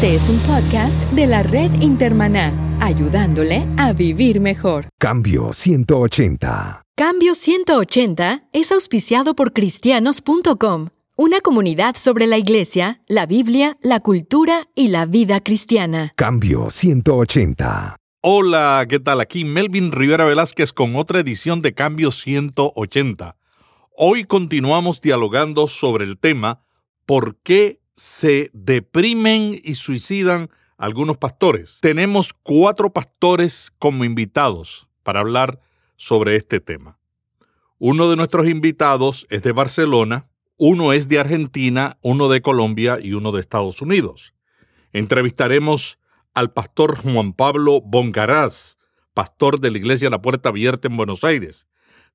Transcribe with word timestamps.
Este 0.00 0.14
es 0.14 0.28
un 0.28 0.38
podcast 0.42 1.02
de 1.10 1.26
la 1.26 1.42
red 1.42 1.72
Intermaná, 1.80 2.52
ayudándole 2.80 3.66
a 3.78 3.92
vivir 3.92 4.40
mejor. 4.40 4.86
Cambio 4.96 5.52
180. 5.52 6.82
Cambio 6.96 7.34
180 7.34 8.44
es 8.52 8.70
auspiciado 8.70 9.34
por 9.34 9.52
cristianos.com, 9.52 10.90
una 11.16 11.40
comunidad 11.40 11.96
sobre 11.96 12.28
la 12.28 12.38
iglesia, 12.38 13.02
la 13.08 13.26
Biblia, 13.26 13.76
la 13.82 13.98
cultura 13.98 14.68
y 14.76 14.86
la 14.86 15.04
vida 15.04 15.40
cristiana. 15.40 16.12
Cambio 16.14 16.70
180. 16.70 17.96
Hola, 18.20 18.86
¿qué 18.88 19.00
tal? 19.00 19.20
Aquí 19.20 19.44
Melvin 19.44 19.90
Rivera 19.90 20.26
Velázquez 20.26 20.72
con 20.72 20.94
otra 20.94 21.18
edición 21.18 21.60
de 21.60 21.74
Cambio 21.74 22.12
180. 22.12 23.34
Hoy 23.96 24.26
continuamos 24.26 25.00
dialogando 25.00 25.66
sobre 25.66 26.04
el 26.04 26.18
tema 26.18 26.62
¿Por 27.04 27.38
qué 27.42 27.80
se 27.98 28.50
deprimen 28.52 29.60
y 29.62 29.74
suicidan 29.74 30.50
algunos 30.76 31.16
pastores? 31.16 31.78
Tenemos 31.82 32.32
cuatro 32.32 32.90
pastores 32.90 33.72
como 33.80 34.04
invitados 34.04 34.88
para 35.02 35.18
hablar 35.20 35.60
sobre 35.96 36.36
este 36.36 36.60
tema. 36.60 36.96
Uno 37.78 38.08
de 38.08 38.14
nuestros 38.14 38.48
invitados 38.48 39.26
es 39.30 39.42
de 39.42 39.50
Barcelona, 39.50 40.28
uno 40.56 40.92
es 40.92 41.08
de 41.08 41.18
Argentina, 41.18 41.98
uno 42.00 42.28
de 42.28 42.40
Colombia 42.40 42.98
y 43.02 43.14
uno 43.14 43.32
de 43.32 43.40
Estados 43.40 43.82
Unidos. 43.82 44.32
Entrevistaremos 44.92 45.98
al 46.34 46.52
pastor 46.52 46.96
Juan 46.98 47.32
Pablo 47.32 47.80
Bongaraz, 47.80 48.78
pastor 49.12 49.58
de 49.58 49.72
la 49.72 49.78
Iglesia 49.78 50.08
La 50.08 50.22
Puerta 50.22 50.50
Abierta 50.50 50.86
en 50.86 50.96
Buenos 50.96 51.24
Aires. 51.24 51.66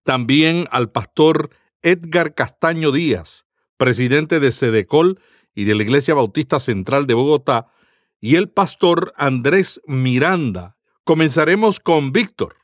También 0.03 0.65
al 0.71 0.91
pastor 0.91 1.49
Edgar 1.81 2.33
Castaño 2.35 2.93
Díaz, 2.93 3.45
presidente 3.75 4.39
de 4.39 4.53
Sedecol 4.53 5.19
y 5.55 5.65
de 5.65 5.75
la 5.75 5.83
Iglesia 5.83 6.13
Bautista 6.13 6.59
Central 6.59 7.07
de 7.07 7.13
Bogotá, 7.13 7.67
y 8.19 8.35
el 8.35 8.49
pastor 8.49 9.11
Andrés 9.17 9.81
Miranda. 9.85 10.77
Comenzaremos 11.03 11.79
con 11.79 12.11
Víctor. 12.13 12.55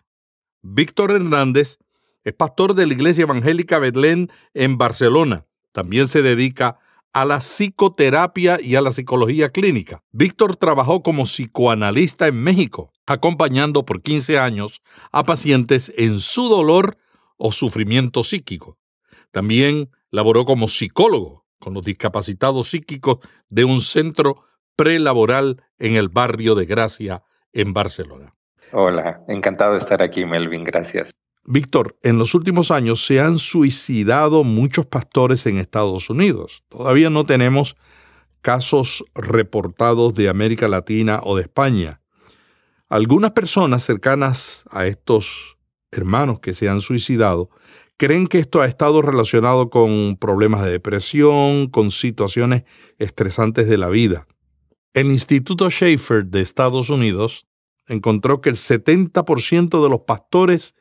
Víctor 0.62 1.12
Hernández 1.12 1.80
es 2.23 2.34
pastor 2.34 2.76
de 2.76 2.88
la 2.88 2.94
Iglesia 2.94 3.23
Evangélica 3.23 3.80
Betlén 3.80 4.31
en 4.54 4.78
Barcelona. 4.78 5.46
También 5.72 6.08
se 6.08 6.22
dedica 6.22 6.80
a 7.12 7.26
la 7.26 7.40
psicoterapia 7.40 8.59
y 8.62 8.76
a 8.76 8.81
la 8.81 8.92
psicología 8.92 9.50
clínica. 9.50 10.03
Víctor 10.12 10.56
trabajó 10.56 11.02
como 11.02 11.24
psicoanalista 11.24 12.28
en 12.28 12.42
México, 12.42 12.94
acompañando 13.06 13.84
por 13.84 14.02
15 14.02 14.38
años 14.38 14.81
a 15.12 15.24
pacientes 15.24 15.92
en 15.98 16.20
su 16.20 16.48
dolor 16.48 16.98
o 17.38 17.52
sufrimiento 17.52 18.24
psíquico. 18.24 18.78
También 19.31 19.90
laboró 20.12 20.46
como 20.46 20.68
psicólogo 20.68 21.46
con 21.60 21.74
los 21.74 21.84
discapacitados 21.84 22.70
psíquicos 22.70 23.20
de 23.50 23.66
un 23.66 23.82
centro 23.82 24.44
prelaboral 24.76 25.62
en 25.78 25.96
el 25.96 26.10
barrio 26.10 26.56
de 26.56 26.66
Gracia, 26.66 27.24
en 27.54 27.74
Barcelona. 27.74 28.34
Hola, 28.72 29.24
encantado 29.28 29.74
de 29.74 29.80
estar 29.80 30.02
aquí, 30.02 30.26
Melvin, 30.26 30.64
gracias. 30.64 31.12
Víctor, 31.44 31.98
en 32.04 32.18
los 32.18 32.36
últimos 32.36 32.70
años 32.70 33.06
se 33.06 33.20
han 33.20 33.40
suicidado 33.40 34.44
muchos 34.44 34.86
pastores 34.86 35.46
en 35.48 35.58
Estados 35.58 36.10
Unidos. 36.10 36.64
Todavía 36.70 37.10
no 37.10 37.26
tenemos 37.26 37.76
casos 38.42 39.04
reportados 39.16 40.14
de 40.14 40.30
América 40.30 40.68
Latina 40.68 41.20
o 41.24 41.36
de 41.36 41.44
España. 41.44 42.02
Algunas 42.88 43.32
personas 43.32 43.84
cercanas 43.84 44.64
a 44.70 44.86
estos 44.86 45.58
hermanos 45.92 46.40
que 46.40 46.54
se 46.54 46.70
han 46.70 46.82
suicidado 46.82 47.50
creen 48.00 48.28
que 48.28 48.39
esto 48.39 48.61
ha 48.61 48.66
estado 48.66 49.02
relacionado 49.02 49.69
con 49.69 50.16
problemas 50.16 50.64
de 50.64 50.72
depresión, 50.72 51.67
con 51.67 51.92
situaciones 51.92 52.64
estresantes 52.97 53.67
de 53.67 53.78
la 53.78 53.89
vida. 53.89 54.25
El 54.94 55.08
Instituto 55.08 55.69
Schaeffer 55.69 56.25
de 56.25 56.39
Estados 56.39 56.89
Unidos 56.89 57.46
encontró 57.88 58.40
que 58.40 58.50
el 58.50 58.56
70% 58.56 59.84
de 59.84 59.90
los 59.90 60.00
pastores 60.01 60.75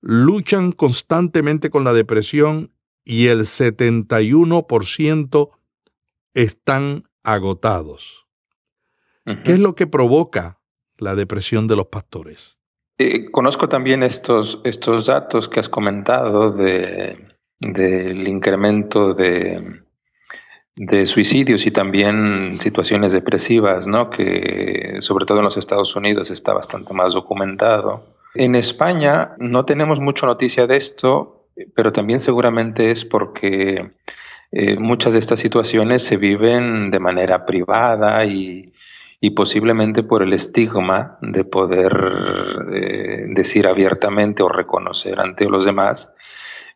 luchan 0.00 0.72
constantemente 0.72 1.68
con 1.68 1.84
la 1.84 1.92
depresión 1.92 2.72
y 3.04 3.26
el 3.26 3.42
71% 3.42 5.50
están 6.32 7.04
agotados. 7.22 8.26
¿Qué 9.44 9.52
es 9.52 9.60
lo 9.60 9.74
que 9.74 9.86
provoca 9.86 10.62
la 10.96 11.14
depresión 11.14 11.68
de 11.68 11.76
los 11.76 11.88
pastores? 11.88 12.57
Eh, 12.98 13.30
conozco 13.30 13.68
también 13.68 14.02
estos, 14.02 14.60
estos 14.64 15.06
datos 15.06 15.48
que 15.48 15.60
has 15.60 15.68
comentado 15.68 16.50
de, 16.50 17.16
del 17.60 18.26
incremento 18.26 19.14
de, 19.14 19.82
de 20.74 21.06
suicidios 21.06 21.64
y 21.66 21.70
también 21.70 22.60
situaciones 22.60 23.12
depresivas, 23.12 23.86
¿no? 23.86 24.10
que 24.10 24.96
sobre 25.00 25.26
todo 25.26 25.38
en 25.38 25.44
los 25.44 25.56
Estados 25.56 25.94
Unidos 25.94 26.32
está 26.32 26.52
bastante 26.52 26.92
más 26.92 27.14
documentado. 27.14 28.04
En 28.34 28.56
España 28.56 29.36
no 29.38 29.64
tenemos 29.64 30.00
mucha 30.00 30.26
noticia 30.26 30.66
de 30.66 30.76
esto, 30.76 31.48
pero 31.74 31.92
también 31.92 32.20
seguramente 32.20 32.90
es 32.90 33.04
porque 33.04 33.92
eh, 34.52 34.76
muchas 34.76 35.12
de 35.12 35.18
estas 35.18 35.40
situaciones 35.40 36.02
se 36.02 36.16
viven 36.16 36.90
de 36.90 37.00
manera 37.00 37.44
privada 37.44 38.24
y, 38.24 38.66
posiblemente 39.34 40.02
por 40.02 40.22
el 40.22 40.32
estigma 40.32 41.18
de 41.20 41.44
poder 41.44 41.92
eh, 42.72 43.24
decir 43.28 43.66
abiertamente 43.66 44.42
o 44.42 44.48
reconocer 44.48 45.18
ante 45.18 45.46
los 45.46 45.64
demás 45.64 46.14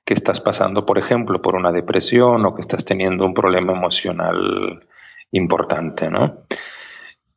que 0.05 0.15
estás 0.15 0.41
pasando, 0.41 0.85
por 0.85 0.99
ejemplo, 0.99 1.41
por 1.41 1.55
una 1.55 1.71
depresión 1.71 2.45
o 2.45 2.55
que 2.55 2.61
estás 2.61 2.85
teniendo 2.85 3.25
un 3.25 3.35
problema 3.35 3.73
emocional 3.73 4.87
importante, 5.31 6.11
¿no? 6.11 6.45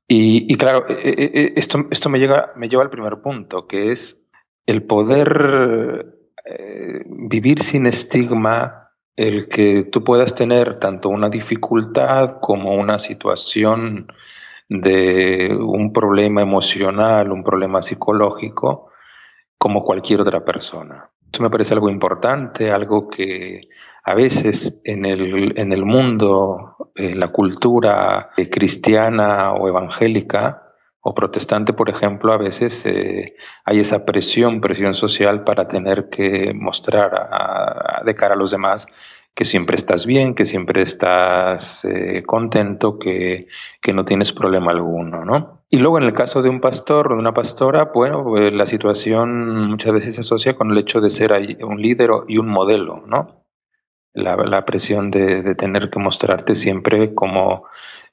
Y, 0.07 0.55
claro, 0.57 0.85
e, 0.87 0.93
e, 0.93 1.41
e, 1.41 1.53
esto, 1.55 1.87
esto 1.89 2.09
me, 2.09 2.19
llega, 2.19 2.51
me 2.55 2.69
lleva 2.69 2.83
al 2.83 2.91
primer 2.91 3.21
punto, 3.21 3.65
que 3.65 3.91
es 3.91 4.27
el 4.67 4.83
poder 4.83 6.15
eh, 6.45 7.03
vivir 7.07 7.61
sin 7.63 7.87
estigma, 7.87 8.91
el 9.15 9.47
que 9.47 9.83
tú 9.83 10.03
puedas 10.03 10.35
tener 10.35 10.77
tanto 10.77 11.09
una 11.09 11.29
dificultad 11.29 12.39
como 12.39 12.75
una 12.75 12.99
situación 12.99 14.07
de 14.67 15.55
un 15.55 15.93
problema 15.93 16.41
emocional, 16.41 17.31
un 17.31 17.43
problema 17.43 17.81
psicológico, 17.81 18.89
como 19.57 19.83
cualquier 19.83 20.21
otra 20.21 20.43
persona. 20.43 21.09
Esto 21.25 21.43
me 21.43 21.49
parece 21.49 21.73
algo 21.73 21.89
importante, 21.89 22.71
algo 22.71 23.07
que 23.07 23.67
a 24.03 24.15
veces 24.15 24.81
en 24.83 25.05
el, 25.05 25.57
en 25.59 25.73
el 25.73 25.83
mundo, 25.83 26.91
en 26.95 27.19
la 27.19 27.29
cultura 27.29 28.29
eh, 28.37 28.49
cristiana 28.49 29.53
o 29.53 29.67
evangélica 29.67 30.61
o 31.01 31.13
protestante, 31.13 31.73
por 31.73 31.89
ejemplo, 31.89 32.33
a 32.33 32.37
veces 32.37 32.85
eh, 32.85 33.35
hay 33.63 33.79
esa 33.79 34.05
presión, 34.05 34.61
presión 34.61 34.95
social 34.95 35.43
para 35.43 35.67
tener 35.67 36.09
que 36.09 36.51
mostrar 36.55 37.11
de 38.03 38.15
cara 38.15 38.33
a 38.33 38.37
los 38.37 38.51
demás 38.51 38.87
que 39.35 39.43
siempre 39.43 39.75
estás 39.75 40.05
bien, 40.05 40.33
que 40.33 40.45
siempre 40.45 40.81
estás 40.81 41.83
eh, 41.83 42.23
contento, 42.25 42.97
que, 42.97 43.41
que, 43.81 43.93
no 43.93 44.05
tienes 44.05 44.31
problema 44.31 44.71
alguno, 44.71 45.25
¿no? 45.25 45.65
Y 45.69 45.79
luego 45.79 45.97
en 45.97 46.05
el 46.05 46.13
caso 46.13 46.41
de 46.41 46.49
un 46.49 46.61
pastor 46.61 47.11
o 47.11 47.15
de 47.15 47.19
una 47.19 47.33
pastora, 47.33 47.91
bueno, 47.93 48.23
pues, 48.23 48.53
la 48.53 48.65
situación 48.65 49.67
muchas 49.67 49.91
veces 49.91 50.15
se 50.15 50.21
asocia 50.21 50.55
con 50.55 50.71
el 50.71 50.77
hecho 50.77 51.01
de 51.01 51.09
ser 51.09 51.33
un 51.61 51.81
líder 51.81 52.11
y 52.29 52.37
un 52.37 52.47
modelo, 52.47 52.95
¿no? 53.07 53.43
La, 54.13 54.37
la 54.37 54.63
presión 54.63 55.11
de, 55.11 55.43
de, 55.43 55.55
tener 55.55 55.89
que 55.89 55.99
mostrarte 55.99 56.55
siempre 56.55 57.13
como 57.13 57.65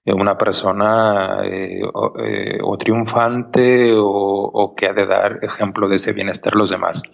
eh, 0.05 0.13
una 0.13 0.37
persona 0.37 1.43
eh, 1.45 1.83
o, 1.93 2.77
triunfante 2.77 3.93
o, 3.95 4.05
o 4.05 4.75
que 4.75 4.87
ha 4.89 4.93
de 4.93 5.07
dar 5.07 5.39
ejemplo 5.43 5.89
de 5.89 5.97
ese 5.97 6.13
bienestar 6.13 6.55
a 6.55 6.59
los 6.59 6.71
demás 6.71 7.05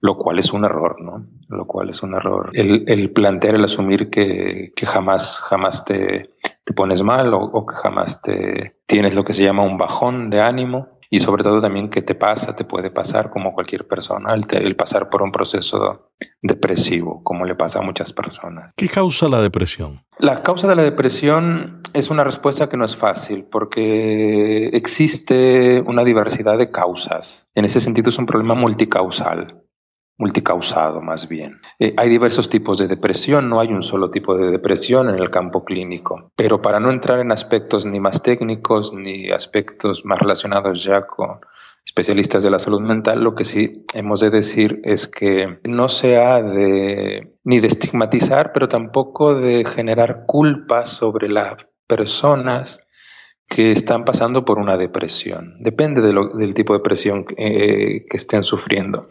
lo 0.00 0.16
cual 0.16 0.38
es 0.38 0.52
un 0.52 0.64
error, 0.64 1.00
¿no? 1.00 1.26
Lo 1.48 1.66
cual 1.66 1.90
es 1.90 2.02
un 2.02 2.14
error. 2.14 2.50
El, 2.54 3.10
plantear, 3.10 3.56
el 3.56 3.64
asumir 3.64 4.10
que, 4.10 4.72
jamás, 4.86 5.40
jamás 5.40 5.84
te, 5.84 6.30
te 6.64 6.72
pones 6.72 7.02
mal 7.02 7.32
o, 7.34 7.66
que 7.66 7.74
jamás 7.74 8.22
te 8.22 8.76
tienes 8.86 9.14
lo 9.14 9.24
que 9.24 9.32
se 9.32 9.42
llama 9.42 9.64
un 9.64 9.76
bajón 9.76 10.30
de 10.30 10.40
ánimo 10.40 10.98
y 11.10 11.20
sobre 11.20 11.42
todo 11.42 11.60
también 11.60 11.88
que 11.88 12.02
te 12.02 12.14
pasa, 12.14 12.54
te 12.54 12.64
puede 12.64 12.90
pasar 12.90 13.30
como 13.30 13.54
cualquier 13.54 13.88
persona, 13.88 14.34
el, 14.34 14.44
el, 14.50 14.76
pasar 14.76 15.08
por 15.08 15.22
un 15.22 15.32
proceso 15.32 16.10
depresivo, 16.42 17.22
como 17.24 17.46
le 17.46 17.54
pasa 17.54 17.78
a 17.78 17.82
muchas 17.82 18.12
personas. 18.12 18.72
¿Qué 18.76 18.88
causa 18.88 19.26
la 19.26 19.40
depresión? 19.40 20.02
La 20.18 20.42
causa 20.42 20.68
de 20.68 20.76
la 20.76 20.82
depresión 20.82 21.80
es 21.94 22.10
una 22.10 22.24
respuesta 22.24 22.68
que 22.68 22.76
no 22.76 22.84
es 22.84 22.94
fácil 22.94 23.44
porque 23.44 24.68
existe 24.68 25.82
una 25.86 26.04
diversidad 26.04 26.58
de 26.58 26.70
causas. 26.70 27.48
En 27.54 27.64
ese 27.64 27.80
sentido 27.80 28.10
es 28.10 28.18
un 28.18 28.26
problema 28.26 28.54
multicausal 28.54 29.64
multicausado 30.18 31.00
más 31.00 31.28
bien. 31.28 31.60
Eh, 31.78 31.94
hay 31.96 32.08
diversos 32.08 32.48
tipos 32.50 32.78
de 32.78 32.88
depresión, 32.88 33.48
no 33.48 33.60
hay 33.60 33.68
un 33.68 33.82
solo 33.82 34.10
tipo 34.10 34.36
de 34.36 34.50
depresión 34.50 35.08
en 35.08 35.16
el 35.16 35.30
campo 35.30 35.64
clínico, 35.64 36.32
pero 36.36 36.60
para 36.60 36.80
no 36.80 36.90
entrar 36.90 37.20
en 37.20 37.32
aspectos 37.32 37.86
ni 37.86 38.00
más 38.00 38.22
técnicos 38.22 38.92
ni 38.92 39.30
aspectos 39.30 40.04
más 40.04 40.18
relacionados 40.18 40.82
ya 40.82 41.06
con 41.06 41.38
especialistas 41.84 42.42
de 42.42 42.50
la 42.50 42.58
salud 42.58 42.80
mental, 42.80 43.22
lo 43.22 43.34
que 43.34 43.44
sí 43.44 43.86
hemos 43.94 44.20
de 44.20 44.28
decir 44.28 44.80
es 44.84 45.06
que 45.06 45.58
no 45.64 45.88
se 45.88 46.18
ha 46.18 46.42
de 46.42 47.34
ni 47.44 47.60
de 47.60 47.68
estigmatizar, 47.68 48.52
pero 48.52 48.68
tampoco 48.68 49.34
de 49.34 49.64
generar 49.64 50.24
culpa 50.26 50.84
sobre 50.84 51.30
las 51.30 51.66
personas 51.86 52.80
que 53.48 53.72
están 53.72 54.04
pasando 54.04 54.44
por 54.44 54.58
una 54.58 54.76
depresión. 54.76 55.56
Depende 55.60 56.02
del 56.02 56.54
tipo 56.54 56.74
de 56.74 56.78
depresión 56.80 57.24
eh, 57.36 58.04
que 58.08 58.16
estén 58.16 58.44
sufriendo. 58.44 59.02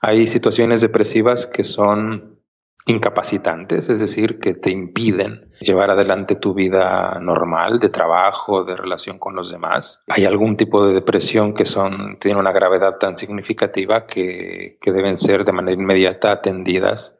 Hay 0.00 0.26
situaciones 0.26 0.82
depresivas 0.82 1.46
que 1.46 1.64
son 1.64 2.38
incapacitantes, 2.86 3.90
es 3.90 4.00
decir, 4.00 4.40
que 4.40 4.54
te 4.54 4.70
impiden 4.70 5.50
llevar 5.60 5.90
adelante 5.90 6.36
tu 6.36 6.54
vida 6.54 7.18
normal, 7.20 7.78
de 7.80 7.90
trabajo, 7.90 8.64
de 8.64 8.76
relación 8.76 9.18
con 9.18 9.34
los 9.34 9.50
demás. 9.50 10.00
Hay 10.08 10.24
algún 10.24 10.56
tipo 10.56 10.86
de 10.86 10.94
depresión 10.94 11.52
que 11.54 11.66
son, 11.66 12.18
tiene 12.18 12.38
una 12.38 12.52
gravedad 12.52 12.96
tan 12.98 13.16
significativa 13.16 14.06
que, 14.06 14.78
que 14.80 14.92
deben 14.92 15.18
ser 15.18 15.44
de 15.44 15.52
manera 15.52 15.80
inmediata 15.80 16.32
atendidas 16.32 17.17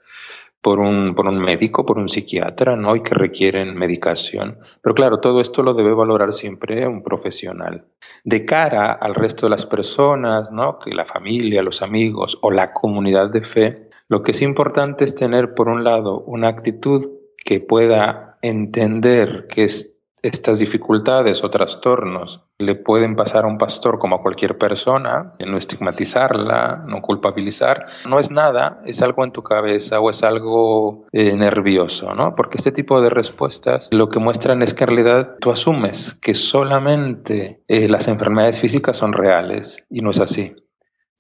por 0.68 0.80
un, 0.80 1.14
por 1.14 1.26
un 1.26 1.38
médico, 1.38 1.86
por 1.86 1.96
un 1.96 2.10
psiquiatra, 2.10 2.76
¿no? 2.76 2.94
Y 2.94 3.02
que 3.02 3.14
requieren 3.14 3.74
medicación. 3.74 4.58
Pero 4.82 4.94
claro, 4.94 5.18
todo 5.18 5.40
esto 5.40 5.62
lo 5.62 5.72
debe 5.72 5.94
valorar 5.94 6.30
siempre 6.34 6.86
un 6.86 7.02
profesional. 7.02 7.86
De 8.22 8.44
cara 8.44 8.92
al 8.92 9.14
resto 9.14 9.46
de 9.46 9.50
las 9.50 9.64
personas, 9.64 10.50
¿no? 10.52 10.78
Que 10.78 10.90
la 10.90 11.06
familia, 11.06 11.62
los 11.62 11.80
amigos 11.80 12.36
o 12.42 12.50
la 12.50 12.74
comunidad 12.74 13.30
de 13.30 13.40
fe, 13.40 13.88
lo 14.08 14.22
que 14.22 14.32
es 14.32 14.42
importante 14.42 15.06
es 15.06 15.14
tener, 15.14 15.54
por 15.54 15.70
un 15.70 15.84
lado, 15.84 16.20
una 16.20 16.48
actitud 16.48 17.02
que 17.42 17.60
pueda 17.60 18.36
entender 18.42 19.46
que 19.48 19.64
es 19.64 19.97
estas 20.22 20.58
dificultades 20.58 21.44
o 21.44 21.50
trastornos 21.50 22.42
le 22.58 22.74
pueden 22.74 23.14
pasar 23.14 23.44
a 23.44 23.48
un 23.48 23.58
pastor 23.58 23.98
como 23.98 24.16
a 24.16 24.22
cualquier 24.22 24.58
persona, 24.58 25.34
no 25.46 25.56
estigmatizarla, 25.56 26.84
no 26.86 27.00
culpabilizar. 27.02 27.86
No 28.08 28.18
es 28.18 28.30
nada, 28.30 28.82
es 28.84 29.00
algo 29.02 29.24
en 29.24 29.32
tu 29.32 29.42
cabeza 29.42 30.00
o 30.00 30.10
es 30.10 30.22
algo 30.22 31.06
eh, 31.12 31.36
nervioso, 31.36 32.14
¿no? 32.14 32.34
Porque 32.34 32.58
este 32.58 32.72
tipo 32.72 33.00
de 33.00 33.10
respuestas 33.10 33.88
lo 33.92 34.08
que 34.08 34.18
muestran 34.18 34.62
es 34.62 34.74
que 34.74 34.84
en 34.84 34.88
realidad 34.88 35.36
tú 35.40 35.50
asumes 35.50 36.14
que 36.14 36.34
solamente 36.34 37.62
eh, 37.68 37.88
las 37.88 38.08
enfermedades 38.08 38.60
físicas 38.60 38.96
son 38.96 39.12
reales 39.12 39.86
y 39.88 40.00
no 40.00 40.10
es 40.10 40.20
así. 40.20 40.56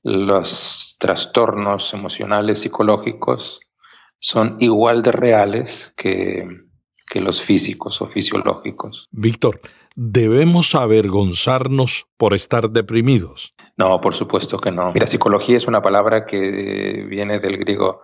Los 0.02 0.96
trastornos 0.98 1.92
emocionales, 1.94 2.60
psicológicos, 2.60 3.60
son 4.20 4.56
igual 4.58 5.02
de 5.02 5.12
reales 5.12 5.92
que 5.96 6.67
que 7.08 7.20
los 7.20 7.40
físicos 7.40 8.00
o 8.02 8.06
fisiológicos. 8.06 9.08
Víctor, 9.10 9.60
¿debemos 9.94 10.74
avergonzarnos 10.74 12.06
por 12.16 12.34
estar 12.34 12.70
deprimidos? 12.70 13.54
No, 13.76 14.00
por 14.00 14.14
supuesto 14.14 14.58
que 14.58 14.72
no. 14.72 14.92
Mira, 14.92 15.06
psicología 15.06 15.56
es 15.56 15.66
una 15.66 15.80
palabra 15.80 16.26
que 16.26 17.06
viene 17.08 17.38
del 17.38 17.58
griego 17.58 18.00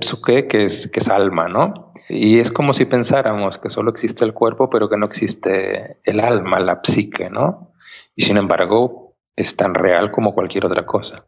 psuke, 0.00 0.46
que 0.48 0.64
es, 0.64 0.88
que 0.88 1.00
es 1.00 1.08
alma, 1.08 1.48
¿no? 1.48 1.92
Y 2.08 2.38
es 2.38 2.50
como 2.50 2.72
si 2.72 2.84
pensáramos 2.84 3.58
que 3.58 3.70
solo 3.70 3.90
existe 3.90 4.24
el 4.24 4.34
cuerpo, 4.34 4.68
pero 4.68 4.88
que 4.88 4.96
no 4.96 5.06
existe 5.06 5.98
el 6.04 6.20
alma, 6.20 6.60
la 6.60 6.80
psique, 6.82 7.30
¿no? 7.30 7.72
Y 8.14 8.22
sin 8.22 8.36
embargo, 8.36 9.16
es 9.36 9.56
tan 9.56 9.74
real 9.74 10.10
como 10.10 10.34
cualquier 10.34 10.66
otra 10.66 10.86
cosa. 10.86 11.26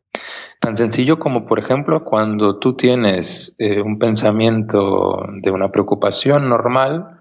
Tan 0.66 0.76
sencillo 0.76 1.20
como, 1.20 1.46
por 1.46 1.60
ejemplo, 1.60 2.02
cuando 2.02 2.58
tú 2.58 2.74
tienes 2.74 3.54
eh, 3.60 3.80
un 3.80 4.00
pensamiento 4.00 5.24
de 5.40 5.52
una 5.52 5.70
preocupación 5.70 6.48
normal, 6.48 7.20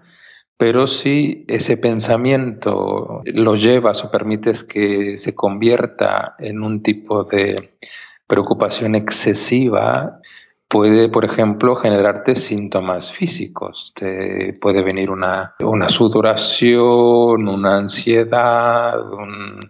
pero 0.56 0.88
si 0.88 1.44
ese 1.46 1.76
pensamiento 1.76 3.22
lo 3.24 3.54
llevas 3.54 4.02
o 4.02 4.10
permites 4.10 4.64
que 4.64 5.16
se 5.16 5.36
convierta 5.36 6.34
en 6.40 6.60
un 6.60 6.82
tipo 6.82 7.22
de 7.22 7.78
preocupación 8.26 8.96
excesiva, 8.96 10.18
puede, 10.66 11.08
por 11.08 11.24
ejemplo, 11.24 11.76
generarte 11.76 12.34
síntomas 12.34 13.12
físicos. 13.12 13.92
Te 13.94 14.54
puede 14.60 14.82
venir 14.82 15.08
una, 15.08 15.54
una 15.60 15.88
sudoración, 15.88 17.46
una 17.46 17.76
ansiedad, 17.76 19.00
un, 19.08 19.60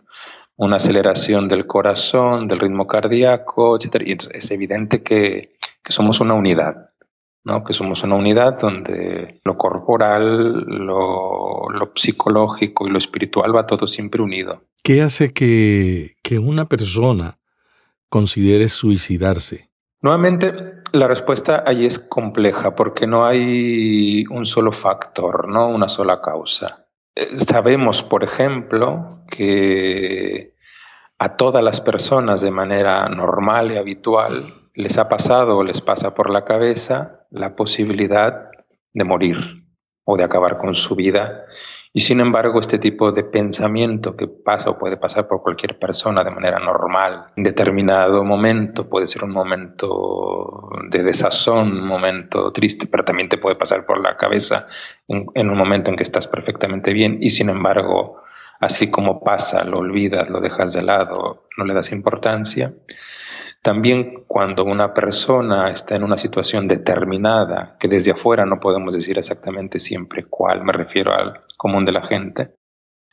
una 0.57 0.77
aceleración 0.77 1.49
del 1.49 1.67
corazón, 1.67 2.49
del 2.49 2.61
ritmo 2.61 2.87
cardíaco, 2.87 3.77
etc. 3.77 4.03
Y 4.05 4.17
es 4.37 4.51
evidente 4.51 5.03
que, 5.03 5.57
somos 5.89 6.21
una 6.21 6.35
unidad, 6.35 6.91
¿no? 7.45 7.63
que 7.63 7.73
somos 7.73 8.03
una 8.03 8.17
unidad 8.17 8.59
donde 8.59 9.41
lo 9.45 9.57
corporal, 9.57 10.63
lo, 10.63 11.69
psicológico 11.95 12.87
y 12.87 12.91
lo 12.91 12.99
espiritual 12.99 13.55
va 13.55 13.67
todo 13.67 13.87
siempre 13.87 14.23
unido. 14.23 14.63
¿Qué 14.83 15.03
hace 15.03 15.33
que, 15.33 16.17
que 16.23 16.39
una 16.39 16.67
persona 16.69 17.39
considere 18.09 18.69
suicidarse? 18.69 19.71
Nuevamente, 20.01 20.53
la 20.93 21.09
respuesta 21.09 21.65
ahí 21.67 21.85
es 21.87 21.99
compleja 21.99 22.75
porque 22.75 23.07
no 23.07 23.27
hay 23.27 24.25
un 24.31 24.47
solo 24.47 24.73
factor, 24.73 25.49
no 25.49 25.69
una 25.69 25.89
sola 25.89 26.21
causa. 26.21 26.86
Sabemos, 27.35 28.03
por 28.03 28.25
ejemplo, 28.25 29.21
que 29.31 30.55
a 31.19 31.37
todas 31.37 31.65
las 31.65 31.81
personas 31.81 32.43
de 32.43 32.51
manera 32.51 33.05
normal 33.07 33.73
y 33.73 33.79
habitual 33.79 34.53
les 34.75 34.99
ha 34.99 35.09
pasado 35.09 35.57
o 35.57 35.65
les 35.65 35.81
pasa 35.81 36.15
por 36.15 36.29
la 36.31 36.45
cabeza 36.45 37.27
la 37.31 37.57
posibilidad 37.57 38.51
de 38.93 39.05
morir 39.05 39.39
o 40.05 40.17
de 40.17 40.25
acabar 40.25 40.59
con 40.59 40.75
su 40.75 40.95
vida 40.95 41.47
y 41.97 42.01
sin 42.01 42.21
embargo, 42.21 42.61
este 42.61 42.79
tipo 42.79 43.11
de 43.11 43.25
pensamiento 43.25 44.15
que 44.15 44.29
pasa 44.29 44.69
o 44.69 44.77
puede 44.77 44.99
pasar 44.99 45.27
por 45.27 45.41
cualquier 45.41 45.79
persona 45.79 46.23
de 46.23 46.31
manera 46.31 46.59
normal, 46.59 47.29
en 47.37 47.43
determinado 47.43 48.23
momento, 48.23 48.87
puede 48.87 49.07
ser 49.07 49.25
un 49.25 49.31
momento 49.31 50.69
de 50.91 51.03
desazón, 51.03 51.69
un 51.69 51.87
momento 51.87 52.53
triste, 52.53 52.87
pero 52.87 53.03
también 53.03 53.31
te 53.31 53.39
puede 53.39 53.57
pasar 53.57 53.87
por 53.87 53.99
la 53.99 54.15
cabeza 54.15 54.67
en, 55.09 55.49
un 55.49 55.57
momento 55.57 55.89
en 55.89 55.97
que 55.97 56.03
estás 56.03 56.27
perfectamente 56.27 56.93
bien. 56.93 57.17
Y 57.23 57.31
sin 57.31 57.49
embargo, 57.49 58.21
así 58.61 58.91
como 58.91 59.23
pasa, 59.23 59.65
lo 59.65 59.79
olvidas, 59.79 60.31
lo 60.31 60.41
dejas 60.41 60.73
de 60.73 60.83
lado, 60.83 61.47
no 61.57 61.65
le 61.65 61.75
das 61.75 61.93
importancia. 61.93 62.75
También 63.63 64.25
cuando 64.27 64.65
una 64.65 64.95
persona 64.95 65.71
está 65.71 65.97
en 65.97 66.05
una 66.05 66.17
situación 66.17 66.67
determinada, 66.67 67.77
que 67.81 67.89
desde 67.89 68.13
afuera 68.13 68.47
no 68.47 68.61
podemos 68.61 68.95
decir 68.95 69.19
exactamente 69.19 69.79
siempre 69.79 70.25
cuál, 70.29 70.63
me 70.65 70.73
refiero 70.73 71.13
al 71.13 71.43
común 71.57 71.85
de 71.85 71.93
la 71.93 72.03
gente, 72.03 72.55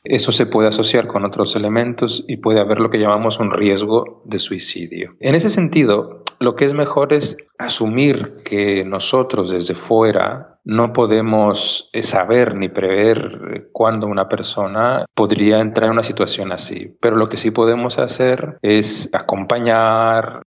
eso 0.04 0.32
se 0.32 0.44
puede 0.44 0.68
asociar 0.68 1.06
con 1.06 1.24
otros 1.24 1.56
elementos 1.56 2.24
y 2.28 2.36
puede 2.36 2.60
haber 2.60 2.78
lo 2.78 2.90
que 2.90 2.98
llamamos 2.98 3.40
un 3.40 3.50
riesgo 3.50 4.22
de 4.26 4.38
suicidio. 4.38 5.16
En 5.18 5.34
ese 5.34 5.48
sentido, 5.48 6.22
lo 6.40 6.54
que 6.54 6.66
es 6.66 6.74
mejor 6.74 7.14
es 7.14 7.38
asumir 7.58 8.34
que 8.44 8.84
nosotros 8.84 9.50
desde 9.50 9.74
fuera 9.74 10.53
no 10.64 10.92
podemos 10.92 11.90
eh, 11.92 12.02
saber 12.02 12.54
ni 12.54 12.68
prever 12.68 13.68
cuándo 13.72 14.06
una 14.06 14.28
persona 14.28 15.06
podría 15.14 15.60
entrar 15.60 15.86
en 15.86 15.92
una 15.92 16.02
situación 16.02 16.52
así, 16.52 16.96
pero 17.00 17.16
lo 17.16 17.28
que 17.28 17.36
sí 17.36 17.50
podemos 17.50 17.98
hacer 17.98 18.58
es 18.62 19.10
acompañar, 19.12 20.42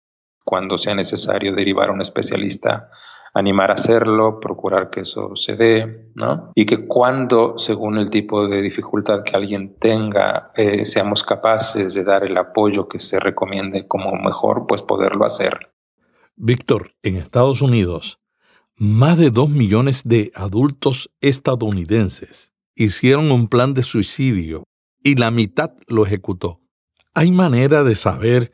cuando 0.44 0.76
sea 0.78 0.94
necesario 0.94 1.54
derivar 1.54 1.88
a 1.88 1.92
un 1.92 2.00
especialista 2.00 2.88
animar 3.34 3.70
a 3.70 3.74
hacerlo, 3.74 4.40
procurar 4.40 4.90
que 4.90 5.00
eso 5.00 5.34
se 5.36 5.56
dé, 5.56 6.10
¿no? 6.14 6.52
Y 6.54 6.66
que 6.66 6.86
cuando, 6.86 7.56
según 7.56 7.96
el 7.98 8.10
tipo 8.10 8.46
de 8.46 8.60
dificultad 8.60 9.22
que 9.24 9.36
alguien 9.36 9.76
tenga, 9.78 10.50
eh, 10.54 10.84
seamos 10.84 11.22
capaces 11.22 11.94
de 11.94 12.04
dar 12.04 12.24
el 12.24 12.36
apoyo 12.36 12.88
que 12.88 12.98
se 12.98 13.18
recomiende 13.18 13.86
como 13.88 14.12
mejor, 14.16 14.66
pues 14.66 14.82
poderlo 14.82 15.24
hacer. 15.24 15.70
Víctor, 16.36 16.92
en 17.02 17.16
Estados 17.16 17.62
Unidos, 17.62 18.21
más 18.76 19.18
de 19.18 19.30
dos 19.30 19.50
millones 19.50 20.02
de 20.04 20.32
adultos 20.34 21.10
estadounidenses 21.20 22.52
hicieron 22.74 23.30
un 23.30 23.48
plan 23.48 23.74
de 23.74 23.82
suicidio 23.82 24.64
y 25.02 25.16
la 25.16 25.30
mitad 25.30 25.72
lo 25.88 26.06
ejecutó. 26.06 26.60
¿Hay 27.14 27.30
manera 27.30 27.84
de 27.84 27.94
saber 27.94 28.52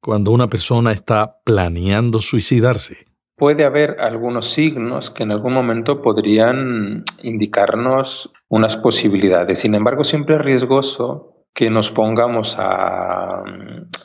cuando 0.00 0.30
una 0.30 0.48
persona 0.48 0.92
está 0.92 1.40
planeando 1.44 2.20
suicidarse? 2.20 3.08
puede 3.38 3.64
haber 3.64 4.00
algunos 4.00 4.52
signos 4.52 5.10
que 5.10 5.22
en 5.22 5.30
algún 5.30 5.54
momento 5.54 6.02
podrían 6.02 7.04
indicarnos 7.22 8.32
unas 8.48 8.76
posibilidades. 8.76 9.60
Sin 9.60 9.74
embargo, 9.74 10.02
siempre 10.02 10.34
es 10.34 10.42
riesgoso 10.42 11.27
que 11.58 11.70
nos 11.70 11.90
pongamos 11.90 12.54
a, 12.56 13.42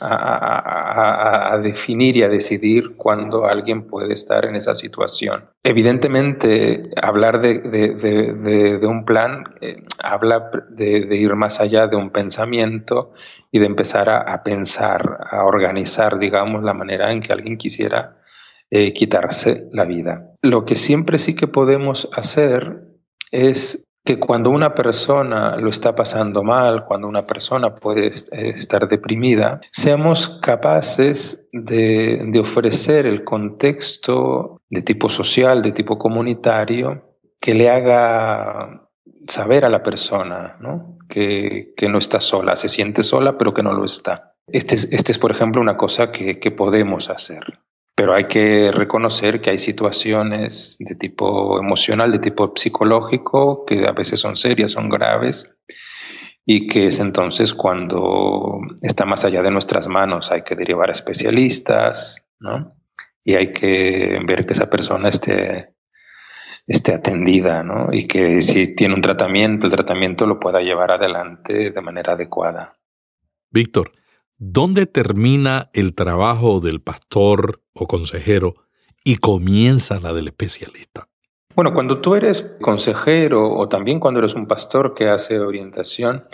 a, 0.02 1.60
definir 1.62 2.18
y 2.18 2.24
a 2.24 2.28
decidir 2.28 2.96
cuándo 2.98 3.46
alguien 3.46 3.86
puede 3.86 4.12
estar 4.12 4.46
en 4.46 4.56
esa 4.56 4.74
situación. 4.74 5.52
Evidentemente, 5.62 6.90
hablar 7.00 7.40
de, 7.40 7.60
de, 7.60 8.88
un 8.88 9.06
plan 9.06 9.44
eh, 9.62 9.84
habla 10.00 10.50
de, 10.72 11.16
ir 11.16 11.36
más 11.36 11.60
allá 11.60 11.86
de 11.86 11.96
un 11.96 12.10
pensamiento 12.10 13.14
y 13.52 13.60
de 13.60 13.68
empezar 13.68 14.10
a, 14.10 14.42
pensar, 14.42 15.20
a 15.30 15.44
organizar, 15.44 16.18
digamos, 16.18 16.64
la 16.64 16.74
manera 16.74 17.12
en 17.12 17.22
que 17.22 17.34
alguien 17.34 17.60
quisiera 17.60 18.18
eh, 18.72 18.94
quitarse 18.94 19.70
la 19.72 19.86
vida. 19.86 20.32
Lo 20.42 20.66
que 20.66 20.76
siempre 20.76 21.20
sí 21.20 21.36
que 21.36 21.46
podemos 21.46 22.10
hacer 22.14 22.82
es 23.30 23.88
que 24.06 24.20
cuando 24.20 24.50
una 24.50 24.74
persona 24.76 25.56
lo 25.56 25.70
está 25.70 25.96
pasando 25.96 26.44
mal, 26.44 26.86
cuando 26.86 27.08
una 27.08 27.26
persona 27.26 27.76
puede 27.76 28.08
estar 28.08 28.88
deprimida, 28.88 29.62
seamos 29.72 30.28
capaces 30.42 31.48
de, 31.54 32.22
de, 32.28 32.40
ofrecer 32.40 33.06
el 33.06 33.24
contexto 33.24 34.62
de 34.70 34.82
tipo 34.82 35.08
social, 35.08 35.62
de 35.62 35.72
tipo 35.72 35.98
comunitario, 35.98 37.18
que 37.40 37.54
le 37.54 37.70
haga 37.70 38.90
saber 39.28 39.64
a 39.64 39.70
la 39.70 39.84
persona, 39.84 40.58
¿no? 40.60 40.98
que, 41.08 41.88
no 41.90 41.98
está 41.98 42.22
sola, 42.22 42.56
se 42.56 42.70
siente 42.70 43.04
sola, 43.04 43.38
pero 43.38 43.54
que 43.54 43.64
no 43.64 43.74
lo 43.74 43.86
está. 43.86 44.36
Este 44.48 44.76
es, 44.76 44.90
este 44.92 45.12
es 45.12 45.20
por 45.20 45.32
ejemplo, 45.32 45.62
una 45.62 45.78
cosa 45.78 46.12
que, 46.12 46.40
que 46.40 46.52
podemos 46.52 47.10
hacer. 47.10 47.60
Pero 47.96 48.16
hay 48.16 48.26
que 48.26 48.72
reconocer 48.72 49.40
que 49.40 49.52
hay 49.52 49.60
situaciones 49.60 50.78
de 50.80 50.96
tipo 50.96 51.60
emocional, 51.60 52.12
de 52.12 52.20
tipo 52.20 52.54
psicológico, 52.56 53.66
que 53.66 53.88
a 53.88 53.92
veces 53.92 54.20
son 54.20 54.36
serias, 54.36 54.72
son 54.72 54.90
graves, 54.90 55.56
y 56.46 56.68
que 56.68 56.88
es 56.88 57.00
entonces 57.00 57.54
cuando 57.54 58.60
está 58.82 59.06
más 59.06 59.24
allá 59.26 59.42
de 59.42 59.52
nuestras 59.52 59.88
manos, 59.88 60.32
hay 60.32 60.42
que 60.42 60.56
derivar 60.56 60.90
a 60.90 60.94
especialistas, 60.94 62.18
¿no? 62.40 62.76
Y 63.24 63.36
hay 63.36 63.52
que 63.52 64.20
ver 64.26 64.46
que 64.46 64.54
esa 64.54 64.70
persona 64.70 65.10
esté, 65.10 65.76
esté 66.68 66.94
atendida, 66.94 67.64
¿no? 67.64 67.94
Y 67.94 68.08
que 68.08 68.42
si 68.42 68.76
tiene 68.76 68.96
un 68.96 69.02
tratamiento, 69.02 69.68
el 69.68 69.74
tratamiento 69.74 70.26
lo 70.26 70.40
pueda 70.40 70.62
llevar 70.62 70.92
adelante 70.92 71.72
de 71.72 71.82
manera 71.82 72.14
adecuada. 72.14 72.78
Víctor, 73.50 73.92
¿dónde 74.52 74.86
termina 74.86 75.70
el 75.74 75.96
trabajo 75.96 76.60
del 76.60 76.82
pastor 76.82 77.62
o 77.74 77.88
consejero 77.88 78.56
y 79.04 79.18
comienza 79.18 80.00
la 80.02 80.12
del 80.12 80.28
especialista? 80.28 81.08
Bueno, 81.56 81.74
cuando 81.74 82.02
tú 82.02 82.16
eres 82.16 82.42
consejero 82.62 83.54
o 83.54 83.70
también 83.70 84.00
cuando 84.00 84.20
eres 84.20 84.34
un 84.34 84.48
pastor 84.48 84.96
que 84.96 85.08
hace 85.08 85.40
orientación, 85.40 86.26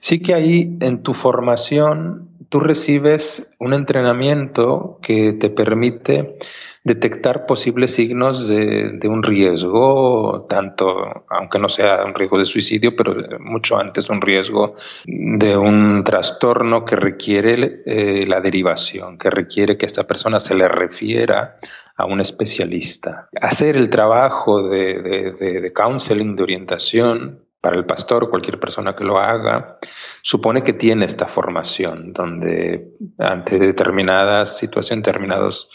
sí 0.00 0.20
que 0.20 0.34
ahí 0.34 0.76
en 0.80 1.02
tu 1.02 1.14
formación 1.14 2.28
tú 2.50 2.60
recibes 2.60 3.50
un 3.58 3.74
entrenamiento 3.74 4.98
que 5.02 5.32
te 5.32 5.50
permite 5.50 6.38
detectar 6.86 7.46
posibles 7.46 7.96
signos 7.96 8.48
de, 8.48 9.08
un 9.08 9.24
riesgo, 9.24 10.46
tanto, 10.48 11.24
aunque 11.28 11.58
no 11.58 11.68
sea 11.68 12.04
un 12.04 12.14
riesgo 12.14 12.38
de 12.38 12.46
suicidio, 12.46 12.94
pero 12.94 13.12
mucho 13.40 13.76
antes 13.76 14.08
un 14.08 14.20
riesgo 14.20 14.76
de 15.04 15.56
un 15.56 16.04
trastorno 16.04 16.84
que 16.84 16.94
requiere 16.94 17.82
eh, 17.86 18.24
la 18.28 18.40
derivación, 18.40 19.18
que 19.18 19.30
requiere 19.30 19.76
que 19.76 19.86
esta 19.86 20.04
persona 20.04 20.38
se 20.38 20.54
le 20.54 20.68
refiera 20.68 21.58
a 21.96 22.04
un 22.04 22.20
especialista. 22.20 23.28
Hacer 23.40 23.76
el 23.76 23.90
trabajo 23.90 24.62
de, 24.68 25.32
de 25.32 25.72
counseling, 25.72 26.36
de 26.36 26.42
orientación, 26.44 27.42
para 27.60 27.78
el 27.78 27.84
pastor, 27.84 28.30
cualquier 28.30 28.60
persona 28.60 28.94
que 28.94 29.02
lo 29.02 29.18
haga, 29.18 29.78
supone 30.22 30.62
que 30.62 30.72
tiene 30.72 31.04
esta 31.04 31.26
formación, 31.26 32.12
donde 32.12 32.92
ante 33.18 33.58
determinadas 33.58 34.56
situaciones, 34.56 35.04
determinados 35.04 35.68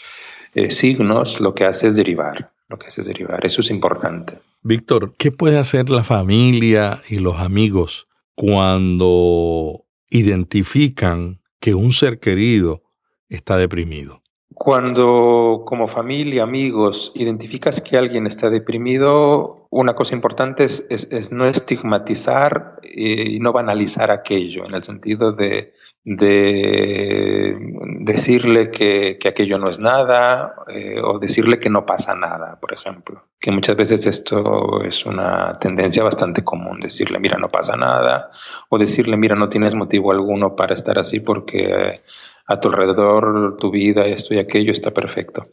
eh, 0.54 0.70
signos, 0.70 1.40
lo 1.40 1.54
que 1.54 1.64
hace 1.64 1.86
es 1.86 1.96
derivar, 1.96 2.52
lo 2.68 2.78
que 2.78 2.86
hace 2.86 3.00
es 3.00 3.06
derivar. 3.06 3.44
Eso 3.44 3.60
es 3.60 3.70
importante. 3.70 4.38
Víctor, 4.62 5.14
¿qué 5.18 5.32
puede 5.32 5.58
hacer 5.58 5.90
la 5.90 6.04
familia 6.04 7.00
y 7.08 7.18
los 7.18 7.38
amigos 7.40 8.08
cuando 8.34 9.84
identifican 10.08 11.40
que 11.60 11.74
un 11.74 11.92
ser 11.92 12.20
querido 12.20 12.82
está 13.28 13.56
deprimido? 13.56 14.21
Cuando 14.64 15.64
como 15.66 15.88
familia, 15.88 16.44
amigos, 16.44 17.10
identificas 17.16 17.80
que 17.80 17.96
alguien 17.96 18.28
está 18.28 18.48
deprimido, 18.48 19.66
una 19.70 19.94
cosa 19.96 20.14
importante 20.14 20.62
es, 20.62 21.32
no 21.32 21.46
estigmatizar 21.46 22.76
y 22.84 23.40
no 23.40 23.52
banalizar 23.52 24.12
aquello, 24.12 24.62
en 24.64 24.74
el 24.76 24.84
sentido 24.84 25.32
de, 25.32 25.72
decirle 28.04 28.70
que, 28.70 29.18
aquello 29.26 29.58
no 29.58 29.68
es 29.68 29.80
nada 29.80 30.54
eh, 30.68 31.00
o 31.02 31.18
decirle 31.18 31.58
que 31.58 31.68
no 31.68 31.84
pasa 31.84 32.14
nada, 32.14 32.60
por 32.60 32.72
ejemplo. 32.72 33.24
Que 33.40 33.50
muchas 33.50 33.74
veces 33.74 34.06
esto 34.06 34.84
es 34.84 35.04
una 35.04 35.58
tendencia 35.58 36.04
bastante 36.04 36.44
común, 36.44 36.78
decirle, 36.78 37.18
mira, 37.18 37.36
no 37.36 37.48
pasa 37.48 37.74
nada, 37.74 38.30
o 38.68 38.78
decirle, 38.78 39.16
mira, 39.16 39.34
no 39.34 39.48
tienes 39.48 39.74
motivo 39.74 40.12
alguno 40.12 40.54
para 40.54 40.74
estar 40.74 41.00
así 41.00 41.18
porque 41.18 42.00
a 42.52 42.60
tu 42.60 42.68
alrededor, 42.68 43.56
tu 43.58 43.70
vida, 43.70 44.06
esto 44.06 44.34
y 44.34 44.38
aquello 44.38 44.72
está 44.72 44.92
perfecto. 44.92 45.48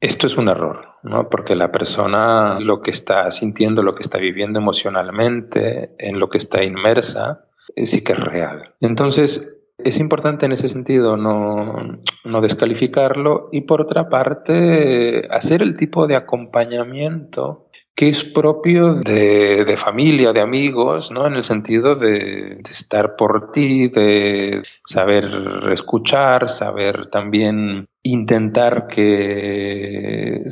Esto 0.00 0.26
es 0.26 0.36
un 0.36 0.48
error, 0.48 0.96
¿no? 1.04 1.28
Porque 1.30 1.54
la 1.54 1.70
persona 1.70 2.58
lo 2.58 2.80
que 2.80 2.90
está 2.90 3.30
sintiendo, 3.30 3.82
lo 3.82 3.94
que 3.94 4.02
está 4.02 4.18
viviendo 4.18 4.58
emocionalmente, 4.58 5.94
en 5.98 6.18
lo 6.18 6.28
que 6.28 6.38
está 6.38 6.64
inmersa, 6.64 7.44
sí 7.76 8.02
que 8.02 8.12
es 8.12 8.18
real. 8.18 8.74
Entonces, 8.80 9.60
es 9.78 9.98
importante 9.98 10.46
en 10.46 10.52
ese 10.52 10.68
sentido 10.68 11.16
no, 11.16 12.00
no, 12.24 12.40
descalificarlo 12.40 13.48
y 13.52 13.62
por 13.62 13.80
otra 13.80 14.08
parte 14.08 15.26
hacer 15.30 15.62
el 15.62 15.74
tipo 15.74 16.06
de 16.06 16.16
acompañamiento 16.16 17.68
que 17.94 18.08
es 18.08 18.24
propio 18.24 18.94
de, 18.94 19.64
de, 19.64 19.76
familia, 19.76 20.32
de 20.32 20.40
amigos, 20.40 21.10
¿no? 21.10 21.26
En 21.26 21.34
el 21.34 21.44
sentido 21.44 21.94
de, 21.94 22.56
de, 22.56 22.70
estar 22.70 23.16
por 23.16 23.52
ti, 23.52 23.88
de 23.88 24.62
saber 24.84 25.28
escuchar, 25.72 26.48
saber 26.48 27.10
también 27.10 27.86
intentar 28.02 28.88
que 28.88 30.44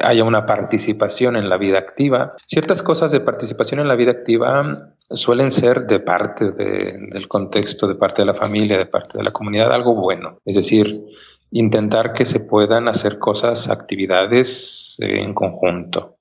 haya 0.00 0.24
una 0.24 0.46
participación 0.46 1.36
en 1.36 1.48
la 1.48 1.56
vida 1.56 1.78
activa. 1.78 2.34
Ciertas 2.46 2.82
cosas 2.82 3.12
de 3.12 3.20
participación 3.20 3.80
en 3.80 3.88
la 3.88 3.96
vida 3.96 4.10
activa 4.10 4.94
suelen 5.10 5.50
ser 5.52 5.86
de 5.86 6.00
parte 6.00 6.50
del 6.50 7.28
contexto, 7.28 7.86
de 7.86 7.94
parte 7.94 8.22
de 8.22 8.26
la 8.26 8.34
familia, 8.34 8.78
de 8.78 8.86
parte 8.86 9.18
de 9.18 9.24
la 9.24 9.32
comunidad, 9.32 9.72
algo 9.72 9.94
bueno. 9.94 10.40
Es 10.44 10.56
decir, 10.56 11.04
intentar 11.52 12.12
que 12.12 12.24
se 12.24 12.40
puedan 12.40 12.88
hacer 12.88 13.18
cosas, 13.18 13.68
actividades 13.68 14.96
en 14.98 15.32
conjunto. 15.32 16.15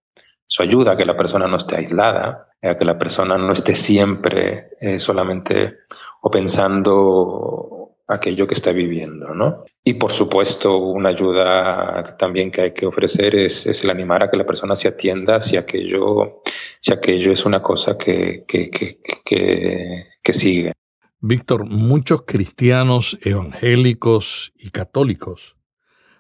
Eso 0.48 0.64
ayuda 0.64 0.92
a 0.92 0.98
que 0.98 1.06
la 1.06 1.18
persona 1.18 1.48
no 1.48 1.58
esté 1.58 1.78
aislada, 1.78 2.50
a 2.62 2.76
que 2.76 2.86
la 2.86 2.98
persona 2.98 3.38
no 3.38 3.52
esté 3.52 3.76
siempre 3.76 4.70
eh, 4.80 5.00
solamente 5.00 5.80
o 6.22 6.30
pensando 6.30 7.96
aquello 8.08 8.48
que 8.48 8.54
está 8.54 8.72
viviendo, 8.72 9.34
¿no? 9.34 9.66
Y 9.84 9.96
por 9.96 10.12
supuesto, 10.12 10.78
una 10.78 11.10
ayuda 11.10 12.04
también 12.18 12.52
que 12.52 12.62
hay 12.62 12.74
que 12.74 12.86
ofrecer 12.86 13.36
es, 13.36 13.66
el 13.84 13.90
animar 13.90 14.24
a 14.24 14.30
que 14.30 14.38
la 14.38 14.46
persona 14.46 14.76
se 14.76 14.88
atienda 14.88 15.42
si 15.42 15.58
aquello, 15.58 16.42
si 16.80 16.94
aquello 16.94 17.32
es 17.32 17.46
una 17.46 17.62
cosa 17.62 17.98
que, 17.98 18.44
que, 18.48 18.70
que, 18.70 20.08
que 20.22 20.34
sigue. 20.34 20.74
Víctor, 21.20 21.66
muchos 21.66 22.24
cristianos 22.28 23.18
evangélicos 23.24 24.54
y 24.56 24.70
católicos, 24.70 25.56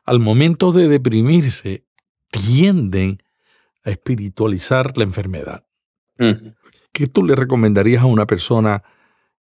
al 0.03 0.19
momento 0.19 0.71
de 0.71 0.87
deprimirse, 0.87 1.85
tienden 2.31 3.19
a 3.85 3.91
espiritualizar 3.91 4.97
la 4.97 5.03
enfermedad. 5.03 5.63
¿Qué 6.91 7.07
tú 7.07 7.23
le 7.23 7.35
recomendarías 7.35 8.03
a 8.03 8.07
una 8.07 8.25
persona 8.25 8.83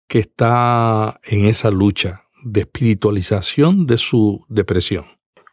que 0.07 0.19
está 0.19 1.19
en 1.23 1.45
esa 1.45 1.69
lucha 1.69 2.23
de 2.43 2.61
espiritualización 2.61 3.87
de 3.87 3.97
su 3.97 4.45
depresión? 4.49 5.05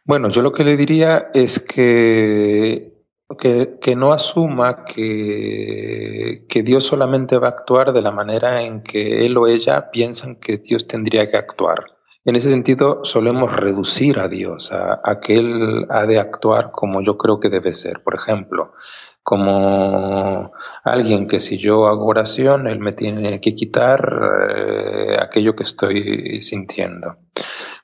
Bueno, 0.05 0.29
yo 0.29 0.41
lo 0.41 0.51
que 0.51 0.63
le 0.63 0.75
diría 0.75 1.29
es 1.33 1.59
que, 1.59 3.05
que, 3.37 3.95
no 3.95 4.11
asuma 4.11 4.83
que, 4.85 6.45
que, 6.49 6.63
Dios 6.63 6.83
solamente 6.83 7.37
va 7.37 7.47
a 7.47 7.51
actuar 7.51 7.93
de 7.93 8.01
la 8.01 8.11
manera 8.11 8.63
en 8.63 8.81
que 8.81 9.25
él 9.25 9.37
o 9.37 9.47
ella 9.47 9.91
piensan 9.91 10.35
que 10.35 10.57
Dios 10.57 10.87
tendría 10.87 11.29
que 11.29 11.37
actuar. 11.37 11.98
En 12.25 12.35
ese 12.35 12.51
sentido, 12.51 13.05
solemos 13.05 13.55
reducir 13.55 14.19
a 14.19 14.27
Dios, 14.27 14.71
a, 14.73 15.19
que 15.19 15.37
Él 15.37 15.85
ha 15.89 16.05
de 16.05 16.19
actuar 16.19 16.71
como 16.71 17.01
yo 17.01 17.17
creo 17.17 17.39
que 17.39 17.49
debe 17.49 17.73
ser. 17.73 18.03
Por 18.03 18.15
ejemplo, 18.15 18.73
como 19.23 20.51
alguien 20.83 21.27
que 21.27 21.39
si 21.39 21.57
yo 21.57 21.87
hago 21.87 22.07
oración, 22.07 22.67
Él 22.67 22.79
me 22.79 22.91
tiene 22.91 23.39
que 23.39 23.55
quitar 23.55 24.49
eh, 24.49 25.17
aquello 25.19 25.55
que 25.55 25.63
estoy 25.63 26.41
sintiendo. 26.41 27.17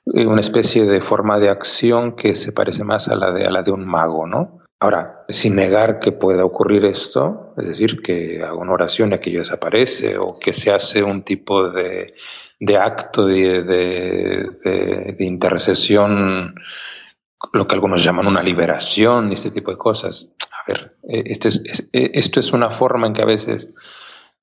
Una 0.04 0.40
especie 0.40 0.84
de 0.84 1.00
forma 1.00 1.38
de 1.38 1.48
acción 1.48 2.14
que 2.14 2.34
se 2.34 2.52
parece 2.52 2.84
más 2.84 3.08
a 3.08 3.16
la 3.16 3.32
de, 3.32 3.46
a 3.46 3.50
la 3.50 3.62
de 3.62 3.72
un 3.72 3.86
mago, 3.86 4.26
¿no? 4.26 4.60
Ahora, 4.78 5.24
sin 5.30 5.54
negar 5.56 5.98
que 6.00 6.12
pueda 6.12 6.44
ocurrir 6.44 6.84
esto, 6.84 7.54
es 7.56 7.66
decir, 7.66 8.02
que 8.02 8.42
hago 8.42 8.60
una 8.60 8.72
oración 8.72 9.10
y 9.10 9.14
aquello 9.14 9.38
desaparece, 9.38 10.18
o 10.18 10.34
que 10.38 10.52
se 10.52 10.70
hace 10.70 11.02
un 11.02 11.22
tipo 11.22 11.70
de, 11.70 12.12
de 12.58 12.76
acto 12.76 13.26
de, 13.26 13.62
de, 13.62 15.16
intercesión, 15.18 16.54
lo 17.52 17.66
que 17.66 17.74
algunos 17.74 18.02
llaman 18.02 18.26
una 18.26 18.42
liberación 18.42 19.30
y 19.30 19.34
este 19.34 19.50
tipo 19.50 19.70
de 19.70 19.78
cosas. 19.78 20.30
A 20.52 20.70
ver, 20.70 20.96
eh, 21.08 21.24
este 21.26 21.48
es, 21.48 21.88
eh, 21.92 22.10
esto 22.14 22.40
es 22.40 22.52
una 22.52 22.70
forma 22.70 23.06
en 23.06 23.12
que 23.12 23.22
a 23.22 23.26
veces 23.26 23.74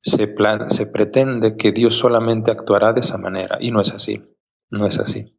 se, 0.01 0.27
plan, 0.27 0.69
se 0.69 0.87
pretende 0.87 1.57
que 1.57 1.71
Dios 1.71 1.97
solamente 1.97 2.51
actuará 2.51 2.93
de 2.93 2.99
esa 2.99 3.17
manera 3.17 3.57
y 3.59 3.71
no 3.71 3.81
es 3.81 3.91
así, 3.91 4.21
no 4.69 4.85
es 4.85 4.99
así. 4.99 5.37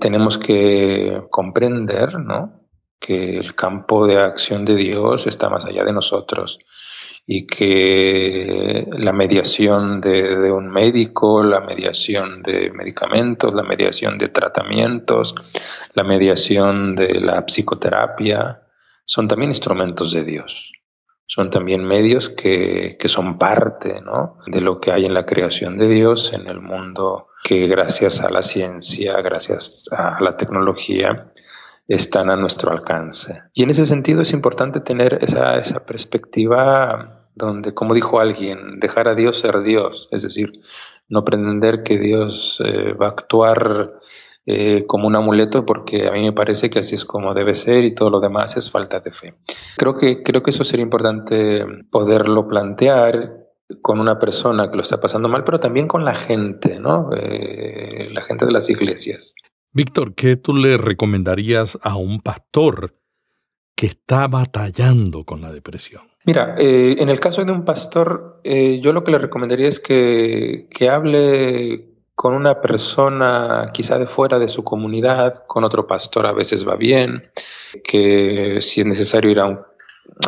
Tenemos 0.00 0.38
que 0.38 1.22
comprender 1.30 2.18
¿no? 2.18 2.68
que 3.00 3.36
el 3.38 3.54
campo 3.54 4.06
de 4.06 4.20
acción 4.20 4.64
de 4.64 4.74
Dios 4.74 5.26
está 5.26 5.48
más 5.48 5.66
allá 5.66 5.84
de 5.84 5.92
nosotros 5.92 6.58
y 7.26 7.46
que 7.46 8.86
la 8.92 9.12
mediación 9.12 10.00
de, 10.00 10.50
un 10.52 10.70
médico, 10.70 11.42
la 11.42 11.60
mediación 11.60 12.40
de 12.42 12.70
medicamentos, 12.70 13.52
la 13.52 13.64
mediación 13.64 14.16
de 14.16 14.28
tratamientos, 14.28 15.34
la 15.94 16.04
mediación 16.04 16.94
de 16.94 17.20
la 17.20 17.44
psicoterapia, 17.44 18.62
son 19.04 19.26
también 19.26 19.50
instrumentos 19.50 20.12
de 20.12 20.24
Dios. 20.24 20.72
son 21.28 21.50
también 21.50 21.84
medios 21.84 22.28
que, 22.28 22.96
que 23.00 23.08
son 23.08 23.36
parte 23.36 24.00
¿no? 24.00 24.38
de 24.46 24.60
lo 24.60 24.80
que 24.80 24.92
hay 24.92 25.06
en 25.06 25.14
la 25.14 25.26
creación 25.26 25.76
de 25.76 25.88
Dios, 25.88 26.32
en 26.32 26.46
el 26.46 26.60
mundo 26.60 27.30
que 27.42 27.66
gracias 27.66 28.20
a 28.20 28.30
la 28.30 28.42
ciencia, 28.42 29.20
gracias 29.22 29.88
a 29.90 30.16
la 30.22 30.36
tecnología, 30.36 31.32
están 31.88 32.30
a 32.30 32.36
nuestro 32.36 32.70
alcance. 32.70 33.42
Y 33.54 33.64
en 33.64 33.70
ese 33.70 33.86
sentido 33.86 34.22
es 34.22 34.32
importante 34.32 34.80
tener 34.80 35.18
esa, 35.20 35.56
esa 35.56 35.84
perspectiva 35.84 37.15
donde, 37.36 37.72
como 37.74 37.94
dijo 37.94 38.18
alguien, 38.18 38.80
dejar 38.80 39.08
a 39.08 39.14
Dios 39.14 39.38
ser 39.38 39.62
Dios, 39.62 40.08
es 40.10 40.22
decir, 40.22 40.52
no 41.08 41.24
pretender 41.24 41.82
que 41.82 41.98
Dios 41.98 42.60
eh, 42.64 42.94
va 42.94 43.06
a 43.06 43.10
actuar 43.10 43.92
eh, 44.46 44.84
como 44.86 45.06
un 45.06 45.16
amuleto 45.16 45.66
porque 45.66 46.08
a 46.08 46.12
mí 46.12 46.22
me 46.22 46.32
parece 46.32 46.70
que 46.70 46.78
así 46.78 46.94
es 46.94 47.04
como 47.04 47.34
debe 47.34 47.54
ser 47.54 47.84
y 47.84 47.94
todo 47.94 48.10
lo 48.10 48.20
demás 48.20 48.56
es 48.56 48.70
falta 48.70 49.00
de 49.00 49.12
fe. 49.12 49.34
Creo 49.76 49.94
que, 49.94 50.22
creo 50.22 50.42
que 50.42 50.50
eso 50.50 50.64
sería 50.64 50.84
importante 50.84 51.64
poderlo 51.90 52.48
plantear 52.48 53.46
con 53.82 54.00
una 54.00 54.18
persona 54.18 54.70
que 54.70 54.76
lo 54.76 54.82
está 54.82 55.00
pasando 55.00 55.28
mal, 55.28 55.44
pero 55.44 55.60
también 55.60 55.88
con 55.88 56.04
la 56.04 56.14
gente, 56.14 56.78
¿no? 56.78 57.10
Eh, 57.14 58.08
la 58.12 58.20
gente 58.20 58.46
de 58.46 58.52
las 58.52 58.70
iglesias. 58.70 59.34
Víctor, 59.72 60.14
¿qué 60.14 60.36
tú 60.36 60.54
le 60.54 60.78
recomendarías 60.78 61.78
a 61.82 61.96
un 61.96 62.20
pastor 62.20 62.94
que 63.74 63.86
está 63.86 64.26
batallando 64.28 65.24
con 65.24 65.42
la 65.42 65.52
depresión? 65.52 66.15
Mira, 66.26 66.56
eh, 66.58 66.96
en 66.98 67.08
el 67.08 67.20
caso 67.20 67.44
de 67.44 67.52
un 67.52 67.64
pastor, 67.64 68.40
yo 68.44 68.92
lo 68.92 69.04
que 69.04 69.12
le 69.12 69.18
recomendaría 69.18 69.68
es 69.68 69.80
que, 69.80 70.68
que 70.70 70.90
hable 70.90 71.96
con 72.16 72.34
una 72.34 72.60
persona 72.60 73.70
quizá 73.72 73.98
de 73.98 74.06
fuera 74.06 74.38
de 74.38 74.48
su 74.48 74.64
comunidad, 74.64 75.44
con 75.46 75.64
otro 75.64 75.86
pastor 75.86 76.26
a 76.26 76.32
veces 76.32 76.66
va 76.66 76.74
bien, 76.74 77.30
que 77.84 78.58
si 78.62 78.80
es 78.80 78.86
necesario 78.86 79.30
ir 79.30 79.38
a 79.38 79.46
un, 79.46 79.60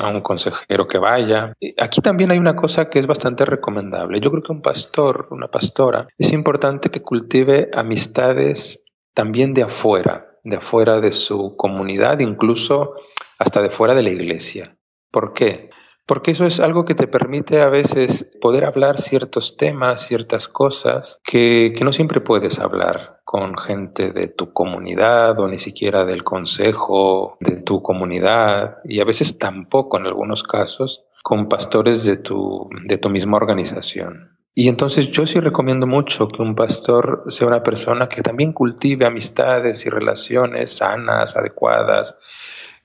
a 0.01 0.09
un 0.09 0.21
consejero 0.21 0.87
que 0.87 0.99
vaya. 0.99 1.55
Aquí 1.79 2.01
también 2.01 2.31
hay 2.31 2.39
una 2.39 2.55
cosa 2.55 2.91
que 2.91 2.99
es 2.99 3.07
bastante 3.07 3.45
recomendable. 3.45 4.21
Yo 4.21 4.31
creo 4.31 4.43
que 4.43 4.53
un 4.53 4.63
pastor, 4.63 5.29
una 5.31 5.49
pastora, 5.49 6.09
es 6.19 6.33
importante 6.33 6.91
que 6.91 7.03
cultive 7.03 7.71
amistades 7.75 8.85
también 9.15 9.55
de 9.55 9.63
afuera, 9.63 10.39
de 10.45 10.57
afuera 10.57 11.01
de 11.01 11.13
su 11.13 11.57
comunidad, 11.57 12.19
incluso 12.19 12.95
hasta 13.39 13.63
de 13.63 13.71
fuera 13.71 13.95
de 13.95 14.03
la 14.03 14.11
iglesia. 14.11 14.77
¿Por 15.11 15.33
qué? 15.33 15.71
Porque 16.09 16.31
eso 16.31 16.47
es 16.47 16.59
algo 16.59 16.87
que 16.87 16.95
te 16.95 17.07
permite 17.07 17.61
a 17.61 17.69
veces 17.69 18.27
poder 18.41 18.65
hablar 18.65 18.99
ciertos 18.99 19.59
temas, 19.59 20.07
ciertas 20.07 20.49
cosas 20.49 21.21
que, 21.23 21.75
no 21.85 21.93
siempre 21.93 22.23
puedes 22.23 22.59
hablar 22.59 23.21
con 23.25 23.59
gente 23.59 24.11
de 24.11 24.29
tu 24.29 24.55
comunidad 24.55 25.39
o 25.39 25.47
ni 25.47 25.59
siquiera 25.59 26.07
del 26.07 26.25
consejo 26.25 27.37
de 27.41 27.61
tu 27.61 27.83
comunidad 27.83 28.79
y 28.85 29.01
a 29.01 29.05
veces 29.05 29.39
tampoco 29.39 29.99
en 29.99 30.07
algunos 30.07 30.43
casos 30.43 31.05
con 31.23 31.47
pastores 31.47 32.07
de 32.07 32.17
tu, 32.17 32.71
de 32.87 32.97
tu 32.97 33.11
misma 33.11 33.37
organización. 33.37 34.39
Y 34.55 34.69
entonces 34.69 35.11
yo 35.11 35.27
sí 35.27 35.41
recomiendo 35.41 35.87
mucho 35.87 36.27
que 36.27 36.41
un 36.41 36.55
pastor 36.55 37.25
sea 37.29 37.47
una 37.47 37.63
persona 37.63 38.09
que 38.09 38.23
también 38.23 38.55
cultive 38.55 39.05
amistades 39.05 39.85
y 39.85 39.91
relaciones 39.91 40.75
sanas, 40.79 41.37
adecuadas 41.37 42.17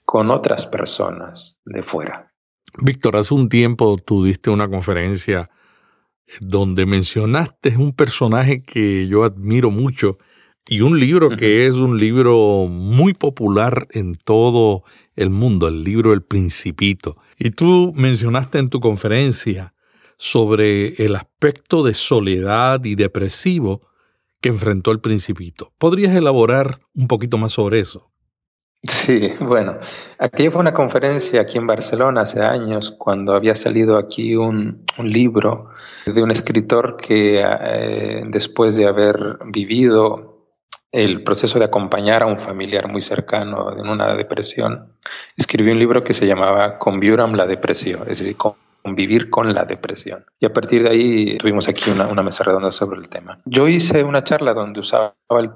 con 0.03 0.29
otras 0.29 0.67
personas 0.67 1.57
de 1.63 1.83
fuera. 1.83 2.32
Víctor, 2.79 3.15
hace 3.17 3.33
un 3.33 3.49
tiempo 3.49 3.97
tú 3.97 4.23
diste 4.23 4.49
una 4.49 4.67
conferencia 4.67 5.49
donde 6.39 6.85
mencionaste 6.85 7.77
un 7.77 7.93
personaje 7.93 8.63
que 8.63 9.07
yo 9.07 9.23
admiro 9.23 9.69
mucho 9.69 10.17
y 10.67 10.81
un 10.81 10.99
libro 10.99 11.29
que 11.29 11.67
es 11.67 11.73
un 11.73 11.99
libro 11.99 12.67
muy 12.69 13.13
popular 13.13 13.87
en 13.91 14.15
todo 14.15 14.83
el 15.15 15.29
mundo, 15.29 15.67
el 15.67 15.83
libro 15.83 16.13
El 16.13 16.23
Principito. 16.23 17.17
Y 17.37 17.51
tú 17.51 17.93
mencionaste 17.95 18.59
en 18.59 18.69
tu 18.69 18.79
conferencia 18.79 19.73
sobre 20.17 20.93
el 21.03 21.15
aspecto 21.15 21.83
de 21.83 21.93
soledad 21.93 22.83
y 22.85 22.95
depresivo 22.95 23.81
que 24.39 24.49
enfrentó 24.49 24.91
el 24.91 25.01
Principito. 25.01 25.73
¿Podrías 25.77 26.15
elaborar 26.15 26.79
un 26.95 27.07
poquito 27.07 27.37
más 27.37 27.51
sobre 27.51 27.79
eso? 27.79 28.12
Sí, 28.85 29.33
bueno, 29.39 29.77
aquella 30.19 30.51
fue 30.51 30.59
una 30.59 30.73
conferencia 30.73 31.39
aquí 31.39 31.57
en 31.57 31.65
Barcelona 31.65 32.21
hace 32.21 32.41
años, 32.43 32.91
cuando 32.91 33.33
había 33.33 33.55
salido 33.55 33.97
aquí 33.97 34.35
un, 34.35 34.85
libro 34.97 35.69
de 36.05 36.21
un 36.21 36.31
escritor 36.31 36.97
que 36.97 37.41
eh, 37.41 38.23
después 38.27 38.75
de 38.75 38.85
haber 38.85 39.39
vivido 39.45 40.33
el 40.91 41.23
proceso 41.23 41.59
de 41.59 41.65
acompañar 41.65 42.23
a 42.23 42.25
un 42.27 42.37
familiar 42.37 42.89
muy 42.89 43.01
cercano 43.01 43.71
en 43.75 43.87
una 43.87 44.15
depresión, 44.15 44.93
escribió 45.37 45.73
un 45.73 45.79
libro 45.79 46.03
que 46.03 46.13
se 46.13 46.27
llamaba 46.27 46.77
Conviuram 46.77 47.33
la 47.33 47.47
depresión, 47.47 48.01
es 48.09 48.19
decir, 48.19 48.35
convivir 48.83 49.29
con 49.29 49.53
la 49.53 49.63
depresión. 49.63 50.25
Y 50.39 50.45
a 50.45 50.53
partir 50.53 50.83
de 50.83 50.89
ahí 50.89 51.37
tuvimos 51.37 51.67
aquí 51.67 51.89
una, 51.89 52.21
mesa 52.21 52.43
redonda 52.43 52.71
sobre 52.71 52.99
el 52.99 53.09
tema. 53.09 53.39
Yo 53.45 53.67
hice 53.67 54.03
una 54.03 54.23
charla 54.23 54.53
donde 54.53 54.81
usaba 54.81 55.15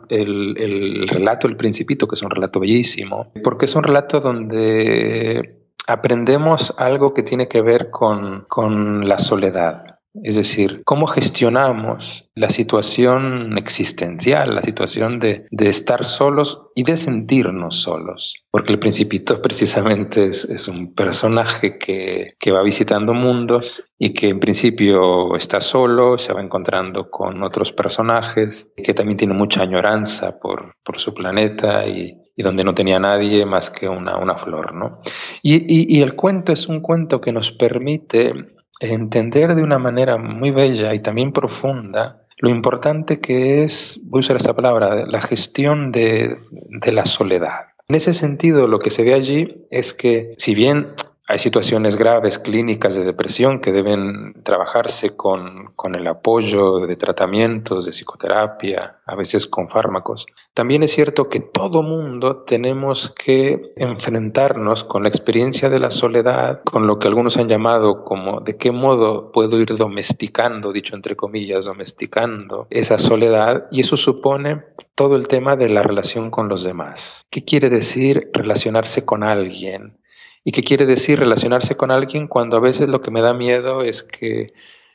el, 0.09 1.07
relato 1.07 1.47
El 1.47 1.57
Principito, 1.57 2.07
que 2.07 2.15
es 2.15 2.23
un 2.23 2.29
relato 2.29 2.59
bellísimo, 2.59 3.31
porque 3.43 3.65
es 3.65 3.75
un 3.75 3.83
relato 3.83 4.19
donde 4.19 5.57
aprendemos 5.87 6.73
algo 6.77 7.13
que 7.13 7.23
tiene 7.23 7.47
que 7.47 7.61
ver 7.61 7.89
con, 7.89 8.45
con 8.47 9.07
la 9.07 9.19
soledad. 9.19 9.96
Es 10.23 10.35
decir, 10.35 10.81
cómo 10.85 11.07
gestionamos 11.07 12.29
la 12.35 12.49
situación 12.49 13.57
existencial, 13.57 14.55
la 14.55 14.61
situación 14.61 15.19
de, 15.19 15.45
estar 15.51 16.05
solos 16.05 16.67
y 16.75 16.83
de 16.83 16.97
sentirnos 16.97 17.81
solos. 17.81 18.35
Porque 18.51 18.73
el 18.73 18.79
principito 18.79 19.41
precisamente 19.41 20.25
es, 20.25 20.67
un 20.67 20.93
personaje 20.93 21.77
que, 21.77 22.51
va 22.51 22.61
visitando 22.61 23.13
mundos 23.13 23.83
y 23.97 24.13
que 24.13 24.29
en 24.29 24.39
principio 24.39 25.35
está 25.35 25.59
solo, 25.59 26.17
se 26.17 26.33
va 26.33 26.41
encontrando 26.41 27.09
con 27.09 27.43
otros 27.43 27.71
personajes, 27.71 28.71
que 28.75 28.93
también 28.93 29.17
tiene 29.17 29.33
mucha 29.33 29.63
añoranza 29.63 30.39
por, 30.39 30.73
su 30.97 31.13
planeta 31.13 31.85
y, 31.85 32.17
donde 32.37 32.63
no 32.63 32.73
tenía 32.73 32.99
nadie 32.99 33.45
más 33.45 33.71
que 33.71 33.89
una, 33.89 34.17
una 34.17 34.37
flor. 34.37 34.73
¿no? 34.73 34.99
y 35.41 36.01
el 36.01 36.15
cuento 36.15 36.53
es 36.53 36.67
un 36.67 36.81
cuento 36.81 37.19
que 37.19 37.31
nos 37.31 37.51
permite 37.51 38.56
entender 38.79 39.55
de 39.55 39.63
una 39.63 39.79
manera 39.79 40.17
muy 40.17 40.51
bella 40.51 40.93
y 40.93 40.99
también 40.99 41.31
profunda 41.31 42.23
lo 42.39 42.49
importante 42.49 43.19
que 43.19 43.63
es, 43.63 43.99
voy 44.03 44.19
a 44.19 44.21
usar 44.21 44.37
esta 44.37 44.55
palabra, 44.55 45.07
la 45.07 45.21
gestión 45.21 45.91
de, 45.91 46.37
de 46.51 46.91
la 46.91 47.05
soledad. 47.05 47.53
En 47.87 47.95
ese 47.95 48.13
sentido, 48.13 48.67
lo 48.67 48.79
que 48.79 48.91
se 48.91 49.03
ve 49.03 49.13
allí 49.13 49.65
es 49.71 49.93
que 49.93 50.35
si 50.37 50.53
bien 50.53 50.93
hay 51.29 51.39
situaciones 51.39 51.97
graves 51.97 52.39
clínicas 52.39 52.95
de 52.95 53.03
depresión 53.03 53.59
que 53.59 53.73
deben 53.73 54.33
trabajarse 54.43 55.17
con, 55.17 55.73
el 55.93 56.07
apoyo 56.07 56.79
de 56.79 56.95
tratamientos, 56.95 57.85
de 57.85 57.91
psicoterapia, 57.91 58.99
a 59.05 59.15
veces 59.15 59.45
con 59.45 59.67
fármacos. 59.67 60.25
También 60.53 60.83
es 60.83 60.91
cierto 60.91 61.27
que 61.27 61.41
todo 61.41 61.83
mundo 61.83 62.43
tenemos 62.43 63.13
que 63.13 63.73
enfrentarnos 63.75 64.85
con 64.85 65.03
la 65.03 65.09
experiencia 65.09 65.69
de 65.69 65.79
la 65.79 65.91
soledad, 65.91 66.61
con 66.63 66.87
lo 66.87 66.97
que 66.97 67.09
algunos 67.09 67.35
han 67.35 67.49
llamado 67.49 68.05
como 68.05 68.39
de 68.39 68.55
qué 68.55 68.71
modo 68.71 69.33
puedo 69.33 69.59
ir 69.59 69.75
domesticando, 69.75 70.71
dicho 70.71 70.95
entre 70.95 71.17
comillas, 71.17 71.65
domesticando 71.65 72.67
esa 72.69 72.99
soledad. 72.99 73.67
Y 73.69 73.81
eso 73.81 73.97
supone 73.97 74.63
todo 74.95 75.17
el 75.17 75.27
tema 75.27 75.57
de 75.57 75.67
la 75.67 75.83
relación 75.83 76.31
con 76.31 76.47
los 76.47 76.63
demás. 76.63 77.25
¿Qué 77.29 77.43
quiere 77.43 77.69
decir 77.69 78.29
relacionarse 78.33 79.03
con 79.03 79.23
alguien? 79.23 79.97
¿Y 80.43 80.51
qué 80.51 80.63
quiere 80.63 80.85
decir 80.85 81.19
relacionarse 81.19 81.75
con 81.75 81.91
alguien 81.91 82.27
cuando 82.27 82.57
a 82.57 82.61
veces 82.61 82.87
lo 82.87 83.01
que 83.01 83.11
me 83.11 83.21
da 83.21 83.33
miedo 83.33 83.83
es 83.83 84.03
que, 84.03 84.53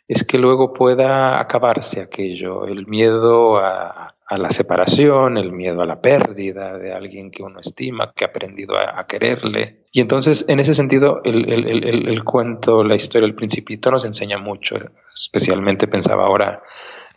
es 0.08 0.24
que 0.24 0.38
luego 0.38 0.72
pueda 0.72 1.40
acabarse 1.40 2.00
aquello? 2.00 2.66
El 2.66 2.86
miedo 2.86 3.58
a, 3.58 4.14
la 4.30 4.50
separación, 4.50 5.36
el 5.36 5.52
miedo 5.52 5.82
a 5.82 5.86
la 5.86 6.00
pérdida 6.00 6.78
de 6.78 6.92
alguien 6.92 7.30
que 7.30 7.42
uno 7.42 7.60
estima, 7.60 8.12
que 8.16 8.24
ha 8.24 8.28
aprendido 8.28 8.78
a, 8.78 9.06
quererle. 9.06 9.84
Y 9.92 10.00
entonces, 10.00 10.46
en 10.48 10.58
ese 10.58 10.74
sentido, 10.74 11.20
el, 11.22 11.52
el, 11.52 12.24
cuento, 12.24 12.82
la 12.82 12.94
historia 12.94 13.26
del 13.26 13.34
principito 13.34 13.90
nos 13.90 14.06
enseña 14.06 14.38
mucho. 14.38 14.76
Especialmente 15.14 15.86
pensaba 15.86 16.24
ahora 16.24 16.62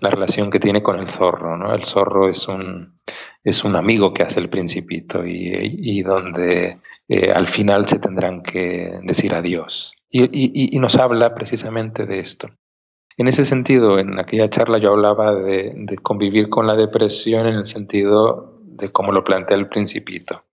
la 0.01 0.09
relación 0.09 0.49
que 0.49 0.59
tiene 0.59 0.83
con 0.83 0.99
el 0.99 1.07
zorro. 1.07 1.55
¿no? 1.55 1.73
El 1.73 1.85
zorro 1.85 2.27
es 2.27 2.49
un, 2.49 2.95
es 3.45 3.63
un 3.63 3.75
amigo 3.75 4.11
que 4.11 4.23
hace 4.23 4.39
el 4.39 4.49
principito 4.49 5.25
y, 5.25 5.51
y 5.79 6.01
donde 6.01 6.79
eh, 7.07 7.31
al 7.31 7.45
final 7.47 7.85
se 7.87 7.99
tendrán 7.99 8.41
que 8.41 8.99
decir 9.03 9.35
adiós. 9.35 9.93
Y, 10.09 10.79
nos 10.79 10.95
habla 10.95 11.33
precisamente 11.35 12.05
de 12.05 12.19
esto. 12.19 12.49
En 13.17 13.27
ese 13.27 13.43
sentido, 13.43 13.99
en 13.99 14.17
aquella 14.17 14.49
charla 14.49 14.77
yo 14.77 14.91
hablaba 14.91 15.35
de, 15.35 15.97
convivir 16.01 16.49
con 16.49 16.67
la 16.67 16.75
depresión 16.75 17.47
en 17.47 17.55
el 17.55 17.65
sentido 17.65 18.59
de 18.63 18.89
cómo 18.89 19.11
lo 19.11 19.23
plantea 19.23 19.57
el 19.57 19.67
principito. 19.67 20.43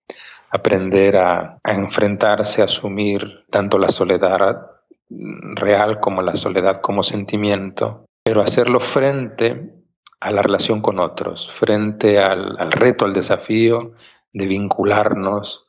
Aprender 0.51 1.17
a, 1.17 1.59
a 1.63 1.73
enfrentarse, 1.73 2.61
a 2.61 2.65
asumir 2.65 3.45
tanto 3.49 3.79
la 3.79 3.89
soledad 3.89 4.67
real 5.09 5.99
como 5.99 6.21
la 6.21 6.35
soledad 6.35 6.81
como 6.81 7.01
sentimiento, 7.01 8.05
pero 8.23 8.41
hacerlo 8.41 8.79
frente 8.79 9.82
a 10.23 10.31
la 10.31 10.41
relación 10.41 10.79
con 10.79 10.99
otros, 10.99 11.51
frente 11.51 12.17
al, 12.17 12.57
reto, 12.71 13.03
al 13.03 13.11
desafío 13.11 13.91
de 14.31 14.47
vincularnos, 14.47 15.67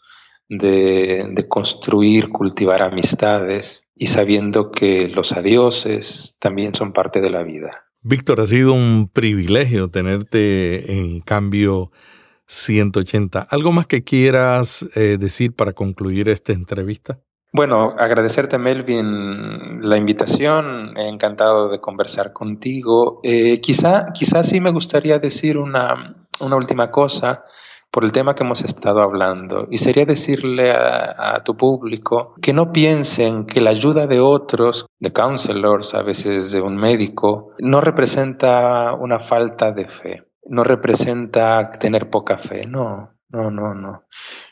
de, 0.49 1.45
construir, 1.49 2.29
cultivar 2.29 2.83
amistades 2.83 3.89
y 3.97 4.07
sabiendo 4.07 4.71
que 4.71 5.09
los 5.09 5.33
adioses 5.33 6.37
también 6.39 6.73
son 6.73 6.93
parte 6.93 7.21
de 7.21 7.31
la 7.31 7.43
vida. 7.43 7.85
Víctor, 8.03 8.41
ha 8.41 8.47
sido 8.47 8.75
un 8.75 9.11
privilegio 9.13 9.89
tenerte 9.89 10.99
en 10.99 11.21
cambio 11.21 11.91
180. 12.47 13.41
¿Algo 13.51 13.73
más 13.73 13.89
que 13.89 14.05
quieras 14.05 14.87
eh, 14.95 15.17
decir 15.19 15.53
para 15.53 15.73
concluir 15.73 16.29
esta 16.29 16.53
entrevista? 16.53 17.24
Bueno, 17.57 17.95
agradecerte 17.97 18.59
Melvin 18.59 19.89
la 19.89 19.97
invitación, 19.97 20.99
encantado 20.99 21.69
de 21.69 21.81
conversar 21.81 22.33
contigo. 22.33 23.21
Eh, 23.23 23.61
quizá, 23.61 24.07
quizá 24.13 24.43
sí 24.43 24.61
me 24.61 24.73
gustaría 24.73 25.21
decir 25.21 25.57
una, 25.57 26.17
una 26.41 26.57
última 26.57 26.91
cosa 26.91 27.45
por 27.93 28.05
el 28.05 28.11
tema 28.11 28.35
que 28.35 28.43
hemos 28.43 28.63
estado 28.63 29.03
hablando 29.03 29.69
y 29.71 29.79
sería 29.79 30.05
decirle 30.05 30.73
a, 30.73 31.45
tu 31.45 31.57
público 31.57 32.35
que 32.43 32.53
no 32.53 32.73
piensen 32.73 33.47
que 33.47 33.61
la 33.61 33.71
ayuda 33.71 34.09
de 34.09 34.19
otros, 34.19 34.87
de 34.99 35.13
counselors, 35.13 35.95
a 35.95 36.03
veces 36.03 36.51
de 36.51 36.61
un 36.61 36.77
médico, 36.77 37.53
no 37.61 37.81
representa 37.81 38.95
una 38.95 39.21
falta 39.21 39.71
de 39.71 39.89
fe, 39.89 40.25
no 40.47 40.65
representa 40.65 41.71
tener 41.71 42.11
poca 42.11 42.37
fe, 42.37 42.67
no, 42.67 43.15
no, 43.29 43.53
no, 43.53 43.75
no. 43.75 44.03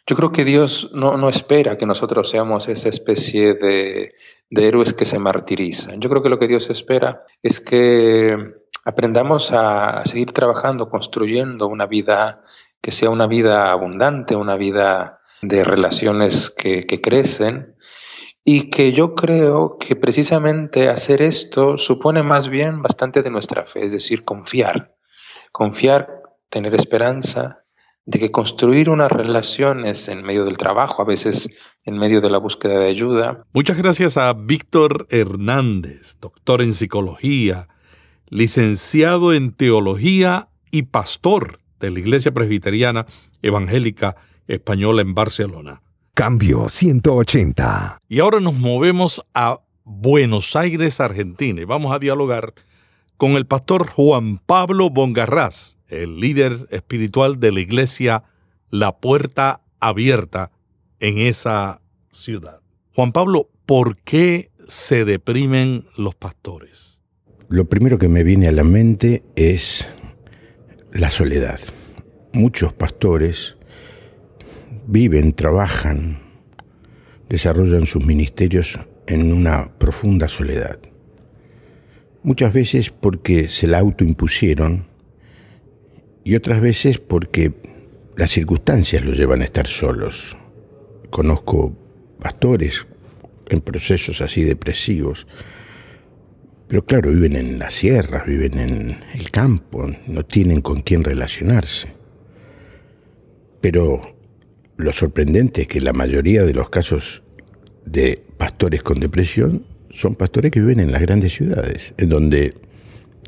Yo 0.06 0.16
creo 0.16 0.32
que 0.32 0.44
Dios 0.44 0.90
no, 0.92 1.16
no 1.16 1.28
espera 1.28 1.78
que 1.78 1.86
nosotros 1.86 2.28
seamos 2.28 2.68
esa 2.68 2.88
especie 2.88 3.54
de, 3.54 4.10
de 4.50 4.68
héroes 4.68 4.92
que 4.92 5.04
se 5.04 5.18
martirizan. 5.18 6.00
Yo 6.00 6.10
creo 6.10 6.22
que 6.22 6.28
lo 6.28 6.38
que 6.38 6.48
Dios 6.48 6.68
espera 6.70 7.24
es 7.42 7.60
que 7.60 8.36
aprendamos 8.84 9.52
a 9.52 10.04
seguir 10.04 10.32
trabajando, 10.32 10.88
construyendo 10.88 11.68
una 11.68 11.86
vida 11.86 12.42
que 12.80 12.92
sea 12.92 13.10
una 13.10 13.26
vida 13.26 13.70
abundante, 13.70 14.34
una 14.34 14.56
vida 14.56 15.20
de 15.40 15.64
relaciones 15.64 16.50
que, 16.50 16.84
crecen 17.00 17.76
y 18.44 18.70
que 18.70 18.92
yo 18.92 19.14
creo 19.14 19.78
que 19.78 19.94
precisamente 19.96 20.88
hacer 20.88 21.22
esto 21.22 21.78
supone 21.78 22.22
más 22.22 22.48
bien 22.48 22.82
bastante 22.82 23.22
de 23.22 23.30
nuestra 23.30 23.66
fe, 23.66 23.84
es 23.84 23.92
decir, 23.92 24.24
confiar, 24.24 24.88
confiar, 25.52 26.22
tener 26.48 26.74
esperanza 26.74 27.61
de 28.04 28.18
que 28.18 28.30
construir 28.30 28.90
unas 28.90 29.10
relaciones 29.10 30.08
en 30.08 30.22
medio 30.22 30.44
del 30.44 30.56
trabajo, 30.56 31.02
a 31.02 31.04
veces 31.04 31.48
en 31.84 31.98
medio 31.98 32.20
de 32.20 32.30
la 32.30 32.38
búsqueda 32.38 32.78
de 32.78 32.88
ayuda. 32.88 33.44
Muchas 33.52 33.78
gracias 33.78 34.16
a 34.16 34.32
Víctor 34.32 35.06
Hernández, 35.10 36.16
doctor 36.20 36.62
en 36.62 36.72
psicología, 36.72 37.68
licenciado 38.28 39.32
en 39.32 39.52
teología 39.52 40.48
y 40.70 40.82
pastor 40.82 41.60
de 41.78 41.90
la 41.90 42.00
Iglesia 42.00 42.32
Presbiteriana 42.32 43.06
Evangélica 43.42 44.16
Española 44.48 45.02
en 45.02 45.14
Barcelona. 45.14 45.82
Cambio 46.14 46.68
180. 46.68 48.00
Y 48.08 48.20
ahora 48.20 48.40
nos 48.40 48.54
movemos 48.54 49.22
a 49.34 49.60
Buenos 49.84 50.54
Aires, 50.56 51.00
Argentina, 51.00 51.60
y 51.60 51.64
vamos 51.64 51.92
a 51.94 51.98
dialogar 51.98 52.54
con 53.22 53.36
el 53.36 53.46
pastor 53.46 53.86
Juan 53.86 54.38
Pablo 54.38 54.90
Bongarraz, 54.90 55.76
el 55.86 56.18
líder 56.18 56.66
espiritual 56.72 57.38
de 57.38 57.52
la 57.52 57.60
iglesia 57.60 58.24
La 58.68 58.98
Puerta 58.98 59.60
Abierta 59.78 60.50
en 60.98 61.18
esa 61.18 61.82
ciudad. 62.10 62.62
Juan 62.96 63.12
Pablo, 63.12 63.48
¿por 63.64 63.96
qué 63.98 64.50
se 64.66 65.04
deprimen 65.04 65.84
los 65.96 66.16
pastores? 66.16 66.98
Lo 67.48 67.68
primero 67.68 67.96
que 67.96 68.08
me 68.08 68.24
viene 68.24 68.48
a 68.48 68.52
la 68.52 68.64
mente 68.64 69.22
es 69.36 69.86
la 70.92 71.08
soledad. 71.08 71.60
Muchos 72.32 72.72
pastores 72.72 73.54
viven, 74.88 75.32
trabajan, 75.32 76.18
desarrollan 77.28 77.86
sus 77.86 78.04
ministerios 78.04 78.80
en 79.06 79.32
una 79.32 79.72
profunda 79.78 80.26
soledad. 80.26 80.80
Muchas 82.22 82.52
veces 82.52 82.90
porque 82.90 83.48
se 83.48 83.66
la 83.66 83.78
autoimpusieron 83.78 84.86
y 86.24 86.36
otras 86.36 86.60
veces 86.60 86.98
porque 86.98 87.52
las 88.16 88.30
circunstancias 88.30 89.04
los 89.04 89.16
llevan 89.16 89.42
a 89.42 89.44
estar 89.44 89.66
solos. 89.66 90.36
Conozco 91.10 91.76
pastores 92.20 92.86
en 93.48 93.60
procesos 93.60 94.20
así 94.20 94.44
depresivos 94.44 95.26
pero 96.72 96.86
claro, 96.86 97.10
viven 97.10 97.36
en 97.36 97.58
las 97.58 97.74
sierras, 97.74 98.24
viven 98.24 98.58
en 98.58 99.04
el 99.12 99.30
campo, 99.30 99.90
no 100.06 100.24
tienen 100.24 100.62
con 100.62 100.80
quién 100.80 101.04
relacionarse. 101.04 101.92
Pero 103.60 104.16
lo 104.78 104.90
sorprendente 104.92 105.60
es 105.60 105.68
que 105.68 105.82
la 105.82 105.92
mayoría 105.92 106.44
de 106.44 106.54
los 106.54 106.70
casos 106.70 107.22
de 107.84 108.24
pastores 108.38 108.82
con 108.82 109.00
depresión 109.00 109.66
son 109.92 110.14
pastores 110.14 110.50
que 110.50 110.60
viven 110.60 110.80
en 110.80 110.92
las 110.92 111.00
grandes 111.00 111.34
ciudades, 111.34 111.94
en 111.98 112.08
donde 112.08 112.54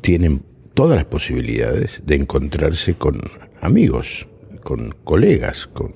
tienen 0.01 0.43
todas 0.73 0.95
las 0.95 1.05
posibilidades 1.05 2.01
de 2.05 2.15
encontrarse 2.15 2.95
con 2.95 3.21
amigos, 3.61 4.27
con 4.63 4.93
colegas, 5.03 5.67
con 5.67 5.93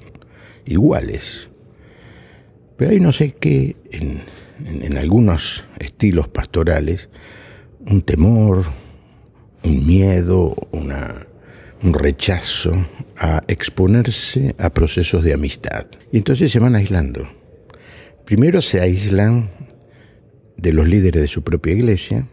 iguales. 0.65 1.49
Pero 2.77 2.91
hay 2.91 2.99
no 2.99 3.12
sé 3.12 3.32
qué 3.32 3.75
en, 3.91 4.21
en 4.65 4.97
algunos 4.97 5.65
estilos 5.79 6.27
pastorales 6.27 7.10
un 7.86 8.01
temor, 8.01 8.65
un 9.63 9.86
miedo, 9.86 10.55
una, 10.71 11.27
un 11.84 11.93
rechazo 11.93 12.88
a 13.17 13.41
exponerse 13.47 14.55
a 14.58 14.69
procesos 14.69 15.23
de 15.23 15.34
amistad. 15.34 15.88
Y 16.12 16.17
entonces 16.17 16.51
se 16.51 16.60
van 16.60 16.75
aislando. 16.75 17.27
Primero 18.25 18.62
se 18.62 18.79
aíslan 18.79 19.49
de 20.61 20.73
los 20.73 20.87
líderes 20.87 21.21
de 21.21 21.27
su 21.27 21.43
propia 21.43 21.73
iglesia, 21.73 22.27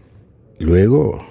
luego, 0.59 1.27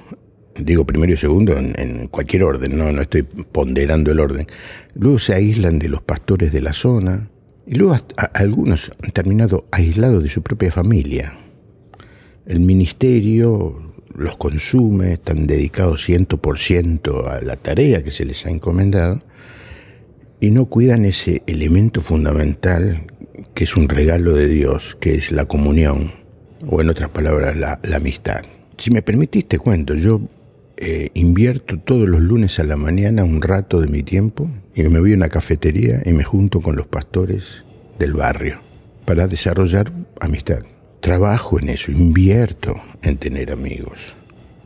digo 0.56 0.86
primero 0.86 1.14
y 1.14 1.18
segundo 1.18 1.58
en, 1.58 2.08
cualquier 2.08 2.44
orden, 2.44 2.78
no, 2.78 2.92
no 2.92 3.02
estoy 3.02 3.24
ponderando 3.24 4.12
el 4.12 4.20
orden, 4.20 4.48
luego 4.94 5.20
se 5.20 5.34
aíslan 5.34 5.80
de 5.80 5.90
los 5.90 6.02
pastores 6.02 6.52
de 6.52 6.62
la 6.62 6.74
zona, 6.74 7.30
y 7.68 7.76
luego 7.76 7.98
algunos 8.34 8.92
han 9.02 9.12
terminado 9.12 9.66
aislados 9.72 10.22
de 10.22 10.30
su 10.30 10.44
propia 10.44 10.72
familia. 10.72 11.36
El 12.46 12.60
ministerio, 12.60 13.94
los 14.16 14.36
consume, 14.36 15.14
están 15.14 15.48
dedicados 15.48 16.08
100% 16.08 17.28
a 17.28 17.42
la 17.42 17.56
tarea 17.56 18.04
que 18.04 18.12
se 18.12 18.24
les 18.24 18.46
ha 18.46 18.52
encomendado 18.52 19.22
y 20.40 20.52
no 20.52 20.68
cuidan 20.68 21.06
ese 21.06 21.42
elemento 21.48 22.02
fundamental 22.02 23.08
que 23.56 23.64
es 23.64 23.76
un 23.76 23.90
regalo 23.90 24.34
de 24.34 24.48
Dios, 24.48 24.96
que 25.00 25.16
es 25.16 25.32
la 25.32 25.46
comunión, 25.46 26.25
o 26.68 26.82
en 26.82 26.90
otras 26.90 27.10
palabras, 27.10 27.56
la, 27.56 27.80
amistad. 27.96 28.42
Si 28.78 28.92
me 28.92 29.02
permitiste 29.02 29.58
cuento, 29.58 29.96
yo 29.96 30.22
eh, 30.78 31.10
invierto 31.14 31.80
todos 31.80 32.08
los 32.08 32.22
lunes 32.22 32.60
a 32.60 32.64
la 32.64 32.76
mañana 32.76 33.24
un 33.24 33.42
rato 33.42 33.80
de 33.80 33.88
mi 33.88 34.04
tiempo 34.04 34.50
y 34.74 34.84
me 34.84 35.00
voy 35.00 35.14
a 35.14 35.16
una 35.16 35.30
cafetería 35.30 36.02
y 36.06 36.12
me 36.12 36.24
junto 36.24 36.62
con 36.62 36.76
los 36.76 36.88
pastores 36.88 37.64
del 37.98 38.14
barrio 38.14 38.60
para 39.06 39.28
desarrollar 39.28 39.92
amistad 40.20 40.64
trabajo 41.06 41.60
en 41.60 41.70
eso, 41.70 41.92
invierto 41.92 42.82
en 43.04 43.18
tener 43.18 43.52
amigos. 43.52 44.16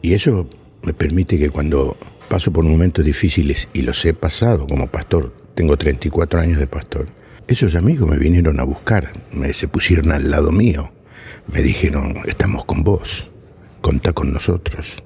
Y 0.01 0.13
eso 0.13 0.49
me 0.83 0.93
permite 0.93 1.37
que 1.37 1.49
cuando 1.49 1.97
paso 2.29 2.53
por 2.53 2.63
momentos 2.63 3.03
difíciles, 3.03 3.67
y 3.73 3.81
los 3.81 4.05
he 4.05 4.13
pasado 4.13 4.65
como 4.65 4.87
pastor, 4.87 5.33
tengo 5.53 5.75
34 5.75 6.39
años 6.39 6.57
de 6.57 6.65
pastor, 6.65 7.07
esos 7.49 7.75
amigos 7.75 8.09
me 8.09 8.17
vinieron 8.17 8.61
a 8.61 8.63
buscar, 8.63 9.11
me 9.33 9.51
se 9.51 9.67
pusieron 9.67 10.13
al 10.13 10.31
lado 10.31 10.53
mío, 10.53 10.93
me 11.51 11.61
dijeron, 11.61 12.19
estamos 12.27 12.65
con 12.65 12.83
vos, 12.83 13.29
contá 13.81 14.13
con 14.13 14.31
nosotros. 14.31 15.03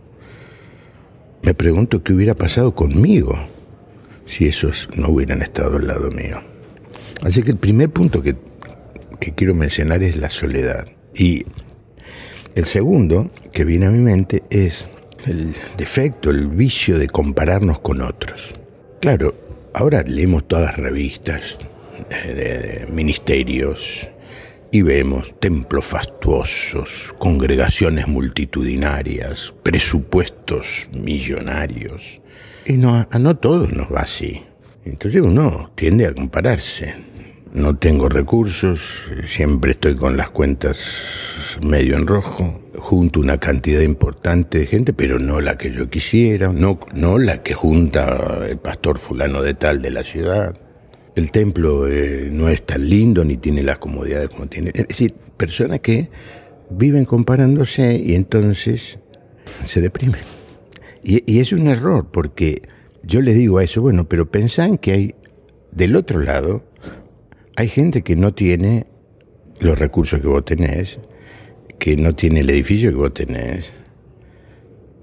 Me 1.42 1.54
pregunto 1.54 2.04
qué 2.04 2.14
hubiera 2.14 2.36
pasado 2.36 2.74
conmigo 2.74 3.48
si 4.26 4.48
esos 4.48 4.90
no 4.96 5.10
hubieran 5.10 5.42
estado 5.42 5.78
al 5.78 5.88
lado 5.88 6.10
mío. 6.12 6.42
Así 7.22 7.44
que 7.44 7.52
el 7.52 7.58
primer 7.58 7.90
punto 7.90 8.22
que, 8.22 8.36
que 9.20 9.34
quiero 9.34 9.54
mencionar 9.54 10.04
es 10.04 10.18
la 10.18 10.30
soledad. 10.30 10.88
Y 11.14 11.46
el 12.56 12.66
segundo 12.66 13.32
que 13.52 13.66
viene 13.66 13.88
a 13.88 13.92
mi 13.92 14.00
mente 14.00 14.44
es 14.50 14.88
el 15.26 15.54
defecto, 15.78 16.30
el 16.30 16.48
vicio 16.48 16.98
de 16.98 17.08
compararnos 17.08 17.80
con 17.80 18.02
otros. 18.02 18.54
Claro, 19.00 19.36
ahora 19.74 20.04
leemos 20.04 20.48
todas 20.48 20.66
las 20.66 20.78
revistas 20.78 21.58
de, 22.10 22.88
ministerios 22.92 24.10
y 24.74 24.82
vemos 24.82 25.40
templos 25.40 25.86
fastuosos, 25.86 27.16
congregaciones 27.18 28.10
multitudinarias, 28.10 29.54
presupuestos 29.64 30.90
millonarios. 30.92 32.20
Y 32.66 32.74
no, 32.74 33.08
a 33.10 33.20
no 33.20 33.38
todos 33.38 33.72
nos 33.72 33.94
va 33.94 34.02
así. 34.02 34.44
Entonces 34.84 35.22
uno 35.22 35.72
tiende 35.76 36.08
a 36.08 36.14
compararse 36.14 37.14
no 37.54 37.78
tengo 37.78 38.10
recursos, 38.10 38.82
siempre 39.28 39.72
estoy 39.72 39.96
con 39.96 40.18
las 40.18 40.32
cuentas 40.32 41.60
medio 41.62 41.96
en 41.96 42.08
rojo, 42.08 42.62
junto 42.80 43.20
una 43.20 43.38
cantidad 43.38 43.82
importante 43.82 44.58
de 44.58 44.66
gente, 44.66 44.92
pero 44.92 45.20
no 45.20 45.40
la 45.40 45.56
que 45.56 45.72
yo 45.72 45.88
quisiera, 45.88 46.52
no, 46.52 46.80
no 46.96 47.20
la 47.20 47.44
que 47.44 47.54
junta 47.54 48.40
el 48.50 48.58
pastor 48.58 48.98
fulano 48.98 49.44
de 49.44 49.54
tal 49.54 49.84
de 49.84 49.92
la 49.92 50.04
ciudad. 50.04 50.58
El 51.16 51.32
templo 51.32 51.88
eh, 51.88 52.30
no 52.32 52.50
es 52.50 52.64
tan 52.64 52.88
lindo 52.90 53.24
ni 53.24 53.38
tiene 53.38 53.64
las 53.64 53.78
comodidades 53.78 54.30
como 54.30 54.48
tiene. 54.48 54.72
Es 54.74 54.88
decir, 54.88 55.14
personas 55.38 55.80
que 55.82 56.10
viven 56.70 57.06
comparándose 57.06 57.96
y 57.96 58.16
entonces 58.16 59.00
se 59.64 59.82
deprimen. 59.82 60.22
Y, 61.04 61.32
y 61.32 61.40
es 61.40 61.54
un 61.54 61.68
error 61.68 62.10
porque 62.12 62.62
yo 63.04 63.22
le 63.22 63.34
digo 63.34 63.58
a 63.58 63.64
eso, 63.64 63.82
bueno, 63.82 64.08
pero 64.08 64.30
pensan 64.30 64.78
que 64.78 64.92
hay 64.92 65.16
del 65.72 65.96
otro 65.96 66.20
lado, 66.20 66.64
hay 67.56 67.68
gente 67.68 68.02
que 68.02 68.16
no 68.16 68.34
tiene 68.34 68.88
los 69.60 69.78
recursos 69.78 70.20
que 70.20 70.28
vos 70.28 70.46
tenés, 70.46 71.00
que 71.80 71.98
no 71.98 72.16
tiene 72.16 72.42
el 72.42 72.50
edificio 72.50 72.90
que 72.90 72.96
vos 72.96 73.14
tenés, 73.14 73.72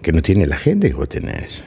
que 0.02 0.12
no 0.12 0.22
tiene 0.22 0.46
la 0.46 0.56
gente 0.56 0.88
que 0.88 0.94
vos 0.94 1.08
tenés. 1.08 1.64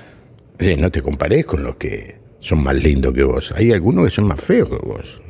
no 0.77 0.91
te 0.91 1.01
compares 1.01 1.45
con 1.45 1.63
los 1.63 1.75
que 1.75 2.22
son 2.43 2.62
más 2.62 2.75
lindos 2.75 3.13
que 3.13 3.23
vos. 3.23 3.53
Hay 3.56 3.71
algunos 3.71 4.03
que 4.06 4.12
son 4.12 4.27
más 4.27 4.39
feos 4.39 4.67
que 4.67 4.86
vos. 4.86 5.21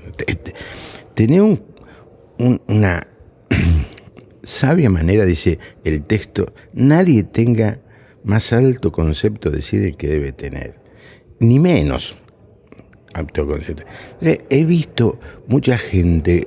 Tenés 1.13 1.41
un, 1.41 2.62
una 2.67 3.08
sabia 4.43 4.89
manera, 4.89 5.23
dice 5.23 5.60
el 5.84 6.04
texto, 6.04 6.54
nadie 6.73 7.23
tenga 7.23 7.80
más 8.23 8.52
alto 8.52 8.91
concepto 8.91 9.52
de 9.52 9.62
sí 9.62 9.91
que 9.91 10.08
debe 10.08 10.32
tener, 10.32 10.80
ni 11.39 11.60
menos 11.60 12.17
autoconcepto. 13.13 13.84
He 14.21 14.65
visto 14.65 15.19
mucha 15.47 15.78
gente 15.78 16.45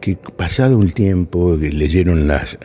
que 0.00 0.16
pasado 0.16 0.78
un 0.78 0.90
tiempo 0.90 1.56
leyeron 1.56 2.28
las, 2.28 2.58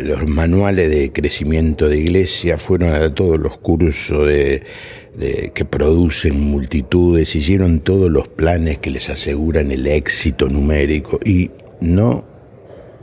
los 0.00 0.26
manuales 0.28 0.90
de 0.90 1.12
crecimiento 1.12 1.88
de 1.88 1.98
iglesia, 1.98 2.58
fueron 2.58 2.94
a 2.94 3.14
todos 3.14 3.38
los 3.38 3.58
cursos 3.58 4.28
que 4.28 5.64
producen 5.68 6.40
multitudes, 6.40 7.34
hicieron 7.36 7.80
todos 7.80 8.10
los 8.10 8.28
planes 8.28 8.78
que 8.78 8.90
les 8.90 9.10
aseguran 9.10 9.70
el 9.70 9.86
éxito 9.86 10.48
numérico 10.48 11.20
y 11.24 11.50
no 11.80 12.24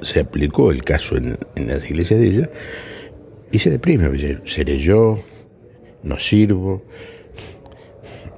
se 0.02 0.20
aplicó 0.20 0.72
el 0.72 0.84
caso 0.84 1.16
en, 1.18 1.38
en 1.56 1.68
las 1.68 1.90
iglesias 1.90 2.20
de 2.20 2.28
ella 2.28 2.50
y 3.52 3.60
se 3.60 3.70
deprime, 3.70 4.10
seré 4.46 4.78
yo, 4.78 5.20
no 6.04 6.18
sirvo, 6.18 6.84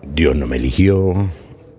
Dios 0.02 0.36
no 0.36 0.48
me 0.48 0.58
eligió, 0.58 1.30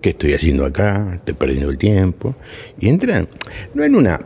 ¿qué 0.05 0.11
estoy 0.11 0.35
haciendo 0.35 0.67
acá? 0.67 1.13
Estoy 1.15 1.33
perdiendo 1.33 1.67
el 1.71 1.79
tiempo. 1.79 2.35
Y 2.79 2.89
entran, 2.89 3.27
no 3.73 3.83
en 3.83 3.95
una 3.95 4.19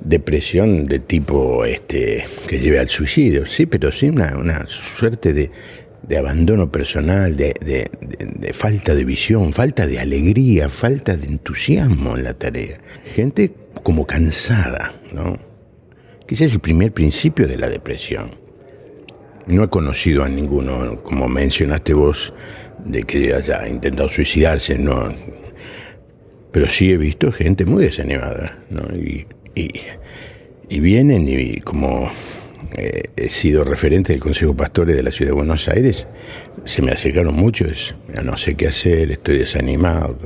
depresión 0.00 0.84
de 0.84 1.00
tipo 1.00 1.64
este 1.64 2.24
que 2.46 2.60
lleve 2.60 2.78
al 2.78 2.88
suicidio, 2.88 3.44
sí, 3.44 3.66
pero 3.66 3.90
sí 3.90 4.08
una, 4.08 4.36
una 4.36 4.64
suerte 4.68 5.32
de, 5.32 5.50
abandono 6.16 6.70
personal, 6.70 7.36
de, 7.36 7.54
de, 7.60 8.52
falta 8.52 8.94
de 8.94 9.04
visión, 9.04 9.52
falta 9.52 9.88
de 9.88 9.98
alegría, 9.98 10.68
falta 10.68 11.16
de 11.16 11.26
entusiasmo 11.26 12.16
en 12.16 12.22
la 12.22 12.34
tarea. 12.34 12.78
Gente 13.16 13.52
como 13.82 14.06
cansada, 14.06 14.94
¿no? 15.12 15.36
Quizás 16.28 16.52
el 16.52 16.60
primer 16.60 16.92
principio 16.92 17.48
de 17.48 17.56
la 17.56 17.68
depresión. 17.68 18.30
No 19.48 19.64
he 19.64 19.68
conocido 19.68 20.22
a 20.22 20.28
ninguno, 20.28 21.02
como 21.02 21.26
mencionaste 21.26 21.94
vos, 21.94 22.32
de 22.86 23.02
que 23.02 23.34
haya 23.34 23.66
intentado 23.68 24.08
suicidarse, 24.08 24.78
no. 24.78 25.14
Pero 26.52 26.68
sí 26.68 26.90
he 26.90 26.96
visto 26.96 27.32
gente 27.32 27.64
muy 27.64 27.84
desanimada, 27.84 28.58
¿no? 28.70 28.82
Y, 28.96 29.26
y, 29.54 30.80
vienen 30.80 31.28
y 31.28 31.60
como 31.60 32.10
eh, 32.76 33.02
he 33.16 33.28
sido 33.28 33.64
referente 33.64 34.12
del 34.12 34.22
Consejo 34.22 34.54
Pastores 34.54 34.96
de 34.96 35.02
la 35.02 35.10
Ciudad 35.10 35.30
de 35.30 35.36
Buenos 35.36 35.68
Aires, 35.68 36.06
se 36.64 36.82
me 36.82 36.92
acercaron 36.92 37.34
muchos, 37.34 37.94
ya 38.14 38.22
no 38.22 38.36
sé 38.36 38.54
qué 38.54 38.68
hacer, 38.68 39.10
estoy 39.10 39.38
desanimado, 39.38 40.18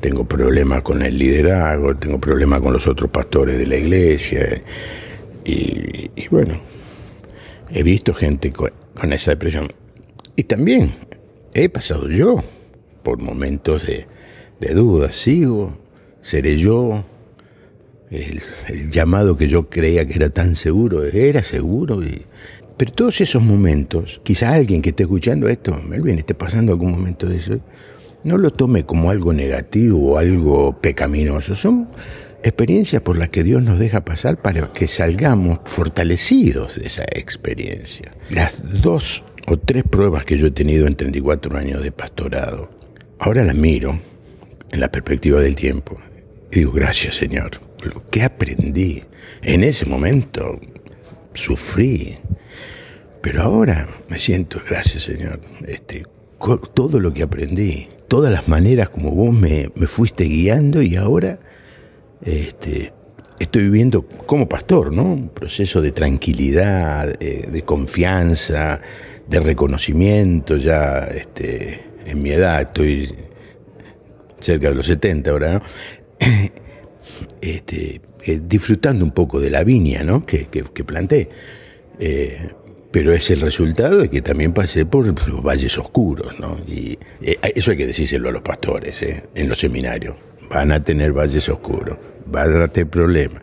tengo 0.00 0.24
problemas 0.24 0.82
con 0.82 1.02
el 1.02 1.16
liderazgo, 1.18 1.94
tengo 1.96 2.20
problemas 2.20 2.60
con 2.60 2.72
los 2.72 2.86
otros 2.86 3.10
pastores 3.10 3.58
de 3.58 3.66
la 3.66 3.76
iglesia. 3.76 4.62
Y, 5.46 6.28
bueno, 6.28 6.60
he 7.70 7.82
visto 7.82 8.12
gente 8.12 8.52
con, 8.52 8.72
con 8.94 9.12
esa 9.12 9.30
depresión. 9.30 9.72
Y 10.36 10.44
también 10.44 11.03
He 11.54 11.68
pasado 11.68 12.08
yo 12.08 12.42
por 13.04 13.22
momentos 13.22 13.82
de, 13.86 14.06
duda, 14.74 15.12
sigo, 15.12 15.78
seré 16.20 16.56
yo, 16.56 17.04
el, 18.10 18.40
llamado 18.90 19.36
que 19.36 19.46
yo 19.46 19.68
creía 19.68 20.04
que 20.04 20.14
era 20.14 20.30
tan 20.30 20.56
seguro, 20.56 21.04
era 21.04 21.44
seguro. 21.44 22.00
pero 22.76 22.92
todos 22.92 23.20
esos 23.20 23.40
momentos, 23.40 24.20
quizá 24.24 24.52
alguien 24.52 24.82
que 24.82 24.88
esté 24.90 25.04
escuchando 25.04 25.48
esto, 25.48 25.80
Melvin, 25.86 26.18
esté 26.18 26.34
pasando 26.34 26.72
algún 26.72 26.90
momento 26.90 27.28
de 27.28 27.36
eso, 27.36 27.60
no 28.24 28.36
lo 28.36 28.50
tome 28.50 28.84
como 28.84 29.10
algo 29.10 29.32
negativo 29.32 30.12
o 30.12 30.18
algo 30.18 30.80
pecaminoso. 30.80 31.54
Son 31.54 31.86
experiencias 32.42 33.00
por 33.02 33.16
las 33.16 33.28
que 33.28 33.44
Dios 33.44 33.62
nos 33.62 33.78
deja 33.78 34.04
pasar 34.04 34.38
para 34.38 34.72
que 34.72 34.88
salgamos 34.88 35.60
fortalecidos 35.66 36.74
de 36.76 36.86
esa 36.86 37.04
experiencia. 37.04 38.12
Las 38.30 38.54
dos 38.82 39.22
o 39.46 39.56
tres 39.58 39.84
pruebas 39.84 40.24
que 40.24 40.36
yo 40.38 40.46
he 40.46 40.50
tenido 40.50 40.86
en 40.86 40.94
34 40.94 41.56
años 41.56 41.82
de 41.82 41.92
pastorado. 41.92 42.70
Ahora 43.18 43.44
las 43.44 43.54
miro 43.54 44.00
en 44.70 44.80
la 44.80 44.90
perspectiva 44.90 45.40
del 45.40 45.54
tiempo 45.54 45.98
y 46.50 46.60
digo, 46.60 46.72
gracias 46.72 47.16
Señor, 47.16 47.60
lo 47.82 48.08
que 48.08 48.22
aprendí. 48.22 49.02
En 49.42 49.64
ese 49.64 49.86
momento 49.86 50.60
sufrí, 51.34 52.18
pero 53.20 53.42
ahora 53.42 53.88
me 54.08 54.18
siento, 54.18 54.60
gracias 54.68 55.04
Señor, 55.04 55.40
este, 55.66 56.04
todo 56.74 57.00
lo 57.00 57.12
que 57.12 57.22
aprendí, 57.22 57.88
todas 58.08 58.32
las 58.32 58.48
maneras 58.48 58.90
como 58.90 59.14
vos 59.14 59.34
me, 59.34 59.70
me 59.74 59.86
fuiste 59.86 60.24
guiando 60.24 60.82
y 60.82 60.96
ahora 60.96 61.38
este, 62.22 62.92
estoy 63.38 63.62
viviendo 63.64 64.02
como 64.02 64.48
pastor, 64.48 64.92
¿no? 64.92 65.04
Un 65.04 65.28
proceso 65.28 65.82
de 65.82 65.92
tranquilidad, 65.92 67.14
eh, 67.20 67.48
de 67.50 67.62
confianza, 67.62 68.80
de 69.28 69.40
reconocimiento, 69.40 70.56
ya 70.56 71.04
este, 71.04 71.84
en 72.06 72.22
mi 72.22 72.30
edad, 72.30 72.62
estoy 72.62 73.14
cerca 74.40 74.68
de 74.68 74.74
los 74.74 74.86
70 74.86 75.30
ahora, 75.30 75.62
este, 77.40 78.00
eh, 78.22 78.40
disfrutando 78.42 79.04
un 79.04 79.12
poco 79.12 79.40
de 79.40 79.50
la 79.50 79.64
viña 79.64 80.02
¿no? 80.02 80.26
que, 80.26 80.46
que, 80.46 80.84
planté. 80.84 81.28
Eh, 81.98 82.48
pero 82.90 83.12
es 83.12 83.28
el 83.30 83.40
resultado 83.40 83.98
de 83.98 84.08
que 84.08 84.22
también 84.22 84.52
pasé 84.52 84.86
por 84.86 85.06
los 85.06 85.42
valles 85.42 85.76
oscuros, 85.78 86.38
¿no? 86.38 86.58
Y 86.68 86.96
eh, 87.20 87.38
eso 87.54 87.72
hay 87.72 87.76
que 87.76 87.86
decírselo 87.86 88.28
a 88.28 88.32
los 88.32 88.42
pastores 88.42 89.04
en 89.34 89.48
los 89.48 89.58
seminarios. 89.58 90.14
Van 90.48 90.70
a 90.70 90.82
tener 90.82 91.12
valles 91.12 91.48
oscuros, 91.48 91.98
van 92.26 92.62
a 92.62 92.68
tener 92.68 92.88
problemas. 92.88 93.42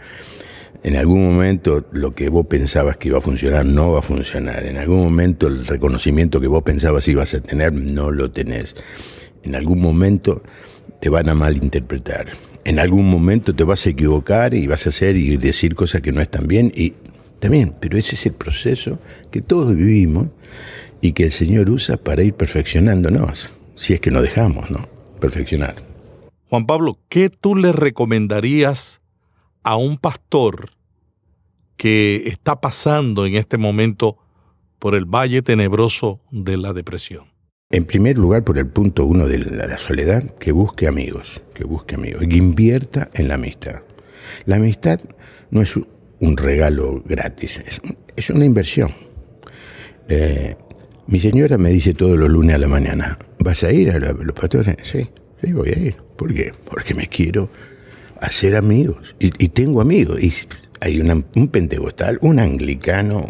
En 0.83 0.95
algún 0.95 1.23
momento 1.23 1.85
lo 1.91 2.15
que 2.15 2.29
vos 2.29 2.47
pensabas 2.47 2.97
que 2.97 3.09
iba 3.09 3.19
a 3.19 3.21
funcionar 3.21 3.65
no 3.65 3.91
va 3.91 3.99
a 3.99 4.01
funcionar. 4.01 4.65
En 4.65 4.77
algún 4.77 4.99
momento 5.03 5.47
el 5.47 5.65
reconocimiento 5.65 6.41
que 6.41 6.47
vos 6.47 6.63
pensabas 6.63 7.07
ibas 7.07 7.33
a 7.35 7.41
tener 7.41 7.71
no 7.71 8.09
lo 8.09 8.31
tenés. 8.31 8.75
En 9.43 9.55
algún 9.55 9.79
momento 9.79 10.41
te 10.99 11.09
van 11.09 11.29
a 11.29 11.35
malinterpretar. 11.35 12.27
En 12.63 12.79
algún 12.79 13.09
momento 13.09 13.55
te 13.55 13.63
vas 13.63 13.85
a 13.85 13.91
equivocar 13.91 14.53
y 14.53 14.65
vas 14.65 14.85
a 14.87 14.89
hacer 14.89 15.15
y 15.15 15.37
decir 15.37 15.75
cosas 15.75 16.01
que 16.01 16.11
no 16.11 16.21
están 16.21 16.47
bien. 16.47 16.71
Y 16.75 16.93
también, 17.39 17.75
pero 17.79 17.97
ese 17.97 18.15
es 18.15 18.25
el 18.25 18.33
proceso 18.33 18.99
que 19.29 19.41
todos 19.41 19.75
vivimos 19.75 20.27
y 21.01 21.13
que 21.13 21.25
el 21.25 21.31
Señor 21.31 21.69
usa 21.69 21.97
para 21.97 22.23
ir 22.23 22.33
perfeccionándonos, 22.33 23.55
si 23.75 23.93
es 23.93 23.99
que 23.99 24.11
nos 24.11 24.21
dejamos, 24.21 24.69
¿no? 24.69 24.87
Perfeccionar. 25.19 25.75
Juan 26.49 26.65
Pablo, 26.65 26.99
¿qué 27.09 27.29
tú 27.29 27.55
le 27.55 27.71
recomendarías 27.71 29.00
a 29.63 29.75
un 29.75 29.97
pastor 29.97 30.71
que 31.77 32.23
está 32.27 32.61
pasando 32.61 33.25
en 33.25 33.35
este 33.35 33.57
momento 33.57 34.17
por 34.79 34.95
el 34.95 35.05
valle 35.05 35.41
tenebroso 35.41 36.19
de 36.31 36.57
la 36.57 36.73
depresión? 36.73 37.25
En 37.71 37.85
primer 37.85 38.17
lugar, 38.17 38.43
por 38.43 38.57
el 38.57 38.67
punto 38.67 39.05
uno 39.05 39.27
de 39.27 39.39
la 39.39 39.77
soledad, 39.77 40.35
que 40.37 40.51
busque 40.51 40.87
amigos, 40.87 41.41
que 41.53 41.63
busque 41.63 41.95
amigos, 41.95 42.21
que 42.27 42.35
invierta 42.35 43.09
en 43.13 43.29
la 43.29 43.35
amistad. 43.35 43.83
La 44.45 44.57
amistad 44.57 44.99
no 45.51 45.61
es 45.61 45.79
un 46.19 46.37
regalo 46.37 47.01
gratis, 47.05 47.61
es, 48.15 48.29
una 48.29 48.45
inversión. 48.45 48.93
Eh, 50.09 50.55
mi 51.07 51.19
señora 51.19 51.57
me 51.57 51.69
dice 51.69 51.93
todos 51.93 52.17
los 52.17 52.29
lunes 52.29 52.55
a 52.55 52.59
la 52.59 52.67
mañana, 52.67 53.17
¿vas 53.39 53.63
a 53.63 53.71
ir 53.71 53.89
a, 53.91 53.99
los 53.99 54.35
pastores? 54.35 54.75
Sí, 54.83 55.09
sí, 55.41 55.53
voy 55.53 55.69
a 55.69 55.79
ir. 55.79 55.95
¿Por 56.17 56.33
qué? 56.33 56.53
Porque 56.69 56.93
me 56.93 57.07
quiero 57.07 57.49
hacer 58.21 58.55
amigos. 58.55 59.15
Y, 59.19 59.49
tengo 59.49 59.81
amigos. 59.81 60.23
Y 60.23 60.31
hay 60.79 61.01
un 61.01 61.47
pentecostal, 61.49 62.17
un 62.21 62.39
anglicano, 62.39 63.25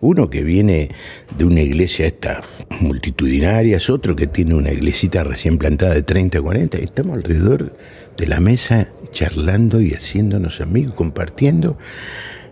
uno 0.00 0.30
que 0.30 0.42
viene 0.42 0.90
de 1.36 1.44
una 1.44 1.62
iglesia 1.62 2.06
esta 2.06 2.42
multitudinaria, 2.80 3.78
es 3.78 3.90
otro 3.90 4.14
que 4.14 4.26
tiene 4.26 4.54
una 4.54 4.72
iglesita 4.72 5.24
recién 5.24 5.58
plantada 5.58 5.94
de 5.94 6.02
30, 6.02 6.40
40, 6.40 6.80
y 6.80 6.84
estamos 6.84 7.16
alrededor 7.16 7.76
de 8.16 8.26
la 8.26 8.40
mesa 8.40 8.90
charlando 9.10 9.80
y 9.80 9.92
haciéndonos 9.92 10.60
amigos, 10.60 10.94
compartiendo. 10.94 11.76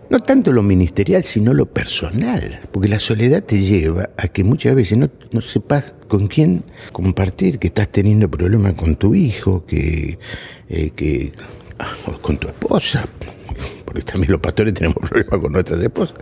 no 0.09 0.19
tanto 0.19 0.51
lo 0.51 0.61
ministerial, 0.61 1.23
sino 1.23 1.53
lo 1.53 1.67
personal, 1.67 2.61
porque 2.71 2.87
la 2.87 2.99
soledad 2.99 3.43
te 3.43 3.59
lleva 3.61 4.09
a 4.17 4.27
que 4.27 4.43
muchas 4.43 4.75
veces 4.75 4.97
no, 4.97 5.09
no 5.31 5.41
sepas 5.41 5.95
con 6.07 6.27
quién 6.27 6.63
compartir, 6.91 7.57
que 7.57 7.67
estás 7.67 7.89
teniendo 7.89 8.29
problemas 8.29 8.73
con 8.73 8.95
tu 8.95 9.15
hijo, 9.15 9.65
que, 9.65 10.19
eh, 10.69 10.91
que 10.95 11.33
con 12.21 12.37
tu 12.37 12.47
esposa, 12.47 13.05
porque 13.85 14.01
también 14.01 14.31
los 14.31 14.41
pastores 14.41 14.73
tenemos 14.73 14.97
problemas 15.09 15.39
con 15.39 15.51
nuestras 15.51 15.81
esposas. 15.81 16.17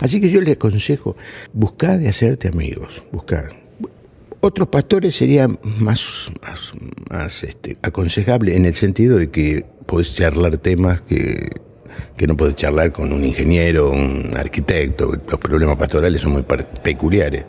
Así 0.00 0.20
que 0.20 0.30
yo 0.30 0.40
les 0.40 0.54
aconsejo, 0.54 1.16
buscar 1.52 1.98
de 1.98 2.08
hacerte 2.08 2.48
amigos, 2.48 3.02
buscar. 3.12 3.64
Otros 4.40 4.68
pastores 4.68 5.16
serían 5.16 5.58
más, 5.62 6.30
más, 7.10 7.44
este, 7.44 7.78
aconsejable 7.80 8.54
en 8.56 8.66
el 8.66 8.74
sentido 8.74 9.16
de 9.16 9.30
que 9.30 9.64
podés 9.86 10.14
charlar 10.14 10.58
temas 10.58 11.00
que, 11.00 11.48
que 12.14 12.26
no 12.26 12.36
podés 12.36 12.54
charlar 12.56 12.92
con 12.92 13.10
un 13.14 13.24
ingeniero, 13.24 13.90
un 13.90 14.36
arquitecto. 14.36 15.12
Los 15.12 15.40
problemas 15.40 15.78
pastorales 15.78 16.20
son 16.20 16.32
muy 16.32 16.42
peculiares. 16.42 17.44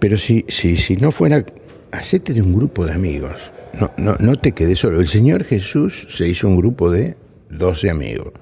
Pero 0.00 0.18
si, 0.18 0.44
si, 0.48 0.76
si 0.76 0.96
no 0.96 1.12
fuera, 1.12 1.44
hacete 1.92 2.34
de 2.34 2.42
un 2.42 2.54
grupo 2.54 2.84
de 2.84 2.94
amigos. 2.94 3.38
No, 3.72 3.90
no, 3.96 4.16
no 4.18 4.36
te 4.36 4.52
quedes 4.52 4.78
solo. 4.78 5.00
El 5.00 5.08
Señor 5.08 5.44
Jesús 5.44 6.06
se 6.10 6.28
hizo 6.28 6.48
un 6.48 6.56
grupo 6.56 6.90
de 6.90 7.16
12 7.50 7.90
amigos 7.90 8.32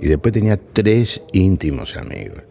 y 0.00 0.08
después 0.08 0.32
tenía 0.32 0.56
tres 0.56 1.22
íntimos 1.32 1.96
amigos. 1.96 2.42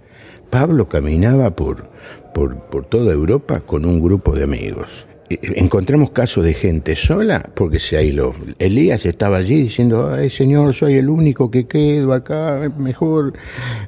Pablo 0.49 0.87
caminaba 0.87 1.55
por, 1.55 1.89
por, 2.33 2.57
por 2.65 2.85
toda 2.85 3.13
Europa 3.13 3.61
con 3.61 3.85
un 3.85 4.01
grupo 4.01 4.35
de 4.35 4.43
amigos 4.43 5.07
encontramos 5.29 6.11
casos 6.11 6.45
de 6.45 6.53
gente 6.53 6.95
sola 6.95 7.43
porque 7.55 7.79
se 7.79 7.97
aisló. 7.97 8.35
Elías 8.59 9.05
estaba 9.05 9.37
allí 9.37 9.63
diciendo, 9.63 10.13
ay 10.13 10.29
Señor, 10.29 10.73
soy 10.73 10.95
el 10.95 11.09
único 11.09 11.49
que 11.49 11.67
quedo 11.67 12.13
acá, 12.13 12.71
mejor 12.77 13.33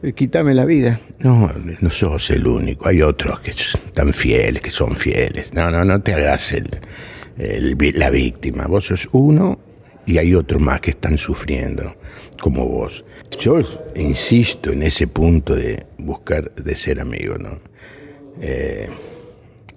eh, 0.01 0.13
quítame 0.13 0.53
la 0.53 0.65
vida. 0.65 0.99
No, 1.19 1.51
no 1.79 1.89
sos 1.89 2.29
el 2.31 2.47
único, 2.47 2.87
hay 2.87 3.01
otros 3.01 3.39
que 3.41 3.51
están 3.51 4.13
fieles, 4.13 4.61
que 4.61 4.71
son 4.71 4.95
fieles. 4.95 5.53
No, 5.53 5.69
no, 5.69 5.85
no 5.85 6.01
te 6.01 6.13
hagas 6.13 6.51
el, 6.53 6.69
la 7.37 8.09
víctima. 8.09 8.65
Vos 8.67 8.85
sos 8.85 9.07
uno 9.11 9.59
y 10.05 10.17
hay 10.17 10.33
otros 10.33 10.61
más 10.61 10.81
que 10.81 10.91
están 10.91 11.17
sufriendo, 11.17 11.95
como 12.41 12.67
vos. 12.67 13.05
Yo 13.39 13.59
insisto 13.95 14.71
en 14.71 14.83
ese 14.83 15.07
punto 15.07 15.55
de 15.55 15.85
buscar, 15.97 16.53
de 16.55 16.75
ser 16.75 16.99
amigo, 16.99 17.37
¿no? 17.37 17.59
Eh, 18.41 18.89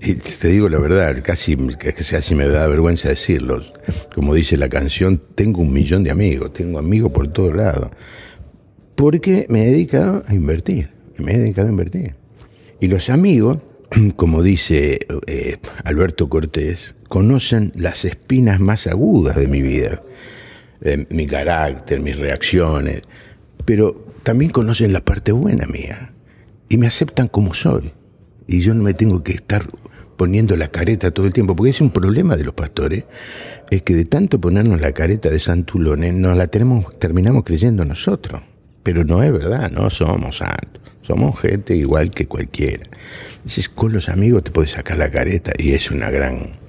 y 0.02 0.14
te 0.14 0.48
digo 0.48 0.68
la 0.68 0.78
verdad, 0.78 1.22
casi 1.22 1.56
me 1.56 2.48
da 2.48 2.66
vergüenza 2.66 3.10
decirlo. 3.10 3.60
Como 4.14 4.34
dice 4.34 4.56
la 4.56 4.68
canción, 4.68 5.20
tengo 5.34 5.60
un 5.60 5.72
millón 5.72 6.04
de 6.04 6.10
amigos, 6.10 6.52
tengo 6.54 6.78
amigos 6.78 7.12
por 7.12 7.28
todos 7.28 7.54
lados. 7.54 7.90
Porque 8.94 9.46
me 9.48 9.64
he 9.64 9.70
dedicado 9.72 10.24
a 10.26 10.34
invertir, 10.34 10.90
me 11.18 11.34
he 11.34 11.38
dedicado 11.38 11.68
a 11.68 11.70
invertir. 11.70 12.14
Y 12.80 12.86
los 12.86 13.10
amigos, 13.10 13.58
como 14.16 14.42
dice 14.42 15.00
eh, 15.26 15.58
Alberto 15.84 16.28
Cortés, 16.30 16.94
conocen 17.10 17.72
las 17.74 18.04
espinas 18.04 18.60
más 18.60 18.86
agudas 18.86 19.34
de 19.34 19.48
mi 19.48 19.60
vida, 19.62 20.00
eh, 20.80 21.06
mi 21.10 21.26
carácter, 21.26 22.00
mis 22.00 22.16
reacciones, 22.16 23.02
pero 23.64 24.06
también 24.22 24.52
conocen 24.52 24.92
la 24.92 25.00
parte 25.00 25.32
buena 25.32 25.66
mía 25.66 26.12
y 26.68 26.78
me 26.78 26.86
aceptan 26.86 27.26
como 27.26 27.52
soy. 27.52 27.92
Y 28.46 28.60
yo 28.60 28.74
no 28.74 28.84
me 28.84 28.94
tengo 28.94 29.24
que 29.24 29.32
estar 29.32 29.68
poniendo 30.16 30.56
la 30.56 30.68
careta 30.68 31.10
todo 31.10 31.26
el 31.26 31.32
tiempo, 31.32 31.56
porque 31.56 31.70
es 31.70 31.80
un 31.80 31.90
problema 31.90 32.36
de 32.36 32.44
los 32.44 32.54
pastores, 32.54 33.04
es 33.70 33.82
que 33.82 33.96
de 33.96 34.04
tanto 34.04 34.40
ponernos 34.40 34.80
la 34.80 34.92
careta 34.92 35.30
de 35.30 35.40
santulones, 35.40 36.14
nos 36.14 36.36
la 36.36 36.46
tenemos, 36.46 36.96
terminamos 37.00 37.42
creyendo 37.42 37.84
nosotros. 37.84 38.40
Pero 38.84 39.04
no 39.04 39.24
es 39.24 39.32
verdad, 39.32 39.68
no 39.72 39.90
somos 39.90 40.36
santos, 40.36 40.80
somos 41.02 41.40
gente 41.40 41.74
igual 41.74 42.12
que 42.12 42.26
cualquiera. 42.26 42.86
Dices, 43.44 43.68
con 43.68 43.92
los 43.92 44.08
amigos 44.08 44.44
te 44.44 44.52
puedes 44.52 44.70
sacar 44.70 44.96
la 44.96 45.10
careta 45.10 45.52
y 45.58 45.72
es 45.72 45.90
una 45.90 46.08
gran, 46.08 46.59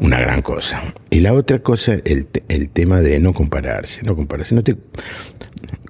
una 0.00 0.20
gran 0.20 0.42
cosa. 0.42 0.94
Y 1.10 1.20
la 1.20 1.32
otra 1.32 1.60
cosa, 1.60 1.94
el, 2.04 2.28
el 2.48 2.70
tema 2.70 3.00
de 3.00 3.20
no 3.20 3.32
compararse, 3.32 4.02
no 4.02 4.16
compararse, 4.16 4.54
no 4.54 4.62
te, 4.62 4.76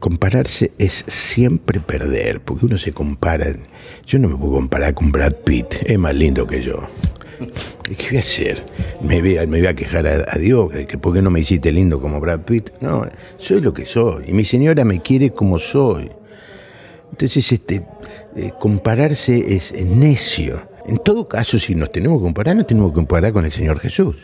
compararse 0.01 0.73
es 0.79 1.05
siempre 1.07 1.81
perder, 1.81 2.41
porque 2.41 2.67
uno 2.67 2.79
se 2.79 2.93
compara. 2.93 3.47
Yo 4.07 4.19
no 4.19 4.29
me 4.29 4.37
puedo 4.37 4.55
comparar 4.55 4.95
con 4.95 5.11
Brad 5.11 5.35
Pitt, 5.45 5.77
es 5.87 5.99
más 5.99 6.15
lindo 6.15 6.47
que 6.47 6.61
yo. 6.61 6.87
¿Qué 7.85 8.09
voy 8.09 8.17
a 8.17 8.21
hacer? 8.21 8.63
¿Me 9.03 9.21
voy 9.21 9.67
a, 9.67 9.75
quejar 9.75 10.07
a, 10.07 10.39
Dios 10.39 10.71
que 10.87 10.99
por 10.99 11.15
qué 11.15 11.23
no 11.23 11.31
me 11.31 11.41
hiciste 11.41 11.73
lindo 11.73 12.01
como 12.01 12.21
Brad 12.21 12.41
Pitt? 12.41 12.71
No, 12.81 13.07
soy 13.39 13.61
lo 13.61 13.73
que 13.73 13.87
soy. 13.87 14.25
Y 14.29 14.33
mi 14.33 14.45
señora 14.45 14.85
me 14.85 15.01
quiere 15.01 15.31
como 15.31 15.59
soy. 15.59 16.11
Entonces, 17.11 17.53
este, 17.53 17.83
eh, 18.37 18.53
compararse 18.59 19.55
es 19.55 19.73
necio. 19.87 20.69
En 20.87 20.99
todo 20.99 21.27
caso, 21.29 21.59
si 21.59 21.75
nos 21.75 21.91
tenemos 21.91 22.19
que 22.19 22.25
comparar, 22.25 22.57
nos 22.57 22.67
tenemos 22.67 22.91
que 22.91 22.97
comparar 22.97 23.33
con 23.33 23.45
el 23.45 23.53
Señor 23.53 23.81
Jesús 23.81 24.17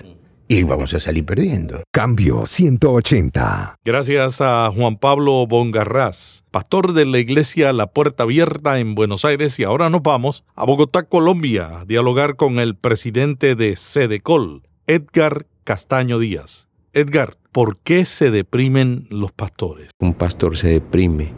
y 0.46 0.64
vamos 0.64 0.92
a 0.94 1.00
salir 1.00 1.24
perdiendo. 1.24 1.84
Cambio 1.92 2.44
180. 2.44 3.76
Gracias 3.84 4.40
a 4.40 4.70
Juan 4.74 4.96
Pablo 4.96 5.46
Bongarraz, 5.46 6.42
pastor 6.50 6.92
de 6.92 7.06
la 7.06 7.18
iglesia 7.18 7.72
La 7.72 7.86
Puerta 7.86 8.24
Abierta 8.24 8.78
en 8.78 8.94
Buenos 8.94 9.24
Aires 9.24 9.58
y 9.58 9.64
ahora 9.64 9.88
nos 9.88 10.02
vamos 10.02 10.44
a 10.54 10.66
Bogotá, 10.66 11.04
Colombia, 11.04 11.80
a 11.80 11.84
dialogar 11.84 12.36
con 12.36 12.58
el 12.58 12.74
presidente 12.74 13.54
de 13.54 13.76
Sedecol, 13.76 14.64
Edgar 14.86 15.46
Castaño 15.64 16.18
Díaz. 16.18 16.66
Edgar, 16.92 17.38
¿por 17.52 17.78
qué 17.78 18.04
se 18.04 18.30
deprimen 18.30 19.06
los 19.08 19.32
pastores? 19.32 19.90
Un 20.00 20.12
pastor 20.12 20.56
se 20.56 20.68
deprime 20.68 21.32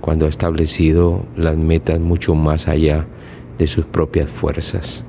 cuando 0.00 0.26
ha 0.26 0.28
establecido 0.28 1.26
las 1.36 1.56
metas 1.56 2.00
mucho 2.00 2.34
más 2.36 2.68
allá 2.68 3.08
de 3.58 3.66
sus 3.66 3.84
propias 3.84 4.30
fuerzas 4.30 5.04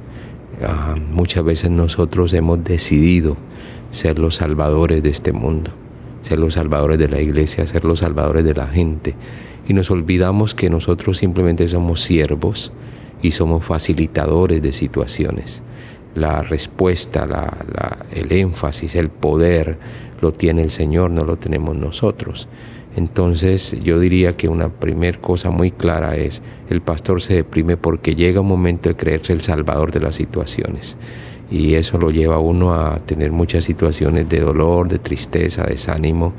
Ah, 0.62 0.95
muchas 1.12 1.43
veces 1.43 1.71
nosotros 1.71 2.32
hemos 2.34 2.63
decidido 2.63 3.38
ser 3.91 4.19
los 4.19 4.36
salvadores 4.36 5.01
de 5.01 5.10
este 5.10 5.34
mundo, 5.34 5.71
ser 6.21 6.39
los 6.39 6.53
salvadores 6.53 6.99
de 6.99 7.10
la 7.10 7.21
iglesia, 7.21 7.65
ser 7.65 7.86
los 7.86 7.99
salvadores 7.99 8.45
de 8.45 8.53
la 8.53 8.67
gente. 8.67 9.15
Y 9.67 9.73
nos 9.73 9.89
olvidamos 9.89 10.53
que 10.53 10.69
nosotros 10.69 11.17
simplemente 11.17 11.67
somos 11.67 12.01
siervos 12.01 12.71
y 13.21 13.32
somos 13.32 13.65
facilitadores 13.65 14.62
de 14.62 14.71
situaciones. 14.73 15.63
La 16.13 16.43
respuesta, 16.43 17.27
el 18.12 18.32
énfasis, 18.32 18.95
el 18.95 19.10
poder 19.10 19.79
lo 20.21 20.34
tiene 20.34 20.62
el 20.62 20.69
Señor, 20.69 21.10
no 21.10 21.23
lo 21.23 21.38
tenemos 21.38 21.75
nosotros. 21.75 22.47
Entonces 22.95 23.75
yo 23.84 23.99
diría 23.99 24.34
que 24.34 24.47
una 24.47 24.69
primera 24.69 25.19
cosa 25.19 25.49
muy 25.49 25.71
clara 25.71 26.15
es, 26.15 26.41
el 26.69 26.82
pastor 26.82 27.21
se 27.21 27.36
deprime 27.36 27.75
porque 27.75 28.15
llega 28.15 28.41
un 28.41 28.47
momento 28.47 28.89
de 28.89 28.95
creerse 28.95 29.34
el 29.34 29.41
salvador 29.41 29.91
de 29.91 29.99
las 29.99 30.15
situaciones. 30.15 30.97
Y 31.49 31.75
eso 31.75 31.97
lo 31.97 32.10
lleva 32.10 32.36
a 32.36 32.39
uno 32.39 32.73
a 32.73 32.97
tener 32.97 33.32
muchas 33.32 33.63
situaciones 33.63 34.29
de 34.29 34.39
dolor, 34.39 34.88
de 34.88 34.99
tristeza, 34.99 35.63
desánimo, 35.63 36.34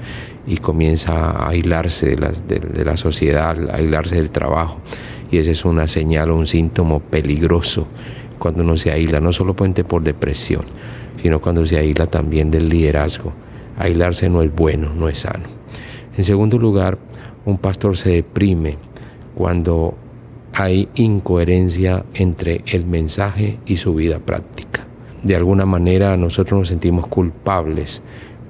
y 0.47 0.57
comienza 0.57 1.31
a 1.31 1.51
aislarse 1.51 2.17
de 2.17 2.85
la, 2.85 2.97
sociedad, 2.97 3.57
a 3.71 3.77
aislarse 3.77 4.17
del 4.17 4.31
trabajo. 4.31 4.81
Y 5.31 5.39
esa 5.39 5.51
es 5.51 5.65
una 5.65 5.89
señal 5.89 6.31
o 6.31 6.37
un 6.37 6.47
síntoma 6.47 6.99
peligroso 6.99 7.87
cuando 8.39 8.63
uno 8.63 8.77
se 8.77 8.91
aísla, 8.91 9.21
no 9.21 9.33
solo 9.33 9.55
por 9.55 10.03
depresión, 10.03 10.65
sino 11.23 11.41
cuando 11.41 11.65
se 11.65 11.79
aísla 11.79 12.07
también 12.07 12.51
del 12.51 12.69
liderazgo. 12.69 13.33
Aislarse 13.77 14.29
no 14.29 14.43
es 14.43 14.55
bueno, 14.55 14.93
no 14.95 15.09
es 15.09 15.19
sano. 15.19 15.54
En 16.17 16.25
segundo 16.25 16.59
lugar, 16.59 16.99
un 17.45 17.59
pastor 17.59 17.97
se 17.97 18.11
deprime 18.11 18.77
cuando 19.35 19.95
hay 20.53 20.89
incoherencia 20.95 22.05
entre 22.15 22.63
el 22.67 22.87
mensaje 22.87 23.59
y 23.67 23.77
su 23.77 23.95
vida 23.95 24.21
práctica. 24.21 24.87
De 25.25 25.35
alguna 25.35 25.67
manera 25.67 26.17
nosotros 26.17 26.59
nos 26.61 26.69
sentimos 26.69 27.09
culpables 27.09 28.03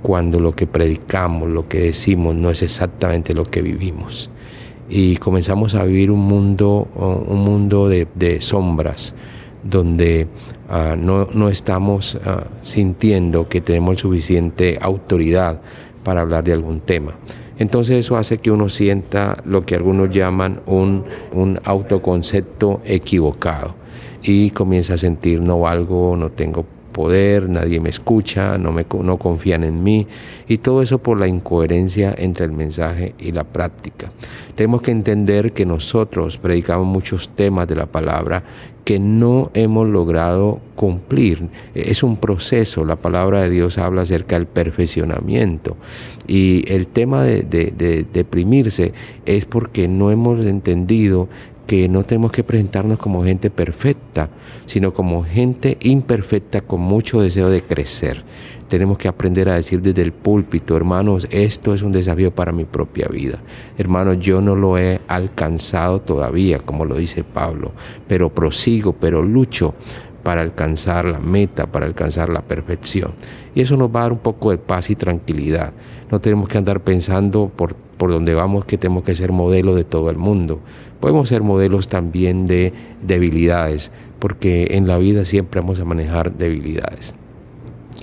cuando 0.02 0.38
lo 0.38 0.54
que 0.54 0.66
predicamos, 0.66 1.48
lo 1.48 1.66
que 1.66 1.80
decimos 1.80 2.34
no 2.34 2.50
es 2.50 2.62
exactamente 2.62 3.32
lo 3.32 3.44
que 3.44 3.62
vivimos. 3.62 4.28
Y 4.90 5.16
comenzamos 5.16 5.74
a 5.74 5.84
vivir 5.84 6.10
un 6.10 6.20
mundo, 6.20 6.88
un 6.94 7.38
mundo 7.38 7.88
de, 7.88 8.40
sombras, 8.40 9.14
donde 9.62 10.26
ah, 10.68 10.94
no, 10.98 11.48
estamos 11.48 12.18
ah, 12.26 12.44
sintiendo 12.60 13.48
que 13.48 13.62
tenemos 13.62 14.00
suficiente 14.00 14.76
autoridad 14.78 15.62
para 16.02 16.20
hablar 16.20 16.44
de 16.44 16.52
algún 16.52 16.80
tema. 16.80 17.14
Entonces 17.58 17.98
eso 17.98 18.16
hace 18.16 18.38
que 18.38 18.50
uno 18.50 18.68
sienta 18.68 19.38
lo 19.44 19.64
que 19.64 19.74
algunos 19.74 20.10
llaman 20.10 20.60
un, 20.66 21.04
autoconcepto 21.64 22.80
equivocado 22.84 23.74
y 24.22 24.50
comienza 24.50 24.94
a 24.94 24.98
sentir 24.98 25.40
no 25.40 25.60
valgo, 25.60 26.16
no 26.16 26.30
tengo 26.30 26.64
poder, 26.94 27.50
nadie 27.50 27.80
me 27.80 27.90
escucha, 27.90 28.56
no, 28.56 28.72
me, 28.72 28.86
no 29.02 29.18
confían 29.18 29.64
en 29.64 29.82
mí 29.82 30.06
y 30.48 30.58
todo 30.58 30.80
eso 30.80 30.98
por 30.98 31.18
la 31.18 31.28
incoherencia 31.28 32.14
entre 32.16 32.46
el 32.46 32.52
mensaje 32.52 33.14
y 33.18 33.32
la 33.32 33.44
práctica. 33.44 34.10
Tenemos 34.54 34.80
que 34.80 34.92
entender 34.92 35.52
que 35.52 35.66
nosotros 35.66 36.38
predicamos 36.38 36.86
muchos 36.86 37.28
temas 37.30 37.68
de 37.68 37.74
la 37.74 37.86
palabra 37.86 38.44
que 38.84 38.98
no 38.98 39.50
hemos 39.54 39.88
logrado 39.88 40.60
cumplir. 40.76 41.48
Es 41.74 42.02
un 42.02 42.16
proceso, 42.18 42.84
la 42.84 42.96
palabra 42.96 43.42
de 43.42 43.50
Dios 43.50 43.78
habla 43.78 44.02
acerca 44.02 44.36
del 44.36 44.46
perfeccionamiento 44.46 45.76
y 46.28 46.64
el 46.68 46.86
tema 46.86 47.24
de, 47.24 47.42
de 47.42 48.06
deprimirse 48.12 48.92
es 49.26 49.46
porque 49.46 49.88
no 49.88 50.10
hemos 50.10 50.44
entendido 50.44 51.28
que 51.66 51.88
no 51.88 52.04
tenemos 52.04 52.32
que 52.32 52.44
presentarnos 52.44 52.98
como 52.98 53.24
gente 53.24 53.50
perfecta, 53.50 54.28
sino 54.66 54.92
como 54.92 55.24
gente 55.24 55.76
imperfecta 55.80 56.60
con 56.60 56.80
mucho 56.80 57.20
deseo 57.20 57.50
de 57.50 57.62
crecer. 57.62 58.22
Tenemos 58.68 58.98
que 58.98 59.08
aprender 59.08 59.48
a 59.48 59.54
decir 59.54 59.82
desde 59.82 60.02
el 60.02 60.12
púlpito, 60.12 60.76
hermanos, 60.76 61.28
esto 61.30 61.74
es 61.74 61.82
un 61.82 61.92
desafío 61.92 62.34
para 62.34 62.50
mi 62.50 62.64
propia 62.64 63.08
vida. 63.08 63.40
Hermanos, 63.76 64.18
yo 64.18 64.40
no 64.40 64.56
lo 64.56 64.78
he 64.78 65.00
alcanzado 65.06 66.00
todavía, 66.00 66.58
como 66.58 66.84
lo 66.84 66.96
dice 66.96 67.24
Pablo, 67.24 67.72
pero 68.08 68.30
prosigo, 68.30 68.94
pero 68.94 69.22
lucho 69.22 69.74
para 70.24 70.40
alcanzar 70.40 71.04
la 71.04 71.20
meta, 71.20 71.66
para 71.66 71.86
alcanzar 71.86 72.30
la 72.30 72.42
perfección. 72.42 73.12
Y 73.54 73.60
eso 73.60 73.76
nos 73.76 73.94
va 73.94 74.00
a 74.00 74.02
dar 74.04 74.12
un 74.12 74.18
poco 74.18 74.50
de 74.50 74.58
paz 74.58 74.90
y 74.90 74.96
tranquilidad. 74.96 75.72
No 76.10 76.20
tenemos 76.20 76.48
que 76.48 76.58
andar 76.58 76.80
pensando 76.80 77.52
por, 77.54 77.76
por 77.76 78.10
donde 78.10 78.34
vamos 78.34 78.64
que 78.64 78.78
tenemos 78.78 79.04
que 79.04 79.14
ser 79.14 79.30
modelo 79.30 79.76
de 79.76 79.84
todo 79.84 80.10
el 80.10 80.16
mundo. 80.16 80.60
Podemos 80.98 81.28
ser 81.28 81.42
modelos 81.42 81.88
también 81.88 82.46
de 82.46 82.72
debilidades, 83.02 83.92
porque 84.18 84.68
en 84.72 84.88
la 84.88 84.98
vida 84.98 85.24
siempre 85.24 85.60
vamos 85.60 85.78
a 85.78 85.84
manejar 85.84 86.32
debilidades. 86.32 87.14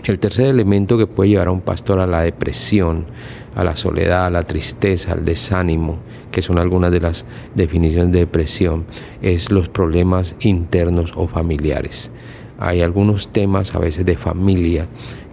El 0.04 0.18
tercer 0.18 0.48
elemento 0.48 0.98
que 0.98 1.06
puede 1.06 1.30
llevar 1.30 1.50
a 1.50 1.52
un 1.52 1.62
pastor 1.62 2.00
a 2.00 2.08
la 2.08 2.24
depresión, 2.24 3.06
a 3.54 3.64
la 3.64 3.76
soledad, 3.76 4.26
a 4.26 4.30
la 4.32 4.44
tristeza, 4.44 5.14
al 5.14 5.24
desánimo, 5.24 6.00
que 6.32 6.42
son 6.42 6.58
algunas 6.58 6.92
de 6.92 7.02
las 7.02 7.26
definiciones 7.54 8.12
de 8.12 8.22
depresión, 8.22 8.86
es 9.22 9.52
los 9.52 9.70
problemas 9.70 10.36
internos 10.40 11.14
o 11.16 11.28
familiares. 11.28 12.12
Hay 12.58 12.82
algunos 12.82 13.28
temas 13.28 13.76
a 13.76 13.80
veces 13.80 14.04
de 14.04 14.18
familia 14.18 14.88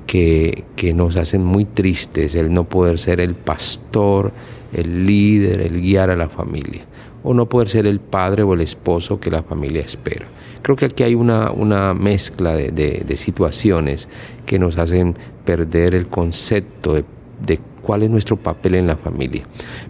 que, 0.07 0.65
que 0.77 0.93
nos 0.93 1.17
hacen 1.17 1.43
muy 1.43 1.65
tristes, 1.65 2.35
el 2.35 2.53
no 2.53 2.65
poder 2.65 2.99
ser 2.99 3.21
el 3.21 3.35
pastor, 3.35 4.33
el 4.75 5.07
líder, 5.07 5.63
el 5.63 5.81
guiar 5.81 6.11
a 6.11 6.17
la 6.17 6.29
familia, 6.29 6.85
o 7.23 7.33
no 7.33 7.49
poder 7.49 7.71
ser 7.71 7.87
el 7.87 8.01
padre 8.01 8.43
o 8.43 8.53
el 8.53 8.61
esposo 8.61 9.19
que 9.19 9.31
la 9.31 9.43
familia 9.43 9.81
espera. 9.81 10.27
Creo 10.69 10.77
que 10.77 10.85
aquí 10.85 11.03
hay 11.03 11.15
una, 11.15 11.51
una 11.51 11.95
mezcla 11.95 12.55
de, 12.55 12.71
de, 12.71 13.17
situaciones 13.17 14.07
que 14.45 14.59
nos 14.59 14.77
hacen 14.77 15.15
perder 15.47 15.95
el 15.95 16.09
concepto 16.09 16.93
de, 16.93 17.07
de 17.41 17.59
cuál 17.81 18.03
es 18.03 18.11
nuestro 18.11 18.37
papel 18.37 18.75
en 18.75 18.87
la 18.87 18.99
familia. 18.99 19.45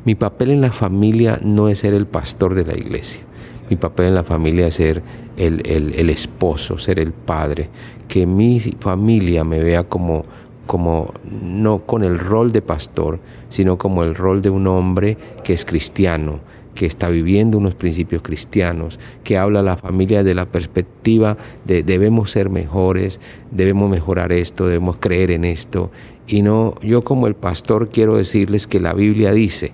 Mi 0.04 0.14
papel 0.14 0.52
en 0.52 0.60
la 0.60 0.70
familia 0.70 1.40
no 1.42 1.68
es 1.68 1.80
ser 1.80 1.94
el 1.94 2.06
pastor 2.06 2.54
de 2.54 2.64
la 2.64 2.78
iglesia. 2.78 3.22
Mi 3.68 3.74
papel 3.74 4.06
en 4.06 4.14
la 4.14 4.22
familia 4.22 4.68
es 4.68 4.76
ser 4.76 5.02
el, 5.36 5.66
el, 5.66 5.96
el 5.96 6.10
esposo, 6.10 6.78
ser 6.78 7.00
el 7.00 7.10
padre, 7.10 7.68
que 8.06 8.24
mi 8.24 8.60
familia 8.60 9.42
me 9.42 9.58
vea 9.58 9.82
como, 9.82 10.22
como 10.68 11.12
no 11.42 11.86
con 11.86 12.04
el 12.04 12.20
rol 12.20 12.52
de 12.52 12.62
pastor, 12.62 13.18
sino 13.48 13.76
como 13.78 14.04
el 14.04 14.14
rol 14.14 14.42
de 14.42 14.50
un 14.50 14.68
hombre 14.68 15.18
que 15.42 15.54
es 15.54 15.64
cristiano, 15.64 16.38
que 16.74 16.86
está 16.86 17.08
viviendo 17.08 17.58
unos 17.58 17.74
principios 17.74 18.22
cristianos, 18.22 19.00
que 19.24 19.36
habla 19.36 19.60
a 19.60 19.62
la 19.64 19.76
familia 19.76 20.22
de 20.22 20.34
la 20.34 20.46
perspectiva 20.46 21.36
de 21.64 21.82
debemos 21.82 22.30
ser 22.30 22.50
mejores, 22.50 23.20
debemos 23.50 23.90
mejorar 23.90 24.32
esto, 24.32 24.66
debemos 24.66 24.98
creer 24.98 25.30
en 25.30 25.44
esto. 25.44 25.90
Y 26.26 26.42
no, 26.42 26.74
yo 26.82 27.02
como 27.02 27.26
el 27.26 27.34
pastor 27.34 27.88
quiero 27.90 28.16
decirles 28.16 28.66
que 28.66 28.80
la 28.80 28.94
Biblia 28.94 29.32
dice, 29.32 29.72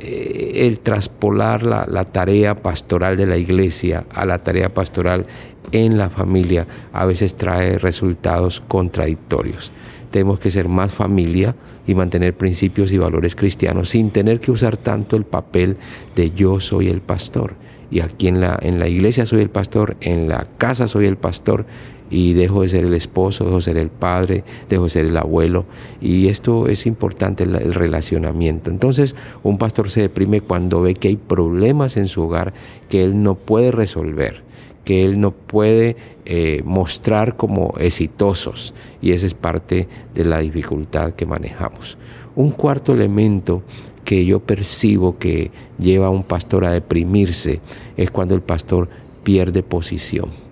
eh, 0.00 0.66
el 0.66 0.80
traspolar 0.80 1.64
la, 1.64 1.84
la, 1.88 2.04
tarea 2.04 2.62
pastoral 2.62 3.16
de 3.16 3.26
la 3.26 3.36
iglesia 3.36 4.04
a 4.10 4.24
la 4.26 4.38
tarea 4.38 4.72
pastoral 4.72 5.26
en 5.72 5.98
la 5.98 6.08
familia 6.08 6.66
a 6.92 7.04
veces 7.04 7.34
trae 7.36 7.78
resultados 7.78 8.62
contradictorios. 8.68 9.72
Tenemos 10.10 10.38
que 10.38 10.50
ser 10.50 10.68
más 10.68 10.92
familia 10.92 11.54
y 11.86 11.94
mantener 11.94 12.36
principios 12.36 12.92
y 12.92 12.98
valores 12.98 13.34
cristianos 13.34 13.88
sin 13.90 14.10
tener 14.10 14.40
que 14.40 14.50
usar 14.50 14.76
tanto 14.76 15.16
el 15.16 15.24
papel 15.24 15.76
de 16.14 16.30
yo 16.30 16.60
soy 16.60 16.88
el 16.88 17.00
pastor. 17.00 17.54
Y 17.90 18.00
aquí 18.00 18.28
en 18.28 18.40
la, 18.40 18.58
en 18.60 18.78
la 18.78 18.88
iglesia 18.88 19.24
soy 19.24 19.40
el 19.40 19.48
pastor, 19.48 19.96
en 20.00 20.28
la 20.28 20.46
casa 20.58 20.88
soy 20.88 21.06
el 21.06 21.16
pastor 21.16 21.64
y 22.10 22.34
dejo 22.34 22.62
de 22.62 22.68
ser 22.68 22.84
el 22.84 22.94
esposo, 22.94 23.44
dejo 23.44 23.56
de 23.56 23.62
ser 23.62 23.76
el 23.78 23.90
padre, 23.90 24.44
dejo 24.68 24.84
de 24.84 24.90
ser 24.90 25.06
el 25.06 25.16
abuelo. 25.16 25.66
Y 26.00 26.28
esto 26.28 26.68
es 26.68 26.86
importante, 26.86 27.44
el, 27.44 27.56
el, 27.56 27.74
relacionamiento. 27.74 28.70
Entonces, 28.70 29.14
un 29.42 29.58
pastor 29.58 29.90
se 29.90 30.02
deprime 30.02 30.40
cuando 30.40 30.82
ve 30.82 30.94
que 30.94 31.08
hay 31.08 31.16
problemas 31.16 31.96
en 31.96 32.08
su 32.08 32.22
hogar 32.22 32.52
que 32.88 33.02
él 33.02 33.22
no 33.22 33.34
puede 33.34 33.72
resolver 33.72 34.47
que 34.88 35.04
él 35.04 35.20
no 35.20 35.32
puede 35.32 35.96
eh, 36.24 36.62
mostrar 36.64 37.36
como 37.36 37.74
exitosos 37.76 38.72
y 39.02 39.12
esa 39.12 39.26
es 39.26 39.34
parte 39.34 39.86
de 40.14 40.24
la 40.24 40.38
dificultad 40.38 41.12
que 41.12 41.26
manejamos. 41.26 41.98
Un 42.34 42.52
cuarto 42.52 42.94
elemento 42.94 43.62
que 44.02 44.24
yo 44.24 44.40
percibo 44.40 45.18
que 45.18 45.50
lleva 45.78 46.06
a 46.06 46.10
un 46.10 46.22
pastor 46.22 46.64
a 46.64 46.70
deprimirse 46.70 47.60
es 47.98 48.10
cuando 48.10 48.34
el 48.34 48.40
pastor 48.40 48.88
pierde 49.24 49.62
posición 49.62 50.47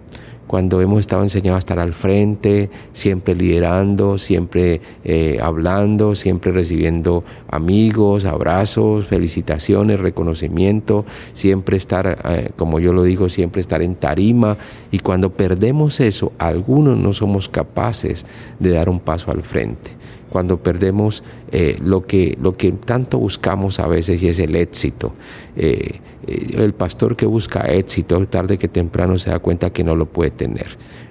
cuando 0.46 0.80
hemos 0.80 1.00
estado 1.00 1.22
enseñados 1.22 1.56
a 1.56 1.58
estar 1.58 1.78
al 1.78 1.92
frente, 1.92 2.70
siempre 2.92 3.34
liderando, 3.34 4.18
siempre 4.18 4.80
eh, 5.04 5.38
hablando, 5.42 6.14
siempre 6.14 6.52
recibiendo 6.52 7.24
amigos, 7.48 8.24
abrazos, 8.24 9.06
felicitaciones, 9.06 10.00
reconocimiento, 10.00 11.04
siempre 11.32 11.76
estar, 11.76 12.18
eh, 12.24 12.50
como 12.56 12.78
yo 12.78 12.92
lo 12.92 13.02
digo, 13.02 13.28
siempre 13.28 13.60
estar 13.60 13.82
en 13.82 13.96
tarima. 13.96 14.56
Y 14.90 15.00
cuando 15.00 15.32
perdemos 15.32 16.00
eso, 16.00 16.32
algunos 16.38 16.96
no 16.96 17.12
somos 17.12 17.48
capaces 17.48 18.26
de 18.60 18.70
dar 18.70 18.88
un 18.88 19.00
paso 19.00 19.30
al 19.30 19.42
frente 19.42 19.96
cuando 20.28 20.58
perdemos 20.58 21.22
eh, 21.52 21.76
lo, 21.80 22.06
que, 22.06 22.36
lo 22.40 22.56
que 22.56 22.72
tanto 22.72 23.18
buscamos 23.18 23.78
a 23.78 23.86
veces 23.86 24.22
y 24.22 24.28
es 24.28 24.40
el 24.40 24.56
éxito. 24.56 25.14
Eh, 25.56 26.00
eh, 26.26 26.46
el 26.56 26.74
pastor 26.74 27.16
que 27.16 27.26
busca 27.26 27.60
éxito, 27.60 28.24
tarde 28.26 28.58
que 28.58 28.68
temprano 28.68 29.18
se 29.18 29.30
da 29.30 29.38
cuenta 29.38 29.70
que 29.70 29.84
no 29.84 29.94
lo 29.94 30.06
puede 30.06 30.32
tener. 30.32 30.66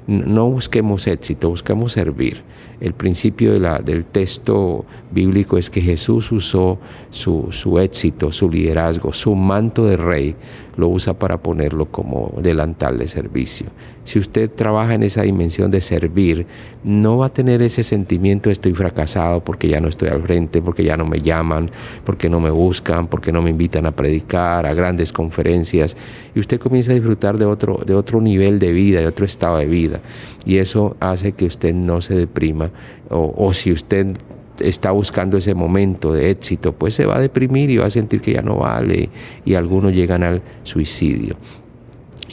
No 0.07 0.49
busquemos 0.49 1.07
éxito, 1.07 1.49
buscamos 1.49 1.93
servir. 1.93 2.43
El 2.79 2.93
principio 2.93 3.53
de 3.53 3.59
la, 3.59 3.79
del 3.79 4.05
texto 4.05 4.86
bíblico 5.11 5.57
es 5.57 5.69
que 5.69 5.81
Jesús 5.81 6.31
usó 6.31 6.77
su, 7.09 7.47
su 7.49 7.79
éxito, 7.79 8.31
su 8.31 8.49
liderazgo, 8.49 9.13
su 9.13 9.33
manto 9.33 9.86
de 9.86 9.97
rey, 9.97 10.36
lo 10.75 10.89
usa 10.89 11.17
para 11.17 11.41
ponerlo 11.41 11.89
como 11.89 12.33
delantal 12.41 12.97
de 12.97 13.07
servicio. 13.07 13.67
Si 14.03 14.19
usted 14.19 14.51
trabaja 14.51 14.93
en 14.93 15.03
esa 15.03 15.23
dimensión 15.23 15.71
de 15.71 15.81
servir, 15.81 16.45
no 16.83 17.17
va 17.17 17.27
a 17.27 17.33
tener 17.33 17.61
ese 17.61 17.81
sentimiento 17.81 18.49
de 18.49 18.53
estoy 18.53 18.73
fracasado 18.73 19.43
porque 19.43 19.69
ya 19.69 19.81
no 19.81 19.88
estoy 19.88 20.09
al 20.09 20.21
frente, 20.26 20.61
porque 20.61 20.84
ya 20.84 20.97
no 20.97 21.05
me 21.05 21.19
llaman, 21.19 21.69
porque 22.03 22.30
no 22.30 22.39
me 22.39 22.49
buscan, 22.49 23.07
porque 23.07 23.32
no 23.32 23.41
me 23.41 23.51
invitan 23.51 23.86
a 23.86 23.91
predicar, 23.91 24.65
a 24.65 24.73
grandes 24.73 25.11
conferencias. 25.11 25.95
Y 26.34 26.39
usted 26.39 26.59
comienza 26.59 26.91
a 26.91 26.95
disfrutar 26.95 27.38
de 27.38 27.45
otro, 27.45 27.82
de 27.86 27.93
otro 27.93 28.21
nivel 28.21 28.57
de 28.57 28.71
vida, 28.71 28.99
de 28.99 29.07
otro 29.07 29.26
estado 29.26 29.57
de 29.57 29.67
vida. 29.67 30.01
Y 30.45 30.57
eso 30.57 30.97
hace 30.99 31.34
que 31.34 31.45
usted 31.45 31.73
no 31.76 32.01
se 32.01 32.15
deprima. 32.15 32.71
O, 33.09 33.34
o 33.38 33.53
si 33.53 33.71
usted 33.71 34.15
está 34.59 34.91
buscando 34.91 35.38
ese 35.38 35.53
momento 35.53 36.13
de 36.13 36.32
éxito, 36.32 36.73
pues 36.73 36.95
se 36.95 37.05
va 37.05 37.17
a 37.17 37.19
deprimir 37.19 37.69
y 37.69 37.78
va 37.78 37.86
a 37.86 37.89
sentir 37.89 38.21
que 38.21 38.34
ya 38.34 38.41
no 38.41 38.57
vale 38.57 39.09
y 39.43 39.53
algunos 39.53 39.93
llegan 39.93 40.23
al 40.23 40.41
suicidio. 40.63 41.36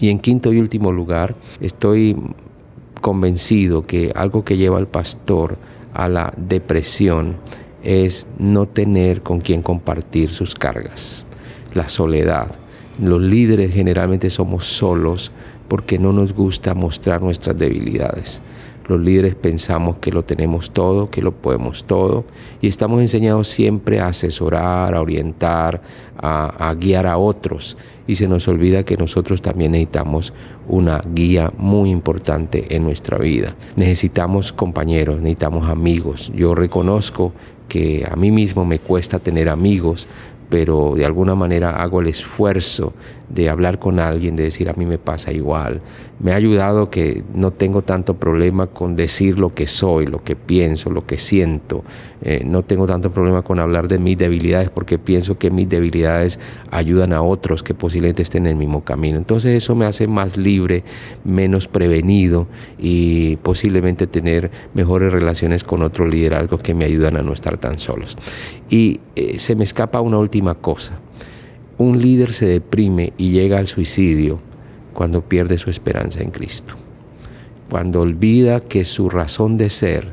Y 0.00 0.08
en 0.08 0.18
quinto 0.18 0.52
y 0.52 0.58
último 0.58 0.92
lugar, 0.92 1.34
estoy 1.60 2.16
convencido 3.02 3.86
que 3.86 4.12
algo 4.14 4.44
que 4.44 4.56
lleva 4.56 4.78
al 4.78 4.88
pastor 4.88 5.58
a 5.92 6.08
la 6.08 6.32
depresión 6.38 7.36
es 7.82 8.26
no 8.38 8.66
tener 8.66 9.22
con 9.22 9.40
quien 9.40 9.62
compartir 9.62 10.28
sus 10.28 10.54
cargas, 10.54 11.26
la 11.74 11.88
soledad. 11.88 12.58
Los 13.00 13.20
líderes 13.20 13.72
generalmente 13.72 14.30
somos 14.30 14.64
solos 14.64 15.32
porque 15.68 15.98
no 15.98 16.12
nos 16.12 16.34
gusta 16.34 16.74
mostrar 16.74 17.22
nuestras 17.22 17.56
debilidades. 17.56 18.42
Los 18.88 19.00
líderes 19.00 19.34
pensamos 19.34 19.96
que 19.98 20.10
lo 20.10 20.24
tenemos 20.24 20.72
todo, 20.72 21.08
que 21.08 21.22
lo 21.22 21.32
podemos 21.32 21.84
todo 21.84 22.24
y 22.60 22.66
estamos 22.66 23.00
enseñados 23.00 23.48
siempre 23.48 24.00
a 24.00 24.08
asesorar, 24.08 24.94
a 24.94 25.00
orientar, 25.00 25.80
a, 26.18 26.68
a, 26.68 26.74
guiar 26.74 27.06
a 27.06 27.16
otros 27.16 27.76
y 28.06 28.16
se 28.16 28.26
nos 28.26 28.48
olvida 28.48 28.82
que 28.82 28.96
nosotros 28.96 29.40
también 29.40 29.72
necesitamos 29.72 30.32
una 30.68 31.00
guía 31.14 31.52
muy 31.56 31.90
importante 31.90 32.74
en 32.74 32.82
nuestra 32.82 33.18
vida. 33.18 33.54
Necesitamos 33.76 34.52
compañeros, 34.52 35.18
necesitamos 35.18 35.68
amigos. 35.68 36.32
Yo 36.34 36.54
reconozco 36.54 37.32
que 37.68 38.06
a 38.10 38.16
mí 38.16 38.30
mismo 38.30 38.64
me 38.64 38.78
cuesta 38.78 39.18
tener 39.18 39.48
amigos 39.48 40.08
pero 40.52 40.92
de 40.94 41.06
alguna 41.06 41.34
manera 41.34 41.82
hago 41.82 42.02
el 42.02 42.08
esfuerzo 42.08 42.92
de 43.30 43.48
hablar 43.48 43.78
con 43.78 43.98
alguien, 43.98 44.36
de 44.36 44.42
decir 44.42 44.68
a 44.68 44.74
mí 44.74 44.84
me 44.84 44.98
pasa 44.98 45.32
igual. 45.32 45.80
Me 46.22 46.32
ha 46.32 46.36
ayudado 46.36 46.88
que 46.88 47.24
no 47.34 47.50
tengo 47.50 47.82
tanto 47.82 48.14
problema 48.14 48.68
con 48.68 48.94
decir 48.94 49.40
lo 49.40 49.52
que 49.52 49.66
soy, 49.66 50.06
lo 50.06 50.22
que 50.22 50.36
pienso, 50.36 50.88
lo 50.88 51.04
que 51.04 51.18
siento. 51.18 51.82
Eh, 52.22 52.44
no 52.46 52.62
tengo 52.62 52.86
tanto 52.86 53.10
problema 53.10 53.42
con 53.42 53.58
hablar 53.58 53.88
de 53.88 53.98
mis 53.98 54.16
debilidades 54.16 54.70
porque 54.70 55.00
pienso 55.00 55.36
que 55.36 55.50
mis 55.50 55.68
debilidades 55.68 56.38
ayudan 56.70 57.12
a 57.12 57.22
otros 57.22 57.64
que 57.64 57.74
posiblemente 57.74 58.22
estén 58.22 58.46
en 58.46 58.52
el 58.52 58.56
mismo 58.56 58.84
camino. 58.84 59.18
Entonces 59.18 59.56
eso 59.56 59.74
me 59.74 59.84
hace 59.84 60.06
más 60.06 60.36
libre, 60.36 60.84
menos 61.24 61.66
prevenido 61.66 62.46
y 62.78 63.34
posiblemente 63.38 64.06
tener 64.06 64.52
mejores 64.74 65.12
relaciones 65.12 65.64
con 65.64 65.82
otros 65.82 66.08
liderazgos 66.08 66.62
que 66.62 66.72
me 66.72 66.84
ayudan 66.84 67.16
a 67.16 67.22
no 67.22 67.32
estar 67.32 67.58
tan 67.58 67.80
solos. 67.80 68.16
Y 68.70 69.00
eh, 69.16 69.40
se 69.40 69.56
me 69.56 69.64
escapa 69.64 70.00
una 70.00 70.18
última 70.18 70.54
cosa. 70.54 71.00
Un 71.78 72.00
líder 72.00 72.32
se 72.32 72.46
deprime 72.46 73.12
y 73.18 73.32
llega 73.32 73.58
al 73.58 73.66
suicidio 73.66 74.51
cuando 74.92 75.22
pierde 75.22 75.58
su 75.58 75.70
esperanza 75.70 76.22
en 76.22 76.30
Cristo. 76.30 76.74
Cuando 77.70 78.00
olvida 78.00 78.60
que 78.60 78.84
su 78.84 79.08
razón 79.08 79.56
de 79.56 79.70
ser, 79.70 80.12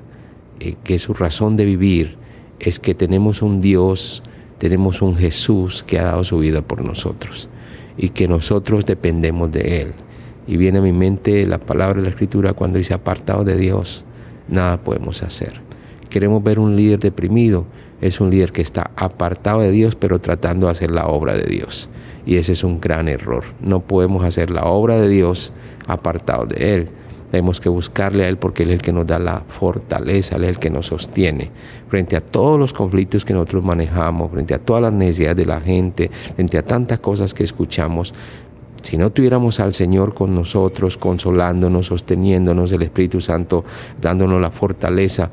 eh, 0.59 0.75
que 0.83 0.99
su 0.99 1.13
razón 1.13 1.57
de 1.57 1.65
vivir 1.65 2.17
es 2.59 2.79
que 2.79 2.95
tenemos 2.95 3.41
un 3.41 3.61
Dios, 3.61 4.23
tenemos 4.57 5.01
un 5.01 5.15
Jesús 5.15 5.83
que 5.83 5.99
ha 5.99 6.05
dado 6.05 6.23
su 6.23 6.39
vida 6.39 6.61
por 6.61 6.83
nosotros 6.83 7.49
y 7.97 8.09
que 8.09 8.27
nosotros 8.27 8.85
dependemos 8.85 9.51
de 9.51 9.81
Él. 9.81 9.93
Y 10.47 10.57
viene 10.57 10.79
a 10.79 10.81
mi 10.81 10.93
mente 10.93 11.45
la 11.45 11.59
palabra 11.59 11.97
de 11.97 12.03
la 12.03 12.09
Escritura 12.09 12.53
cuando 12.53 12.77
dice 12.77 12.93
apartado 12.93 13.43
de 13.43 13.57
Dios, 13.57 14.05
nada 14.47 14.81
podemos 14.83 15.21
hacer. 15.21 15.61
Queremos 16.09 16.43
ver 16.43 16.59
un 16.59 16.75
líder 16.75 16.99
deprimido, 16.99 17.67
es 18.01 18.19
un 18.19 18.29
líder 18.31 18.51
que 18.51 18.61
está 18.61 18.91
apartado 18.95 19.61
de 19.61 19.71
Dios, 19.71 19.95
pero 19.95 20.19
tratando 20.19 20.67
de 20.67 20.71
hacer 20.71 20.91
la 20.91 21.07
obra 21.07 21.35
de 21.35 21.43
Dios. 21.43 21.89
Y 22.25 22.37
ese 22.37 22.51
es 22.51 22.63
un 22.63 22.79
gran 22.79 23.07
error. 23.07 23.43
No 23.61 23.81
podemos 23.81 24.23
hacer 24.23 24.49
la 24.49 24.65
obra 24.65 24.99
de 24.99 25.09
Dios 25.09 25.53
apartado 25.87 26.45
de 26.45 26.75
Él. 26.75 26.87
Tenemos 27.31 27.59
que 27.59 27.69
buscarle 27.69 28.25
a 28.25 28.27
Él 28.27 28.37
porque 28.37 28.63
Él 28.63 28.69
es 28.69 28.75
el 28.75 28.81
que 28.81 28.91
nos 28.91 29.05
da 29.05 29.19
la 29.19 29.43
fortaleza, 29.47 30.35
Él 30.37 30.45
es 30.45 30.49
el 30.49 30.59
que 30.59 30.69
nos 30.69 30.87
sostiene. 30.87 31.51
Frente 31.87 32.15
a 32.15 32.21
todos 32.21 32.59
los 32.59 32.73
conflictos 32.73 33.23
que 33.23 33.33
nosotros 33.33 33.63
manejamos, 33.63 34.31
frente 34.31 34.53
a 34.53 34.59
todas 34.59 34.81
las 34.81 34.93
necesidades 34.93 35.37
de 35.37 35.45
la 35.45 35.61
gente, 35.61 36.09
frente 36.35 36.57
a 36.57 36.63
tantas 36.63 36.99
cosas 36.99 37.33
que 37.33 37.43
escuchamos, 37.43 38.13
si 38.81 38.97
no 38.97 39.11
tuviéramos 39.11 39.59
al 39.59 39.73
Señor 39.73 40.13
con 40.13 40.33
nosotros, 40.33 40.97
consolándonos, 40.97 41.87
sosteniéndonos, 41.87 42.71
el 42.71 42.81
Espíritu 42.81 43.19
Santo 43.19 43.63
dándonos 44.01 44.41
la 44.41 44.51
fortaleza, 44.51 45.29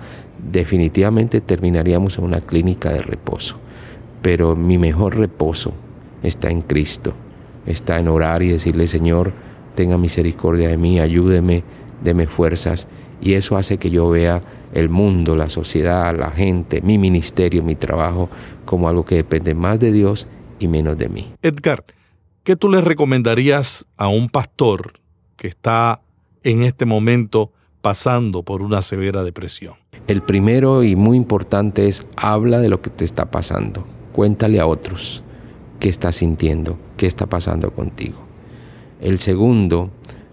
definitivamente 0.51 1.41
terminaríamos 1.41 2.19
en 2.19 2.25
una 2.25 2.41
clínica 2.41 2.91
de 2.91 3.03
reposo. 3.03 3.57
Pero 4.21 4.57
mi 4.57 4.79
mejor 4.79 5.17
reposo 5.17 5.73
está 6.27 6.51
en 6.51 6.63
Cristo, 6.63 7.15
está 7.67 7.99
en 7.99 8.09
orar 8.09 8.43
y 8.43 8.49
decirle, 8.49 8.87
Señor, 8.89 9.33
tenga 9.75 9.99
misericordia 9.99 10.69
de 10.69 10.77
mí, 10.77 10.99
ayúdeme, 10.99 11.63
deme 12.03 12.27
fuerzas. 12.27 12.89
Y 13.21 13.35
eso 13.35 13.57
hace 13.57 13.79
que 13.79 13.91
yo 13.91 14.11
vea 14.11 14.43
el 14.75 14.89
mundo, 14.89 15.37
la 15.37 15.49
sociedad, 15.49 16.17
la 16.19 16.31
gente, 16.31 16.83
mi 16.83 16.99
ministerio, 16.99 17.63
mi 17.63 17.77
trabajo, 17.77 18.29
como 18.65 18.89
algo 18.89 19.05
que 19.05 19.15
depende 19.15 19.55
más 19.55 19.81
de 19.81 19.93
Dios 19.93 20.29
y 20.59 20.69
menos 20.69 20.99
de 20.99 21.09
mí. 21.09 21.33
Edgar, 21.43 21.85
¿qué 22.43 22.57
tú 22.57 22.69
le 22.69 22.81
recomendarías 22.81 23.87
a 23.97 24.09
un 24.09 24.29
pastor 24.29 25.01
que 25.37 25.49
está 25.49 26.03
en 26.43 26.63
este 26.63 26.85
momento 26.85 27.53
pasando 27.81 28.43
por 28.43 28.63
una 28.63 28.83
severa 28.83 29.23
depresión? 29.23 29.75
El 30.09 30.23
primero 30.23 30.83
y 30.83 30.95
muy 30.95 31.17
importante 31.17 31.89
es 31.89 32.07
habla 32.17 32.59
de 32.59 32.69
lo 32.69 32.83
que 32.83 32.91
te 32.91 33.05
está 33.05 33.31
pasando. 33.31 33.87
Cuéntale 34.13 34.61
a 34.61 34.67
otros 34.67 35.23
qué 35.79 35.89
estás 35.89 36.17
sintiendo, 36.17 36.79
qué 36.97 37.07
está 37.07 37.27
pasando 37.27 37.71
contigo. 37.71 38.19
El 39.01 39.19
segundo, 39.19 39.91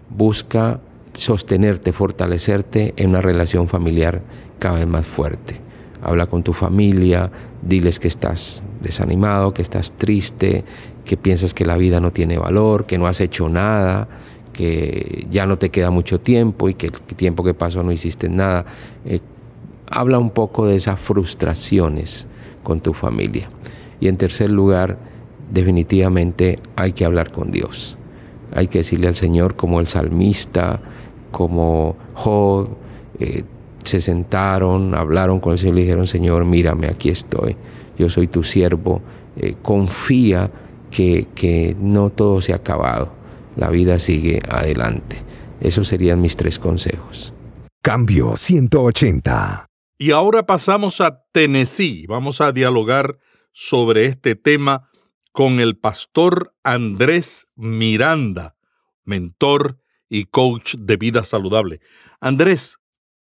busca 0.09 0.79
sostenerte, 1.13 1.91
fortalecerte 1.91 2.93
en 2.97 3.09
una 3.09 3.21
relación 3.21 3.67
familiar 3.67 4.21
cada 4.59 4.75
vez 4.75 4.87
más 4.87 5.05
fuerte. 5.05 5.59
Habla 6.01 6.27
con 6.27 6.43
tu 6.43 6.53
familia, 6.53 7.31
diles 7.61 7.99
que 7.99 8.07
estás 8.07 8.63
desanimado, 8.81 9.53
que 9.53 9.61
estás 9.61 9.93
triste, 9.93 10.63
que 11.05 11.17
piensas 11.17 11.53
que 11.53 11.65
la 11.65 11.77
vida 11.77 11.99
no 11.99 12.11
tiene 12.11 12.37
valor, 12.37 12.85
que 12.85 12.97
no 12.97 13.07
has 13.07 13.21
hecho 13.21 13.47
nada, 13.49 14.07
que 14.51 15.27
ya 15.31 15.45
no 15.45 15.57
te 15.57 15.69
queda 15.69 15.89
mucho 15.89 16.19
tiempo 16.19 16.69
y 16.69 16.75
que 16.75 16.87
el 16.87 16.93
tiempo 16.93 17.43
que 17.43 17.53
pasó 17.53 17.83
no 17.83 17.91
hiciste 17.91 18.29
nada. 18.29 18.65
Eh, 19.05 19.19
habla 19.87 20.19
un 20.19 20.29
poco 20.31 20.65
de 20.67 20.75
esas 20.75 20.99
frustraciones 20.99 22.27
con 22.63 22.81
tu 22.81 22.93
familia. 22.93 23.49
Y 23.99 24.07
en 24.07 24.17
tercer 24.17 24.51
lugar, 24.51 24.97
definitivamente 25.51 26.59
hay 26.75 26.93
que 26.93 27.05
hablar 27.05 27.31
con 27.31 27.51
Dios. 27.51 27.97
Hay 28.55 28.67
que 28.67 28.79
decirle 28.79 29.07
al 29.07 29.15
Señor 29.15 29.55
como 29.55 29.79
el 29.79 29.87
salmista, 29.87 30.79
como 31.31 31.97
Job, 32.13 32.69
eh, 33.19 33.43
se 33.83 33.99
sentaron, 33.99 34.95
hablaron 34.95 35.39
con 35.39 35.53
el 35.53 35.57
Señor 35.57 35.75
y 35.75 35.77
le 35.77 35.81
dijeron, 35.83 36.07
Señor, 36.07 36.45
mírame, 36.45 36.87
aquí 36.87 37.09
estoy, 37.09 37.55
yo 37.97 38.09
soy 38.09 38.27
tu 38.27 38.43
siervo, 38.43 39.01
eh, 39.35 39.55
confía 39.61 40.49
que, 40.89 41.75
no 41.79 42.09
todo 42.11 42.41
se 42.41 42.53
ha 42.53 42.57
acabado, 42.57 43.13
la 43.55 43.69
vida 43.69 43.99
sigue 43.99 44.41
adelante. 44.47 45.17
Esos 45.59 45.87
serían 45.87 46.21
mis 46.21 46.35
tres 46.37 46.59
consejos. 46.59 47.33
Cambio 47.81 48.37
180. 48.37 49.65
Y 49.97 50.11
ahora 50.11 50.45
pasamos 50.45 51.01
a 51.01 51.23
Tennessee. 51.31 52.05
Vamos 52.07 52.41
a 52.41 52.51
dialogar 52.51 53.17
sobre 53.51 54.05
este 54.05 54.35
tema 54.35 54.89
con 55.33 55.59
el 55.59 55.75
pastor 55.75 56.53
Andrés 56.63 57.47
Miranda, 57.55 58.55
mentor 59.03 59.79
y 60.07 60.25
coach 60.25 60.75
de 60.75 60.95
vida 60.95 61.23
saludable. 61.23 61.81
Andrés, 62.21 62.77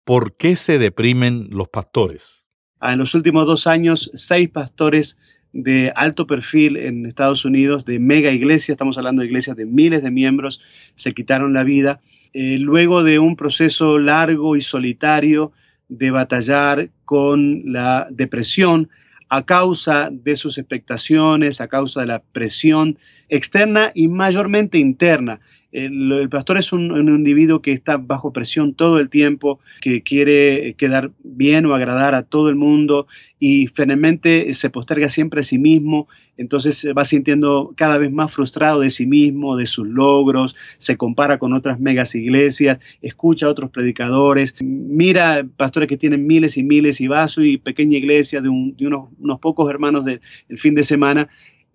¿por 0.05 0.37
qué 0.37 0.55
se 0.55 0.79
deprimen 0.79 1.49
los 1.51 1.69
pastores? 1.69 2.47
Ah, 2.79 2.93
en 2.93 3.01
los 3.01 3.15
últimos 3.17 3.47
dos 3.49 3.67
años, 3.67 4.13
seis 4.15 4.49
pastores 4.49 5.19
de 5.53 5.93
alto 5.97 6.29
perfil 6.29 6.77
en 6.77 7.07
Estados 7.07 7.45
Unidos, 7.45 7.85
de 7.85 7.99
mega 7.99 8.31
iglesias, 8.31 8.77
estamos 8.77 8.97
hablando 8.99 9.23
de 9.23 9.27
iglesias 9.27 9.57
de 9.57 9.67
miles 9.67 10.05
de 10.05 10.13
miembros, 10.13 10.61
se 10.95 11.13
quitaron 11.13 11.55
la 11.55 11.65
vida. 11.65 12.01
Eh, 12.33 12.59
luego 12.61 13.03
de 13.03 13.19
un 13.19 13.35
proceso 13.35 13.99
largo 13.99 14.55
y 14.55 14.61
solitario 14.61 15.51
de 15.89 16.13
batallar 16.13 16.91
con 17.05 17.63
la 17.73 18.07
depresión 18.11 18.91
a 19.29 19.45
causa 19.45 20.09
de 20.11 20.37
sus 20.37 20.59
expectaciones, 20.59 21.61
a 21.61 21.69
causa 21.69 22.01
de 22.01 22.07
la 22.07 22.23
presión 22.33 22.99
externa 23.29 23.91
y 23.95 24.09
mayormente 24.09 24.79
interna 24.79 25.41
el, 25.77 26.29
pastor 26.31 26.57
es 26.57 26.73
un, 26.73 26.91
individuo 27.09 27.61
que 27.61 27.73
está 27.73 27.99
bajo 27.99 28.33
presión 28.33 28.73
todo 28.73 28.99
el 28.99 29.11
tiempo, 29.11 29.61
que 29.83 30.03
quiere 30.03 30.75
quedar 30.79 31.11
bien 31.23 31.67
o 31.67 31.75
agradar 31.75 32.15
a 32.15 32.23
todo 32.23 32.49
el 32.49 32.57
mundo 32.57 33.07
y 33.39 33.67
finalmente 33.67 34.51
se 34.55 34.71
posterga 34.71 35.11
siempre 35.11 35.41
a 35.41 35.43
sí 35.43 35.59
mismo, 35.59 36.09
entonces 36.39 36.87
va 36.97 37.05
sintiendo 37.05 37.75
cada 37.77 37.99
vez 37.99 38.11
más 38.11 38.33
frustrado 38.33 38.81
de 38.81 38.89
sí 38.89 39.05
mismo, 39.05 39.59
de 39.59 39.67
sus 39.67 39.87
logros, 39.87 40.57
se 40.79 40.97
compara 40.97 41.39
con 41.39 41.53
otras 41.53 41.79
megas 41.79 42.15
iglesias, 42.15 42.79
escucha 43.03 43.45
a 43.45 43.51
otros 43.51 43.71
predicadores, 43.71 44.55
mira 44.63 45.47
pastores 45.59 45.91
que 45.91 45.99
tienen 45.99 46.27
miles 46.27 46.57
y 46.57 46.63
miles 46.63 47.03
y 47.03 47.07
vasos 47.07 47.45
y 47.45 47.59
pequeña 47.59 47.99
iglesia 47.99 48.41
de, 48.41 48.49
unos, 48.49 49.41
pocos 49.41 49.69
hermanos 49.69 50.07
del 50.07 50.21
fin 50.57 50.75
de 50.75 50.85
semana 50.85 51.29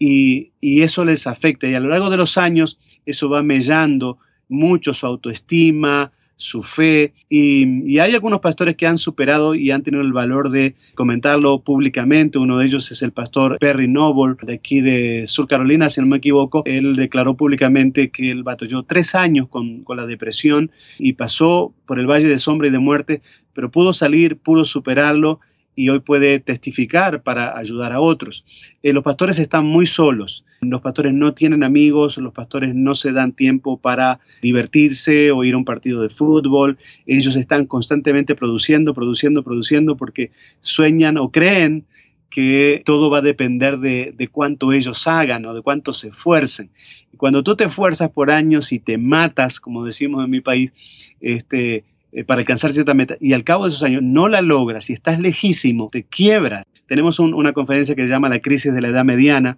y, 0.04 0.82
eso 0.82 1.06
les 1.06 1.28
afecta. 1.28 1.68
Y 1.68 1.76
a 1.76 1.80
lo 1.80 1.90
largo 1.90 2.10
de 2.10 2.18
los 2.18 2.38
años 2.38 2.80
eso 3.06 3.30
va 3.30 3.44
mellando 3.44 4.18
mucho 4.50 4.94
su 4.96 5.06
autoestima, 5.06 6.12
su 6.38 6.64
fe. 6.64 7.14
Y, 7.30 8.00
hay 8.00 8.16
algunos 8.16 8.40
pastores 8.40 8.76
que 8.76 8.88
han 8.88 8.98
superado 8.98 9.54
y 9.54 9.70
han 9.70 9.84
tenido 9.84 10.02
el 10.02 10.12
valor 10.12 10.50
de 10.50 10.74
comentarlo 10.96 11.60
públicamente. 11.60 12.40
Uno 12.40 12.58
de 12.58 12.66
ellos 12.66 12.92
es 12.92 13.04
el 13.04 13.12
pastor 13.12 13.60
Perry 13.60 13.88
Noble, 13.88 14.36
de 14.42 14.56
aquí 14.56 14.82
de 14.82 15.26
Sur 15.28 15.48
Carolina, 15.48 15.88
si 15.88 16.02
no 16.02 16.08
me 16.08 16.18
equivoco. 16.18 16.64
Él 16.66 16.96
declaró 16.96 17.36
públicamente 17.36 18.10
que 18.10 18.32
él 18.32 18.42
batalló 18.42 18.82
tres 18.82 19.14
años 19.14 19.50
con, 19.50 19.84
con 19.84 19.98
la 19.98 20.08
depresión 20.08 20.72
y 20.98 21.14
pasó 21.14 21.76
por 21.86 22.00
el 22.00 22.10
valle 22.10 22.28
de 22.28 22.40
sombra 22.40 22.70
y 22.70 22.72
de 22.72 22.80
muerte, 22.80 23.22
pero 23.54 23.70
pudo 23.70 23.94
salir, 23.94 24.38
pudo 24.38 24.66
superarlo 24.66 25.42
y 25.76 25.90
hoy 25.90 26.00
puede 26.00 26.40
testificar 26.40 27.24
para 27.24 27.58
ayudar 27.58 27.94
a 27.94 28.00
otros. 28.00 28.46
Eh, 28.84 28.94
los 28.94 29.04
pastores 29.04 29.40
están 29.40 29.66
muy 29.66 29.88
solos, 29.88 30.46
los 30.62 30.82
pastores 30.82 31.14
no 31.14 31.34
tienen 31.34 31.64
amigos, 31.64 32.18
los 32.18 32.34
pastores 32.34 32.76
no 32.76 32.96
se 32.96 33.12
dan 33.12 33.32
tiempo 33.32 33.78
para 33.78 34.20
divertirse 34.42 35.32
o 35.32 35.44
ir 35.44 35.54
a 35.54 35.58
un 35.58 35.66
partido 35.66 36.02
de 36.02 36.10
fútbol, 36.10 36.78
ellos 37.06 37.36
están 37.36 37.66
constantemente 37.66 38.36
produciendo, 38.36 38.94
produciendo, 38.94 39.44
produciendo 39.44 39.96
porque 39.96 40.32
sueñan 40.60 41.18
o 41.18 41.32
creen 41.32 41.86
que 42.30 42.82
todo 42.86 43.10
va 43.10 43.18
a 43.18 43.22
depender 43.22 43.78
de, 43.80 44.14
de, 44.18 44.28
cuánto 44.30 44.72
ellos 44.72 45.06
hagan 45.06 45.46
o 45.46 45.54
de 45.54 45.62
cuánto 45.62 45.92
se 45.92 46.08
esfuercen. 46.10 46.70
Y 47.14 47.18
cuando 47.18 47.44
tú 47.44 47.58
te 47.58 47.66
esfuerzas 47.66 48.10
por 48.10 48.32
años 48.32 48.72
y 48.72 48.80
te 48.80 48.98
matas, 48.98 49.60
como 49.60 49.84
decimos 49.84 50.24
en 50.24 50.32
mi 50.32 50.40
país, 50.40 50.72
este, 51.20 51.84
eh, 52.12 52.24
para 52.24 52.40
alcanzar 52.40 52.74
cierta 52.74 52.94
meta 52.94 53.16
y 53.20 53.34
al 53.34 53.44
cabo 53.44 53.66
de 53.66 53.70
esos 53.70 53.84
años 53.84 54.02
no 54.04 54.28
la 54.28 54.42
logras, 54.42 54.86
si 54.86 54.94
estás 54.94 55.20
lejísimo, 55.20 55.90
te 55.92 56.04
quiebras. 56.04 56.66
Tenemos 56.88 57.20
una 57.20 57.54
conferencia 57.54 57.96
que 57.96 58.04
se 58.04 58.10
llama 58.10 58.28
la 58.28 58.40
crisis 58.40 58.74
de 58.74 58.82
la 58.82 58.90
edad 58.90 59.06
mediana, 59.06 59.58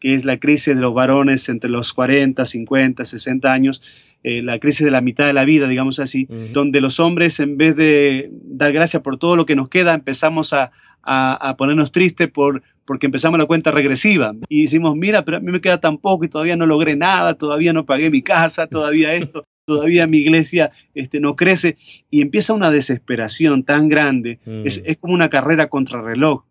que 0.00 0.14
es 0.14 0.26
la 0.26 0.38
crisis 0.38 0.74
de 0.74 0.80
los 0.82 0.92
varones 0.92 1.48
entre 1.48 1.70
los 1.70 1.94
40, 1.94 2.44
50, 2.44 3.04
60 3.06 3.50
años, 3.50 3.82
eh, 4.22 4.42
la 4.42 4.58
crisis 4.58 4.84
de 4.84 4.90
la 4.90 5.00
mitad 5.00 5.26
de 5.26 5.32
la 5.32 5.46
vida, 5.46 5.66
digamos 5.66 5.98
así, 5.98 6.28
donde 6.52 6.82
los 6.82 7.00
hombres 7.00 7.40
en 7.40 7.56
vez 7.56 7.74
de 7.74 8.28
dar 8.30 8.72
gracias 8.72 9.02
por 9.02 9.16
todo 9.16 9.34
lo 9.34 9.46
que 9.46 9.56
nos 9.56 9.70
queda, 9.70 9.94
empezamos 9.94 10.52
a, 10.52 10.72
a, 11.04 11.54
ponernos 11.56 11.92
tristes 11.92 12.30
por, 12.30 12.62
porque 12.84 13.06
empezamos 13.06 13.38
la 13.38 13.46
cuenta 13.46 13.70
regresiva. 13.70 14.34
Y 14.48 14.62
decimos, 14.62 14.96
mira, 14.96 15.24
pero 15.24 15.38
a 15.38 15.40
mí 15.40 15.50
me 15.52 15.60
queda 15.60 15.80
tan 15.80 15.98
poco 15.98 16.24
y 16.24 16.28
todavía 16.28 16.56
no 16.56 16.66
logré 16.66 16.96
nada, 16.96 17.34
todavía 17.34 17.72
no 17.72 17.86
pagué 17.86 18.10
mi 18.10 18.22
casa, 18.22 18.66
todavía 18.66 19.14
esto, 19.14 19.46
todavía 19.64 20.06
mi 20.06 20.18
iglesia 20.18 20.72
este, 20.94 21.20
no 21.20 21.36
crece 21.36 21.76
y 22.10 22.22
empieza 22.22 22.52
una 22.52 22.70
desesperación 22.70 23.64
tan 23.64 23.88
grande, 23.88 24.38
es, 24.64 24.80
mm. 24.80 24.86
es, 24.86 24.98
como 24.98 25.14
una 25.14 25.30
carrera 25.30 25.68
contra 25.68 26.02
reloj. 26.02 26.44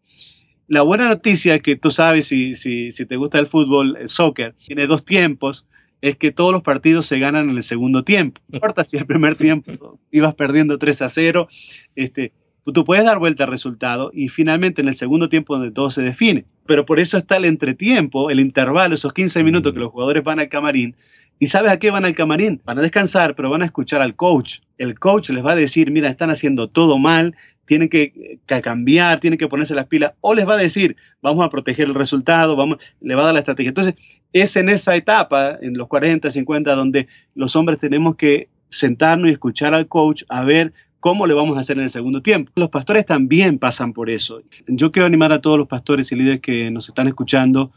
La 0.68 0.82
buena 0.82 1.08
noticia 1.08 1.56
es 1.56 1.62
que 1.62 1.76
tú 1.76 1.92
sabes, 1.92 2.28
si, 2.28 2.56
si, 2.56 2.92
si 2.92 3.06
te 3.06 3.18
gusta 3.18 3.40
el 3.40 3.48
fútbol, 3.48 3.98
el 3.98 4.08
soccer, 4.08 4.56
tiene 4.66 4.88
dos 4.88 5.06
tiempos, 5.06 5.68
es 6.02 6.18
que 6.18 6.32
todos 6.32 6.52
los 6.52 6.64
partidos 6.64 7.06
se 7.06 7.20
ganan 7.20 7.50
en 7.50 7.58
el 7.58 7.64
segundo 7.64 8.04
tiempo. 8.04 8.42
No 8.48 8.58
importa 8.58 8.84
si 8.84 8.98
el 8.98 9.06
primer 9.06 9.36
tiempo 9.36 10.00
ibas 10.12 10.36
perdiendo 10.36 10.78
3 10.78 11.02
a 11.02 11.10
0, 11.10 11.48
este, 11.96 12.34
tú 12.72 12.86
puedes 12.86 13.04
dar 13.04 13.20
vuelta 13.20 13.44
al 13.44 13.50
resultado 13.50 14.12
y 14.14 14.30
finalmente 14.30 14.82
en 14.82 14.88
el 14.88 14.96
segundo 14.96 15.28
tiempo 15.28 15.56
donde 15.56 15.72
todo 15.72 15.92
se 15.92 16.02
define. 16.02 16.46
Pero 16.66 16.86
por 16.86 17.00
eso 17.00 17.18
está 17.18 17.38
el 17.38 17.46
entretiempo, 17.46 18.30
el 18.30 18.40
intervalo, 18.40 18.96
esos 18.96 19.14
15 19.14 19.44
minutos 19.44 19.74
que 19.74 19.80
los 19.80 19.92
jugadores 19.92 20.24
van 20.24 20.40
al 20.40 20.50
camarín. 20.50 20.96
¿Y 21.40 21.48
sabes 21.48 21.72
a 21.72 21.80
qué 21.80 21.92
van 21.92 22.06
al 22.06 22.16
camarín? 22.16 22.62
Van 22.64 22.78
a 22.78 22.82
descansar, 22.82 23.36
pero 23.36 23.50
van 23.50 23.64
a 23.64 23.66
escuchar 23.66 24.02
al 24.02 24.16
coach. 24.16 24.60
El 24.78 24.98
coach 24.98 25.32
les 25.32 25.44
va 25.46 25.52
a 25.52 25.56
decir, 25.56 25.92
mira, 25.92 26.10
están 26.10 26.30
haciendo 26.30 26.70
todo 26.70 26.98
mal, 26.98 27.36
tienen 27.66 27.90
que, 27.90 28.40
cambiar, 28.62 29.20
tienen 29.20 29.38
que 29.38 29.48
ponerse 29.48 29.74
las 29.74 29.88
pilas, 29.88 30.14
o 30.22 30.34
les 30.34 30.48
va 30.48 30.54
a 30.56 30.58
decir, 30.58 30.96
vamos 31.22 31.46
a 31.46 31.50
proteger 31.50 31.88
el 31.88 31.96
resultado, 31.96 32.56
vamos, 32.56 32.78
le 33.02 33.16
va 33.16 33.24
a 33.24 33.26
dar 33.26 33.34
la 33.34 33.40
estrategia. 33.40 33.70
Entonces, 33.70 33.96
es 34.32 34.56
en 34.56 34.70
esa 34.70 34.96
etapa, 34.96 35.58
en 35.62 35.78
los 35.78 35.88
40, 35.88 36.30
50, 36.30 36.76
donde 36.76 37.08
los 37.36 37.56
hombres 37.56 37.80
tenemos 37.80 38.16
que 38.16 38.50
sentarnos 38.70 39.30
y 39.30 39.34
escuchar 39.34 39.74
al 39.74 39.88
coach 39.88 40.24
a 40.30 40.44
ver 40.44 40.74
¿Cómo 41.04 41.28
le 41.28 41.34
vamos 41.34 41.58
a 41.58 41.60
hacer 41.60 41.76
en 41.76 41.84
el 41.84 41.90
segundo 41.90 42.22
tiempo? 42.22 42.50
Los 42.56 42.70
pastores 42.70 43.06
también 43.06 43.60
pasan 43.60 43.92
por 43.92 44.10
eso. 44.10 44.42
Yo 44.68 44.94
quiero 44.94 45.06
animar 45.06 45.34
a 45.34 45.42
todos 45.42 45.58
los 45.58 45.68
pastores 45.68 46.10
y 46.14 46.16
líderes 46.16 46.40
que 46.40 46.72
nos 46.72 46.88
están 46.88 47.10
escuchando 47.10 47.74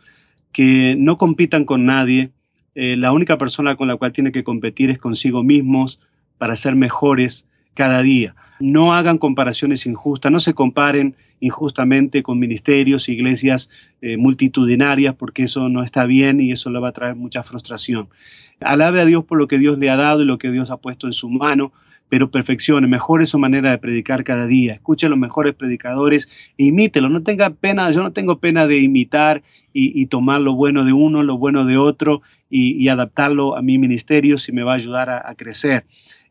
que 0.52 0.94
no 0.96 1.18
compitan 1.18 1.64
con 1.64 1.86
nadie. 1.86 2.30
Eh, 2.76 2.94
la 2.96 3.10
única 3.10 3.36
persona 3.36 3.74
con 3.74 3.88
la 3.88 3.96
cual 3.96 4.12
tiene 4.12 4.30
que 4.30 4.44
competir 4.44 4.90
es 4.90 5.00
consigo 5.00 5.42
mismos 5.42 5.98
para 6.38 6.54
ser 6.54 6.76
mejores 6.76 7.48
cada 7.74 8.00
día. 8.00 8.36
No 8.60 8.94
hagan 8.94 9.18
comparaciones 9.18 9.86
injustas, 9.86 10.30
no 10.30 10.38
se 10.38 10.54
comparen 10.54 11.16
injustamente 11.40 12.22
con 12.22 12.38
ministerios, 12.38 13.08
iglesias 13.08 13.70
eh, 14.02 14.16
multitudinarias, 14.16 15.16
porque 15.16 15.42
eso 15.42 15.68
no 15.68 15.82
está 15.82 16.06
bien 16.06 16.40
y 16.40 16.52
eso 16.52 16.70
le 16.70 16.78
va 16.78 16.90
a 16.90 16.92
traer 16.92 17.16
mucha 17.16 17.42
frustración. 17.42 18.08
Alabe 18.60 19.00
a 19.00 19.04
Dios 19.04 19.24
por 19.24 19.36
lo 19.36 19.48
que 19.48 19.58
Dios 19.58 19.78
le 19.80 19.90
ha 19.90 19.96
dado 19.96 20.22
y 20.22 20.26
lo 20.26 20.38
que 20.38 20.52
Dios 20.52 20.70
ha 20.70 20.76
puesto 20.76 21.08
en 21.08 21.12
su 21.12 21.28
mano 21.28 21.72
pero 22.08 22.30
perfeccione, 22.30 22.86
mejore 22.86 23.26
su 23.26 23.38
manera 23.38 23.70
de 23.70 23.78
predicar 23.78 24.24
cada 24.24 24.46
día, 24.46 24.74
escuche 24.74 25.06
a 25.06 25.08
los 25.08 25.18
mejores 25.18 25.54
predicadores 25.54 26.28
e 26.56 26.66
imítelo, 26.66 27.08
no 27.08 27.22
tenga 27.22 27.50
pena, 27.50 27.90
yo 27.90 28.02
no 28.02 28.12
tengo 28.12 28.38
pena 28.38 28.66
de 28.66 28.78
imitar 28.78 29.42
y, 29.72 30.06
tomar 30.06 30.40
lo 30.40 30.54
bueno 30.54 30.84
de 30.84 30.92
uno, 30.94 31.22
lo 31.22 31.36
bueno 31.36 31.66
de 31.66 31.76
otro 31.76 32.22
y, 32.48 32.88
adaptarlo 32.88 33.56
a 33.56 33.62
mi 33.62 33.76
ministerio 33.76 34.38
si 34.38 34.50
me 34.52 34.62
va 34.62 34.72
a 34.72 34.76
ayudar 34.76 35.10
a, 35.10 35.34
crecer. 35.34 35.84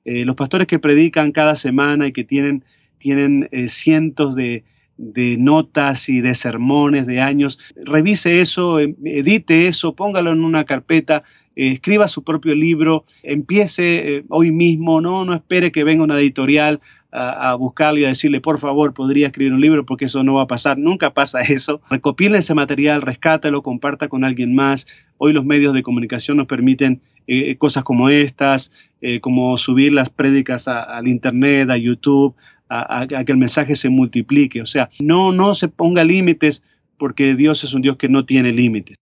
Eh, 0.04 0.26
los 0.26 0.36
pastores 0.36 0.68
que 0.68 0.80
predican 0.80 1.32
cada 1.32 1.56
semana 1.56 2.08
y 2.08 2.14
que 2.14 2.24
tienen, 2.24 2.64
tienen 2.98 3.48
eh, 3.52 3.68
cientos 3.68 4.36
de, 4.36 4.64
de 4.98 5.38
notas 5.38 6.10
y 6.10 6.22
de 6.22 6.36
sermones 6.36 7.06
de 7.06 7.22
años, 7.22 7.60
revise 7.76 8.42
eso, 8.42 8.80
edite 8.80 9.68
eso, 9.68 9.96
póngalo 9.96 10.32
en 10.32 10.44
una 10.44 10.64
carpeta, 10.64 11.24
eh, 11.56 11.74
escriba 11.74 12.08
su 12.08 12.24
propio 12.24 12.54
libro, 12.54 13.06
empiece 13.24 14.18
eh, 14.18 14.26
hoy 14.30 14.52
mismo, 14.52 15.00
no, 15.00 15.24
no 15.26 15.34
espere 15.34 15.72
que 15.72 15.84
venga 15.84 16.04
una 16.04 16.20
editorial 16.20 16.82
a, 17.18 17.56
buscarle 17.56 18.02
y 18.02 18.04
a 18.04 18.10
decirle, 18.10 18.42
por 18.42 18.60
favor, 18.60 18.94
podría 18.94 19.28
escribir 19.28 19.54
un 19.54 19.62
libro 19.62 19.86
porque 19.86 20.04
eso 20.04 20.22
no 20.22 20.34
va 20.34 20.42
a 20.42 20.48
pasar, 20.48 20.78
nunca 20.78 21.14
pasa 21.14 21.40
eso. 21.48 21.80
Recopile 21.90 22.40
ese 22.40 22.54
material, 22.54 23.02
rescátalo, 23.02 23.64
comparta 23.64 24.10
con 24.10 24.26
alguien 24.26 24.54
más. 24.54 24.86
Hoy 25.18 25.32
los 25.32 25.46
medios 25.46 25.74
de 25.74 25.82
comunicación 25.82 26.36
nos 26.36 26.48
permiten 26.48 27.00
eh, 27.28 27.56
cosas 27.56 27.86
como 27.86 28.10
estas, 28.10 28.74
como 29.22 29.58
subir 29.58 29.94
las 29.94 30.10
prédicas 30.10 30.68
al 30.68 31.08
Internet, 31.08 31.70
a 31.70 31.78
YouTube, 31.78 32.36
a, 32.70 33.06
que 33.08 33.32
el 33.32 33.38
mensaje 33.38 33.76
se 33.76 33.90
multiplique. 33.90 34.62
O 34.62 34.66
sea, 34.66 34.90
no, 35.00 35.32
no 35.32 35.56
se 35.56 35.68
ponga 35.68 36.04
límites 36.04 36.64
porque 36.98 37.36
Dios 37.36 37.64
es 37.64 37.74
un 37.74 37.82
Dios 37.82 37.98
que 37.98 38.10
no 38.10 38.26
tiene 38.26 38.52
límites. 38.52 38.98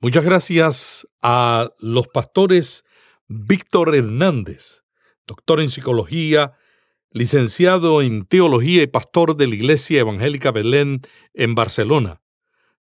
Muchas 0.00 0.24
gracias 0.24 1.08
a 1.22 1.70
los 1.78 2.08
pastores 2.08 2.84
Víctor 3.28 3.94
Hernández, 3.94 4.82
doctor 5.26 5.60
en 5.60 5.68
psicología, 5.68 6.54
licenciado 7.12 8.02
en 8.02 8.24
teología 8.24 8.82
y 8.82 8.86
pastor 8.86 9.36
de 9.36 9.46
la 9.46 9.54
Iglesia 9.54 10.00
Evangélica 10.00 10.52
Belén 10.52 11.02
en 11.34 11.54
Barcelona. 11.54 12.20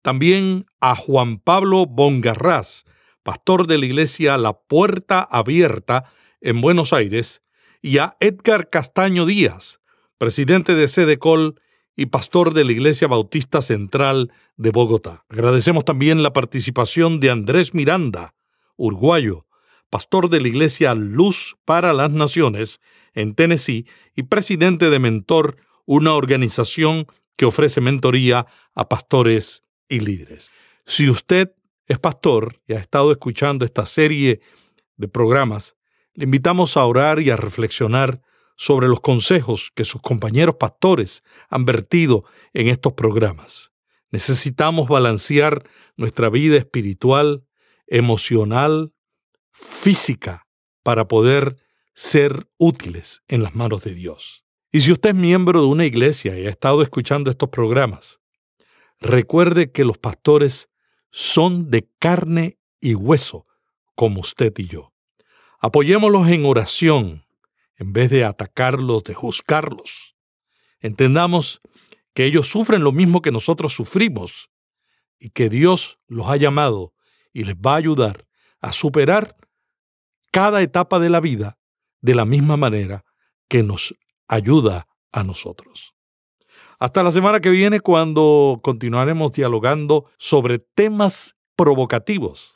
También 0.02 0.66
a 0.80 0.94
Juan 0.94 1.38
Pablo 1.38 1.86
Bongarraz, 1.86 2.84
pastor 3.22 3.66
de 3.66 3.78
la 3.78 3.86
Iglesia 3.86 4.36
La 4.38 4.52
Puerta 4.52 5.20
Abierta 5.20 6.04
en 6.40 6.60
Buenos 6.60 6.92
Aires, 6.92 7.42
y 7.82 7.98
a 7.98 8.16
Edgar 8.20 8.70
Castaño 8.70 9.26
Díaz, 9.26 9.80
presidente 10.18 10.74
de 10.74 10.88
Sedecol 10.88 11.60
y 11.96 12.06
pastor 12.06 12.52
de 12.52 12.64
la 12.64 12.72
Iglesia 12.72 13.08
Bautista 13.08 13.62
Central 13.62 14.32
de 14.56 14.70
Bogotá. 14.70 15.24
Agradecemos 15.28 15.84
también 15.84 16.22
la 16.22 16.32
participación 16.32 17.20
de 17.20 17.30
Andrés 17.30 17.74
Miranda, 17.74 18.34
uruguayo, 18.76 19.46
pastor 19.90 20.28
de 20.28 20.40
la 20.40 20.48
Iglesia 20.48 20.94
Luz 20.94 21.56
para 21.64 21.92
las 21.92 22.12
Naciones 22.12 22.80
en 23.14 23.34
Tennessee 23.34 23.86
y 24.14 24.24
presidente 24.24 24.90
de 24.90 24.98
Mentor, 24.98 25.56
una 25.86 26.14
organización 26.14 27.06
que 27.36 27.46
ofrece 27.46 27.80
mentoría 27.80 28.46
a 28.74 28.88
pastores 28.88 29.62
y 29.88 30.00
líderes. 30.00 30.50
Si 30.84 31.08
usted 31.08 31.52
es 31.86 31.98
pastor 31.98 32.60
y 32.66 32.74
ha 32.74 32.78
estado 32.78 33.12
escuchando 33.12 33.64
esta 33.64 33.86
serie 33.86 34.40
de 34.96 35.08
programas, 35.08 35.75
le 36.16 36.24
invitamos 36.24 36.76
a 36.76 36.84
orar 36.84 37.20
y 37.20 37.30
a 37.30 37.36
reflexionar 37.36 38.22
sobre 38.56 38.88
los 38.88 39.00
consejos 39.00 39.70
que 39.74 39.84
sus 39.84 40.00
compañeros 40.00 40.56
pastores 40.58 41.22
han 41.50 41.66
vertido 41.66 42.24
en 42.54 42.68
estos 42.68 42.94
programas. 42.94 43.70
Necesitamos 44.10 44.88
balancear 44.88 45.68
nuestra 45.96 46.30
vida 46.30 46.56
espiritual, 46.56 47.44
emocional, 47.86 48.92
física, 49.52 50.46
para 50.82 51.06
poder 51.06 51.56
ser 51.94 52.48
útiles 52.56 53.22
en 53.28 53.42
las 53.42 53.54
manos 53.54 53.84
de 53.84 53.94
Dios. 53.94 54.44
Y 54.72 54.80
si 54.80 54.92
usted 54.92 55.10
es 55.10 55.16
miembro 55.16 55.60
de 55.60 55.66
una 55.66 55.84
iglesia 55.84 56.38
y 56.38 56.46
ha 56.46 56.50
estado 56.50 56.82
escuchando 56.82 57.30
estos 57.30 57.50
programas, 57.50 58.20
recuerde 59.00 59.70
que 59.70 59.84
los 59.84 59.98
pastores 59.98 60.70
son 61.10 61.70
de 61.70 61.88
carne 61.98 62.58
y 62.80 62.94
hueso, 62.94 63.46
como 63.94 64.20
usted 64.20 64.52
y 64.56 64.66
yo. 64.66 64.95
Apoyémoslos 65.60 66.28
en 66.28 66.44
oración 66.44 67.26
en 67.76 67.92
vez 67.92 68.10
de 68.10 68.24
atacarlos, 68.24 69.04
de 69.04 69.14
juzgarlos. 69.14 70.16
Entendamos 70.80 71.60
que 72.14 72.24
ellos 72.24 72.48
sufren 72.48 72.82
lo 72.82 72.92
mismo 72.92 73.22
que 73.22 73.30
nosotros 73.30 73.74
sufrimos 73.74 74.50
y 75.18 75.30
que 75.30 75.48
Dios 75.48 75.98
los 76.06 76.28
ha 76.28 76.36
llamado 76.36 76.94
y 77.32 77.44
les 77.44 77.56
va 77.56 77.74
a 77.74 77.76
ayudar 77.76 78.26
a 78.60 78.72
superar 78.72 79.36
cada 80.32 80.62
etapa 80.62 80.98
de 80.98 81.10
la 81.10 81.20
vida 81.20 81.58
de 82.00 82.14
la 82.14 82.24
misma 82.24 82.56
manera 82.56 83.04
que 83.48 83.62
nos 83.62 83.94
ayuda 84.28 84.86
a 85.12 85.22
nosotros. 85.24 85.94
Hasta 86.78 87.02
la 87.02 87.10
semana 87.10 87.40
que 87.40 87.50
viene 87.50 87.80
cuando 87.80 88.60
continuaremos 88.62 89.32
dialogando 89.32 90.10
sobre 90.18 90.58
temas 90.58 91.36
provocativos 91.56 92.55